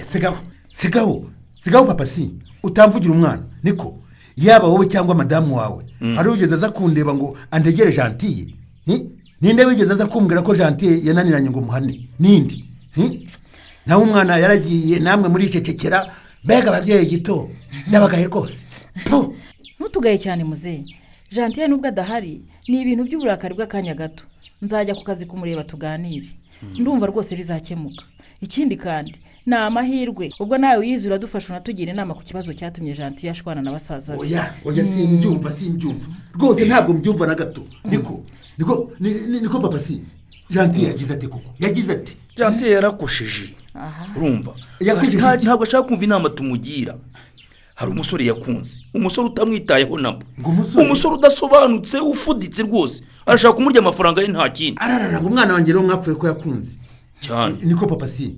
[0.10, 0.38] Sigaho.
[0.74, 1.26] Sigaho.
[1.64, 2.32] Sigaho papa si.
[2.64, 3.44] Utamvugira umwana.
[3.64, 4.00] Niko?
[4.38, 5.86] Yaba wowe cyangwa madamu wawe.
[6.16, 8.46] Hari ugeze aza kundeba ngo andegere jantiye
[9.42, 12.10] ninde wigeze aza kumbwira ko jantiye yananiranye ngo muhane?
[12.20, 12.66] Nindi?
[13.86, 16.12] Nawe umwana yaragiye namwe muricecekera
[16.44, 17.50] mbega ababyeyi gito.
[17.88, 18.66] Ndabagahe rwose.
[19.80, 20.84] Ntutugaye cyane muzehe.
[21.32, 24.24] Jantiye nubwo adahari ni ibintu by'uburakari bw'akanya gato.
[24.62, 26.28] Nzajya ku kazi kumureba tuganire.
[26.80, 28.04] Ndumva rwose bizakemuka.
[28.42, 29.16] Ikindi kandi
[29.46, 34.14] ni amahirwe ubwo nawe wiyizi uradufasha unatugira inama ku kibazo cyatumye jantiye ashwana na basaza
[34.16, 34.22] be.
[34.22, 36.08] Oya oya simbyumva simbyumva.
[36.34, 37.62] Rwose ntabwo mbyumva na gato.
[37.86, 38.24] Niko
[38.58, 40.02] niko ni- ni- niko papa si?
[40.50, 41.50] Jantiye yagize ati koko.
[41.60, 42.18] Yagize ati.
[42.38, 43.56] Jantiye yarakosheje
[44.16, 44.54] urumva?
[45.42, 46.98] Ntabwo ashaka kumva inama tumugira.
[47.76, 48.84] Hari umusore yakunze.
[48.94, 50.22] Umusore utamwitayeho nabo
[50.82, 53.02] umusore udasobanutse ufuditse rwose.
[53.26, 54.78] Arashaka kumurya amafaranga ye nta kindi.
[54.80, 56.78] Ararara ngo umwana wanjye rero mwapfuye ko yakunze.
[57.22, 57.56] Cyane.
[57.64, 58.36] Niko papa si?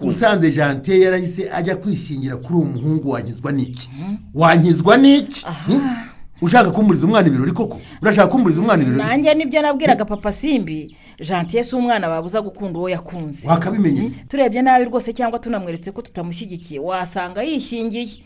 [0.00, 3.88] Usanze jantiye yarahise ajya kwishingira kuri uwo muhungu wankizwa n'iki?
[4.34, 5.44] Wankizwa n'iki?
[5.66, 5.96] Hmm?
[6.42, 7.80] ushaka kumburiza umwana ibirori koko?
[8.02, 9.02] Urashaka kumburiza umwana ibirori?
[9.02, 10.96] Nanjye ni byo nabwiraga papa simbi.
[11.20, 13.48] Jantiye si umwana babuza gukunda uwo yakunze.
[13.48, 18.22] Wakabimenye se turebye nabi rwose cyangwa tunamweretse ko tutamushyigikiye wasanga yishingiye.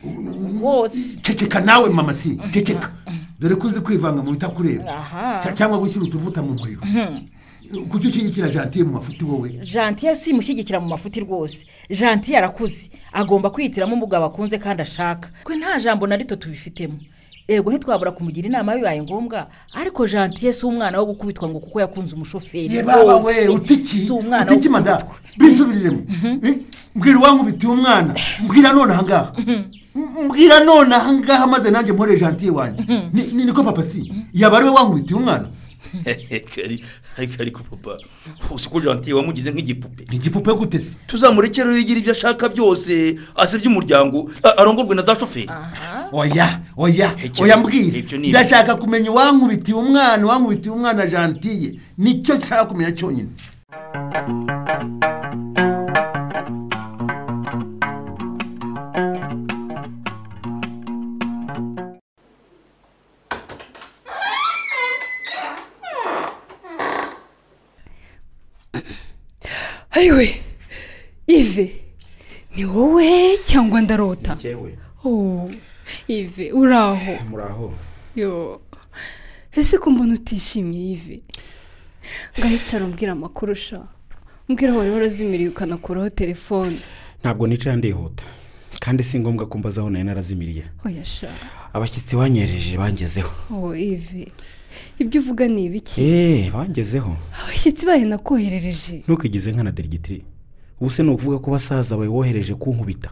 [0.63, 0.99] Wose.
[1.23, 2.41] Ceceka nawe mama si.
[2.53, 2.91] Ceceka.
[3.41, 5.05] dore ko uzi kwivanga mu bitakureba
[5.55, 6.81] cyangwa gushyira utuvuta mu muriro.
[7.91, 9.49] Kuki ushyigikira jantiye mu mafuti wowe?
[9.65, 11.67] Jantiye si imushyigikira mu mafuti rwose.
[11.91, 15.29] Jantiye arakuze agomba kwihitiramo umugabo akunze kandi ashaka.
[15.45, 16.99] Twe nta jambo na rito tubifitemo.
[17.49, 22.15] Ego ntitwabura kumugira inama bibaye ngombwa ariko jantiye si umwana wo gukubitwa ngo kuko yakunze
[22.17, 22.69] umushoferi.
[22.83, 23.27] Rwose.
[23.27, 24.99] we utiki si umwana wo utiki mada
[25.39, 26.03] bisubiriremo
[26.43, 26.59] Eh,
[26.95, 29.33] mbwira uwankubitiye umwana mbwira none ahangaha
[30.25, 32.83] mbwira none ahangaha maze nanjye mpore jantiye wanjye.
[33.13, 34.13] Ni- ni- niko papa si?
[34.35, 35.49] Yaba ari we wankubitiye umwana?
[37.19, 37.97] Ariko ariko papa
[38.55, 40.05] uzi ko jantiye wamugize nk'igipupe.
[40.13, 40.97] Igipupe gute se?
[41.07, 45.49] Tuzamurekere yigira ibyo ashaka byose asebye umuryango arongorwe na za shoferi.
[46.13, 48.19] Oya oya oya mbwira.
[48.19, 53.31] ndashaka kumenya uwankubitiye umwana uwankubitiye umwana jantiye ni cyo nshaka kumenya cyonyine.
[69.97, 70.41] Ayiwe
[71.27, 71.81] ive
[72.57, 74.37] ni wowe cyangwa ndarota?
[75.05, 75.51] Oh
[76.09, 77.25] ive uraho.
[77.31, 77.75] Muraho.
[78.17, 78.61] Yo
[79.53, 81.21] ese ko mbona utishimye ive
[82.39, 83.89] ngahicara umbwira amakuru sha?
[84.49, 86.79] Mbwira wari warazimiriye ukanakuraho telefone.
[87.21, 88.25] Ntabwo nicara ndihuta
[88.81, 90.65] kandi si ngombwa ko mbaza aho nari narazimiriye.
[91.73, 93.31] Abashyitsi wanyereje bangezeho.
[93.51, 94.33] Oh ive
[94.99, 96.01] ibyo uvuga ni ibiki?
[96.01, 99.03] Eee bangezeho abashyitsi bahe nakoherereje.
[99.09, 100.25] Ntukigize nkana derigitiri
[100.81, 103.11] ubu se ni ukuvuga ko basaza bawe wohereje kunkubita?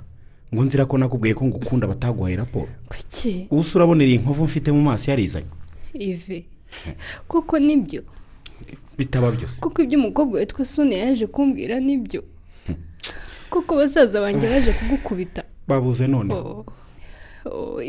[0.55, 2.69] Ngo nzira ko nakubwiye ko ngukunda bataguhaye raporo?
[2.89, 3.47] Kuki?
[3.51, 5.47] Ubu se urabonera iyi nkovu mfite mu maso yarizanye?
[5.95, 6.45] Ive
[7.28, 8.03] kuko ni byo.
[8.99, 9.61] Bitaba byose.
[9.61, 12.23] Kuko ibyo umukobwa witwa soni yaje kumbwira ni byo.
[13.51, 15.43] Kuko basaza banjye baje kugukubita.
[15.69, 16.35] Babuze none
[17.47, 17.82] Oh,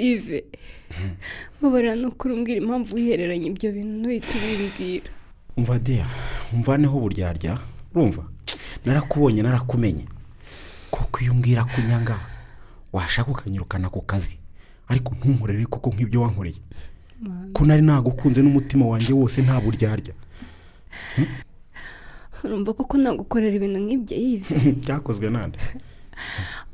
[1.61, 5.09] ive mubarira no kurumbwira impamvu wihereranye ibyo bintu ntuhite ubimbwira
[5.57, 6.07] umva diya
[6.53, 7.59] umvaneho uburyarya
[7.95, 8.23] urumva?
[8.85, 10.05] Narakubonye narakumenye.
[10.91, 12.19] Kuko iyo umbwira ko unyanga
[12.93, 14.38] washaka ukanyirukana ku kazi.
[14.88, 16.59] Ariko ntunkorere kuko nk'ibyo wankoreye.
[17.53, 20.13] Ko nari nagukunze n'umutima wanjye wose nta buryarya.
[22.43, 25.57] Urumva kuko nagukorera ibintu nk'ibyo yive byakozwe nande?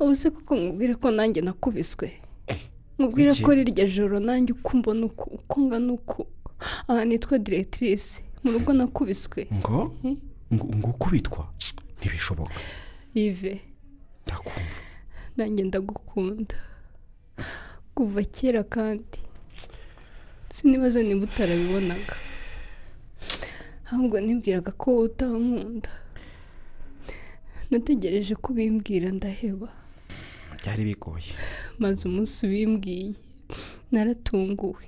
[0.00, 2.12] Ubu se kuko nkubwire ko nanjye nakubiswe?
[2.98, 3.42] Mubwira Iki?
[3.42, 6.26] ko rirya joro nanjye uko mbona uko ngana uko.
[6.88, 9.46] Aha nitwa diregitirise mu rugo nakubiswe.
[9.58, 9.96] Ngo?
[10.04, 10.16] Eh?
[10.54, 11.42] ngo ukubitwa?
[11.98, 12.54] Ntibishoboka.
[13.14, 13.60] Ive
[14.26, 14.80] ndakumva.
[15.36, 16.56] Nanjye ndagukunda.
[17.94, 19.18] Kuva kera kandi.
[20.54, 22.14] Sinibaza niba utarabibonaga.
[23.90, 25.90] Ahubwo nibwiraga ko utankunda
[27.70, 29.68] nategereje ko ubimbwira ndaheba.
[30.62, 31.32] Byari bigoye.
[31.82, 33.14] Maze umunsi ubimbwiye
[33.92, 34.84] naratunguwe.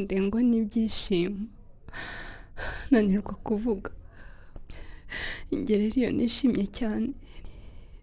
[0.00, 1.46] Ndengwa n'ibyishimo.
[2.90, 3.90] Nanirwa kuvuga.
[5.52, 7.10] Ingero iyo nishimye cyane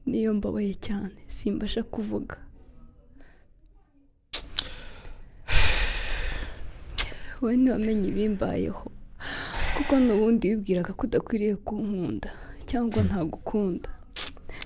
[0.05, 1.17] niyo mbabaye cyane.
[1.27, 2.37] Simbasha kuvuga.
[7.41, 8.85] Wowe ntiwamenye ibimbayeho
[9.75, 12.29] kuko n'ubundi wibwiraga ko udakwiriye kunkunda
[12.69, 13.89] cyangwa ntagukunda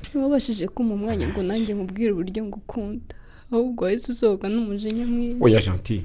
[0.09, 3.15] ntiwabashije kumpa umwanya ngo nanjye mubwire uburyo ngukunda.
[3.51, 5.41] Ahubwo wahise usohoka n'umujinya mwinshi.
[5.41, 6.03] Oya janti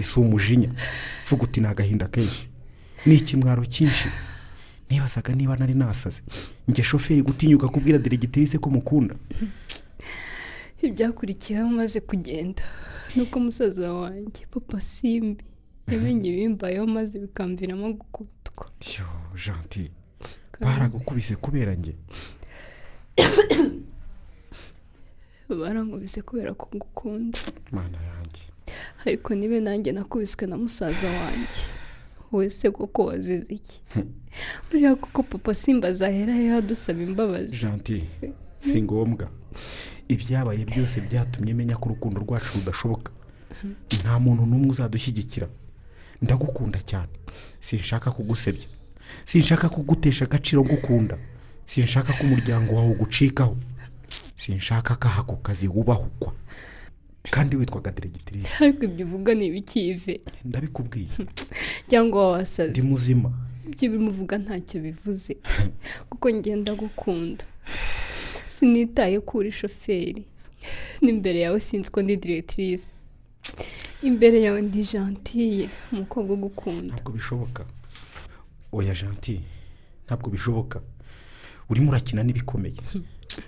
[0.00, 0.70] si umujinya
[1.28, 2.48] vuga uti ni agahinda kenshi.
[3.06, 4.08] Ni ikimwaro cyinshi
[4.90, 6.20] nibazaga niba nari nasaze.
[6.68, 9.14] Njye shoferi gutinyuka kubwira diregitirise ko mukunda.
[10.82, 12.62] Ibyakurikiyeho amaze kugenda.
[13.16, 15.44] Nuko musaza wanjye papa simbi
[15.90, 18.70] yamenye ibimbayeho maze bikamviramo gukubitwa.
[18.98, 19.06] Yo
[19.44, 19.90] janti
[20.60, 21.94] baragukubise kubera njye.
[25.48, 27.38] Barankubise kubera ko ngukunda.
[27.72, 28.42] Mana yanjye.
[29.06, 31.60] Ariko nibe nanjye nakubiswe na musaza wanjye.
[32.32, 33.80] Wese koko wazize iki?
[34.70, 37.56] Buriya koko papa simba azahera he adusaba imbabazi?
[37.56, 38.04] Janti
[38.60, 39.30] si ngombwa.
[40.08, 43.12] Ibyabaye byose byatumye menya ko urukundo rwacu rudashoboka.
[44.00, 45.48] Nta muntu n'umwe uzadushyigikira.
[46.22, 47.08] Ndagukunda cyane.
[47.60, 48.66] Sinshaka kugusebya.
[49.24, 51.18] Sinshaka kugutesha agaciro ngukunda.
[51.68, 53.56] Sinshaka ko umuryango wawe ugucikaho.
[54.36, 56.32] Sinshaka ko aha ku kazi wubahukwa
[57.30, 61.12] kandi witwaga diregitirise ariko ibyo uvuga ni ibikive ndabikubwiye.
[61.90, 63.28] Cyangwa wasaze ndi muzima.
[63.68, 65.36] Ibyo bimuvuga ntacyo bivuze.
[66.10, 67.44] Kuko ngenda gukunda
[68.46, 70.24] sinitaye ko uri shoferi.
[71.02, 72.96] N'imbere yawe sinzi ko ndi diregitirise
[74.02, 76.94] imbere yawe ndi jantiye umukobwa ugukunda.
[76.94, 77.62] Ntabwo bishoboka.
[78.72, 79.40] Oya janti
[80.06, 80.80] ntabwo bishoboka.
[81.70, 82.80] Urimo urakina n'ibikomeye.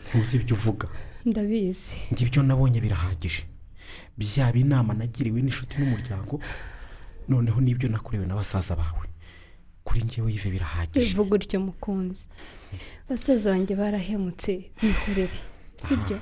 [0.09, 0.89] Ntuzi ibyo uvuga.
[1.25, 1.97] Ndabizi.
[2.13, 3.43] Njye ibyo nabonye birahagije.
[4.19, 6.41] Byaba inama nagiriwe n'inshuti n'umuryango
[7.29, 9.07] noneho n'ibyo nakorewe na basaza bawe.
[9.85, 11.07] Kuri ngewe yive birahagije.
[11.07, 12.25] Bivuga utyo mukunzi.
[13.09, 15.39] Basaza banjye barahemutse bihorere.
[15.77, 16.19] Sibyo?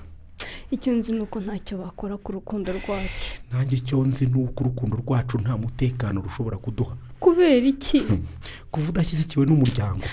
[0.71, 3.25] Icyo nzi ni uko ntacyo bakora ku rukundo rwacu.
[3.51, 6.95] Nanjye icyo nzi ni uko urukundo rwacu nta mutekano rushobora kuduha.
[7.21, 8.03] Kubera iki?
[8.71, 10.05] Kuva udashyigikiwe n'umuryango.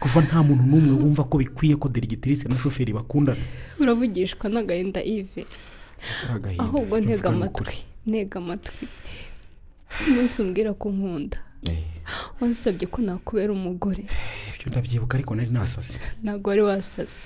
[0.00, 3.40] Kuva nta muntu n'umwe wumva ko bikwiye ko diregitirise na shoferi bakundana.
[3.80, 5.44] Uravugishwa n'agahinda ive
[6.58, 7.76] ahubwo ntega ni amatwi.
[8.08, 8.84] ntega amatwi.
[10.08, 11.38] Umunsi umbwira ko nkunda.
[12.40, 14.02] Wansabye ko nakubera umugore.
[14.56, 17.20] Ibyo ndabyibuka ariko nari nasaze ntabwo wari wasaze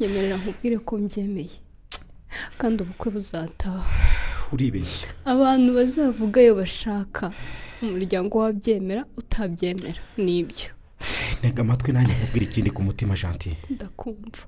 [0.00, 1.56] nyemerera nkubwire ko mbyemeye.
[2.58, 3.86] Kandi ubukwe buzataha.
[4.52, 5.08] Uribeshya.
[5.24, 7.30] Abantu bazavuga iyo bashaka.
[7.82, 10.00] Umuryango wabyemera utabyemera.
[10.18, 10.74] Nibyo.
[11.40, 14.42] Ntega amatwi nanjye nkubwira ikindi ku mutima jantiye ndakumva.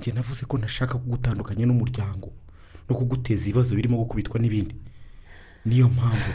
[0.00, 2.28] Njye navuze ko ntashaka kugutandukanya n'umuryango
[2.88, 4.74] no kuguteza ibibazo birimo gukubitwa n'ibindi.
[5.66, 6.32] Niyo mpamvu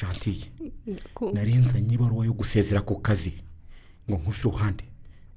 [0.00, 0.46] jantiye
[0.86, 1.34] ndakumva.
[1.34, 3.32] nari nzanye ibaruwa yo gusezera ku kazi.
[4.08, 4.84] Ngo nkuve iruhande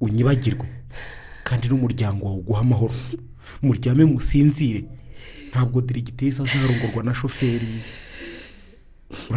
[0.01, 0.67] unyibagirwe.
[1.43, 2.93] Kandi n'umuryango wawe uguha amahoro.
[3.61, 4.85] Muryame musinzire.
[5.49, 7.81] Ntabwo diregitisi azarongorwa na shoferi.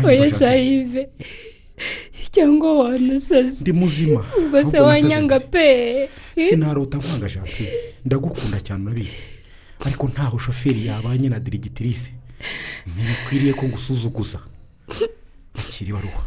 [0.05, 1.09] Oya Jantier?
[2.31, 4.25] Cyangwa wanasaze ndi muzima.
[4.39, 6.09] Ubwo se wanyanga pe.
[6.49, 7.73] Sinarota nkwanga jantiye
[8.05, 9.23] ndagukunda cyane urabizi
[9.87, 12.11] ariko ntaho shoferi yabanye na diregitirise
[12.97, 14.41] ntibikwiriye ko ngusuzuguza
[15.59, 16.23] akiri ibaruwa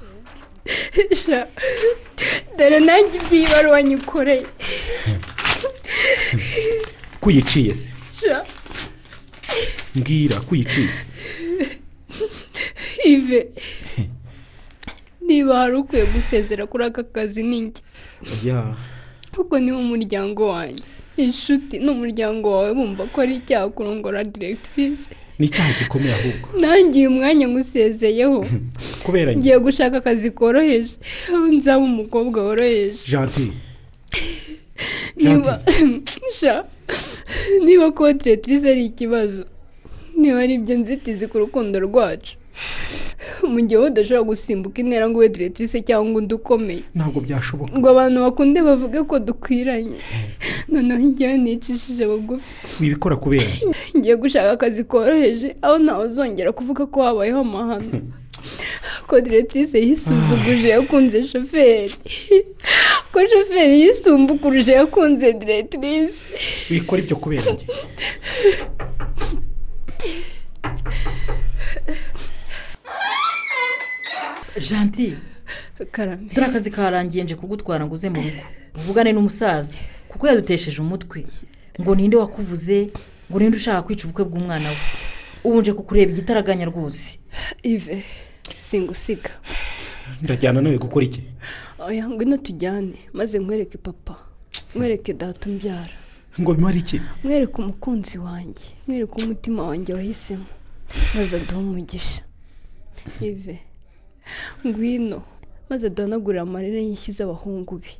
[1.25, 1.47] sha.
[2.57, 4.45] Dore nanjye iby'iyi baruwa nyikoreye
[7.19, 7.89] kuyiciye se
[9.95, 10.89] mbwira kuyiciye
[13.05, 13.47] ive.
[15.31, 17.81] Niba hari ukwiye gusezera kuri aka kazi ni njye.
[18.43, 18.75] Ya.
[19.35, 20.83] Kuko niba umuryango wanjye.
[21.17, 25.09] Inshuti n'umuryango wawe bumva ko ari icyaha kurongora diregitirise
[25.39, 26.47] ni icyaha gikomeye ahubwo.
[26.59, 28.45] Nanjye uyu mwanya ngusezeyeho.
[29.05, 30.95] Kubera ngiye gushaka akazi koroheje.
[31.55, 32.99] Nzaba umukobwa woroheje.
[33.11, 33.51] Jantiye
[37.65, 39.45] niba diregitirise ari ikibazo.
[40.17, 42.35] Niba ari ibyo nzitizi ku rukundo rwacu.
[43.53, 47.71] mu gihe udashobora gusimbuka intera ngo ube diregitirise cyangwa undi ukomeye ntabwo byashoboka.
[47.77, 49.99] Ngo abantu bakunde bavuge ko dukwiranye.
[50.71, 52.51] Noneho ngewe nicishije bugufi.
[52.81, 53.51] Wibikora kubera
[53.95, 58.01] ngiye gushaka akazi koroheje aho ntawe uzongera kuvuga ko habayeho amahano.
[59.07, 61.93] Ko diretrise yisuzuguje yakunze shoferi.
[63.11, 66.21] Ko shoferi yisumbukuruje yakunze diretrise
[66.69, 67.65] wikora ibyo kubera njye
[74.59, 75.17] janti
[75.91, 76.29] karame.
[76.33, 78.43] Dore akazi karangiye nje kugutwara ngo uze mu rugo.
[78.75, 81.25] Uvugane n'umusaza kuko yadutesheje umutwe.
[81.81, 82.89] Ngo ninde wakuvuze?
[83.31, 84.75] Ngo ninde ushaka kwica ubukwe bw'umwana we?
[85.43, 87.19] Ubu nje kukureba igitaraganya rwose.
[87.63, 88.03] Ive
[88.57, 89.29] singusiga.
[90.21, 91.23] Ndajyana nawe gukora iki?
[91.79, 94.15] Oya ngwino tujyane maze nkwereke papa.
[94.75, 95.95] Nkwereke data umbyara.
[96.39, 97.01] Ngo bimare iki?
[97.23, 98.65] Mwereke umukunzi wanjye.
[98.87, 100.45] Mwereke umutima wanjye wahisemo.
[101.15, 102.21] Maze aduhe umugisha.
[103.21, 103.59] Ive.
[104.67, 105.23] Ngwino.
[105.69, 107.91] Maze duhanagurire amarira y'inshyi z'abahungu be.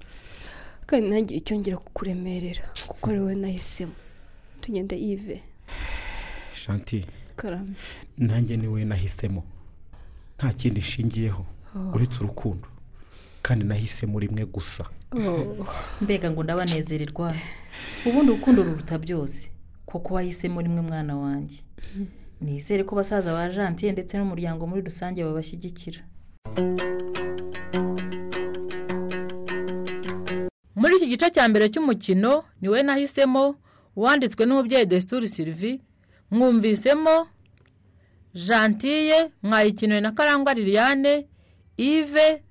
[0.88, 3.94] Kandi ntagire icyo ngera kukuremerera kuko ari wowe nahisemo.
[4.62, 5.42] Tugende ive.
[6.56, 7.06] Shanti
[7.36, 7.74] karame.
[8.18, 9.44] Nanjye ni we nahisemo.
[10.38, 11.46] Nta kindi nshingiyeho
[11.76, 11.92] Oh.
[11.96, 12.68] uretse urukundo.
[13.42, 14.86] Kandi nahisemo rimwe gusa.
[16.02, 17.32] Mbega ngo ndabanezererwa.
[18.06, 19.50] Ubundi urukundo ruruta byose.
[19.86, 21.60] Kuko wahisemo rimwe mwana wanjye.
[22.42, 26.04] Nizere ko basaza ba jantiye ndetse n'umuryango muri rusange babashyigikira.
[30.76, 33.56] Muri iki gice cya mbere cy'umukino ni we nahisemo
[33.96, 35.82] uwanditswe n'umubyeyi desituri sirivi
[36.32, 37.28] mwumvisemo
[38.34, 41.28] jantiye mwayikiniwe na karangwa liliane
[41.78, 42.44] ive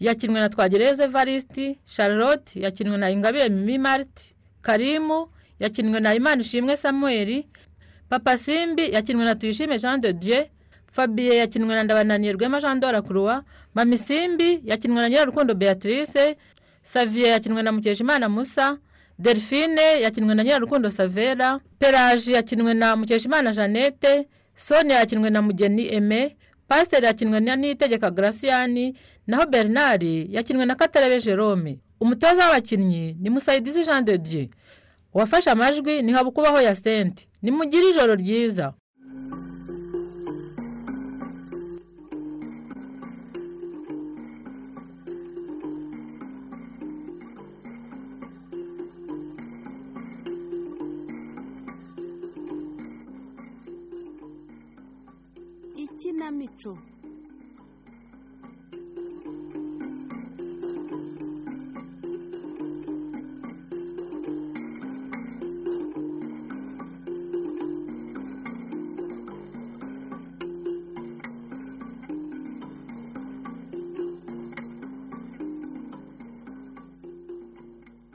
[0.00, 5.28] yakinwe na twagereze varisiti charlotte yakinwe na ingabire mimi mariti karimu
[5.60, 7.44] yakinwe na imana ishimwe samuel
[8.08, 10.44] papa simbi yakinwe na tuyishime jean de dieu
[10.92, 13.44] fabien yakinwe na ndabananiye rwema jean dora kuruwa
[13.74, 16.36] mami simbi yakinwe na nyirarukundo beatrice
[16.82, 18.78] saviye yakinwe na mukeshimana musa
[19.18, 26.36] delphine yakinwe na nyirarukundo savera peraje yakinwe na mukeshimana jeannette sonia yakinwe na mugeni eme
[26.68, 28.96] pasiteri yakinwe na nitegeka garasiyani
[29.26, 31.78] naho bernard yakinwe na katarebe jerome.
[32.00, 34.48] Umutoza w'abakinnyi ni musayidizi jean de dieu.
[35.14, 38.72] Uwafashe amajwi ni habukubaho ya senti nimugire ijoro ryiza.
[56.62, 56.91] Ikinamico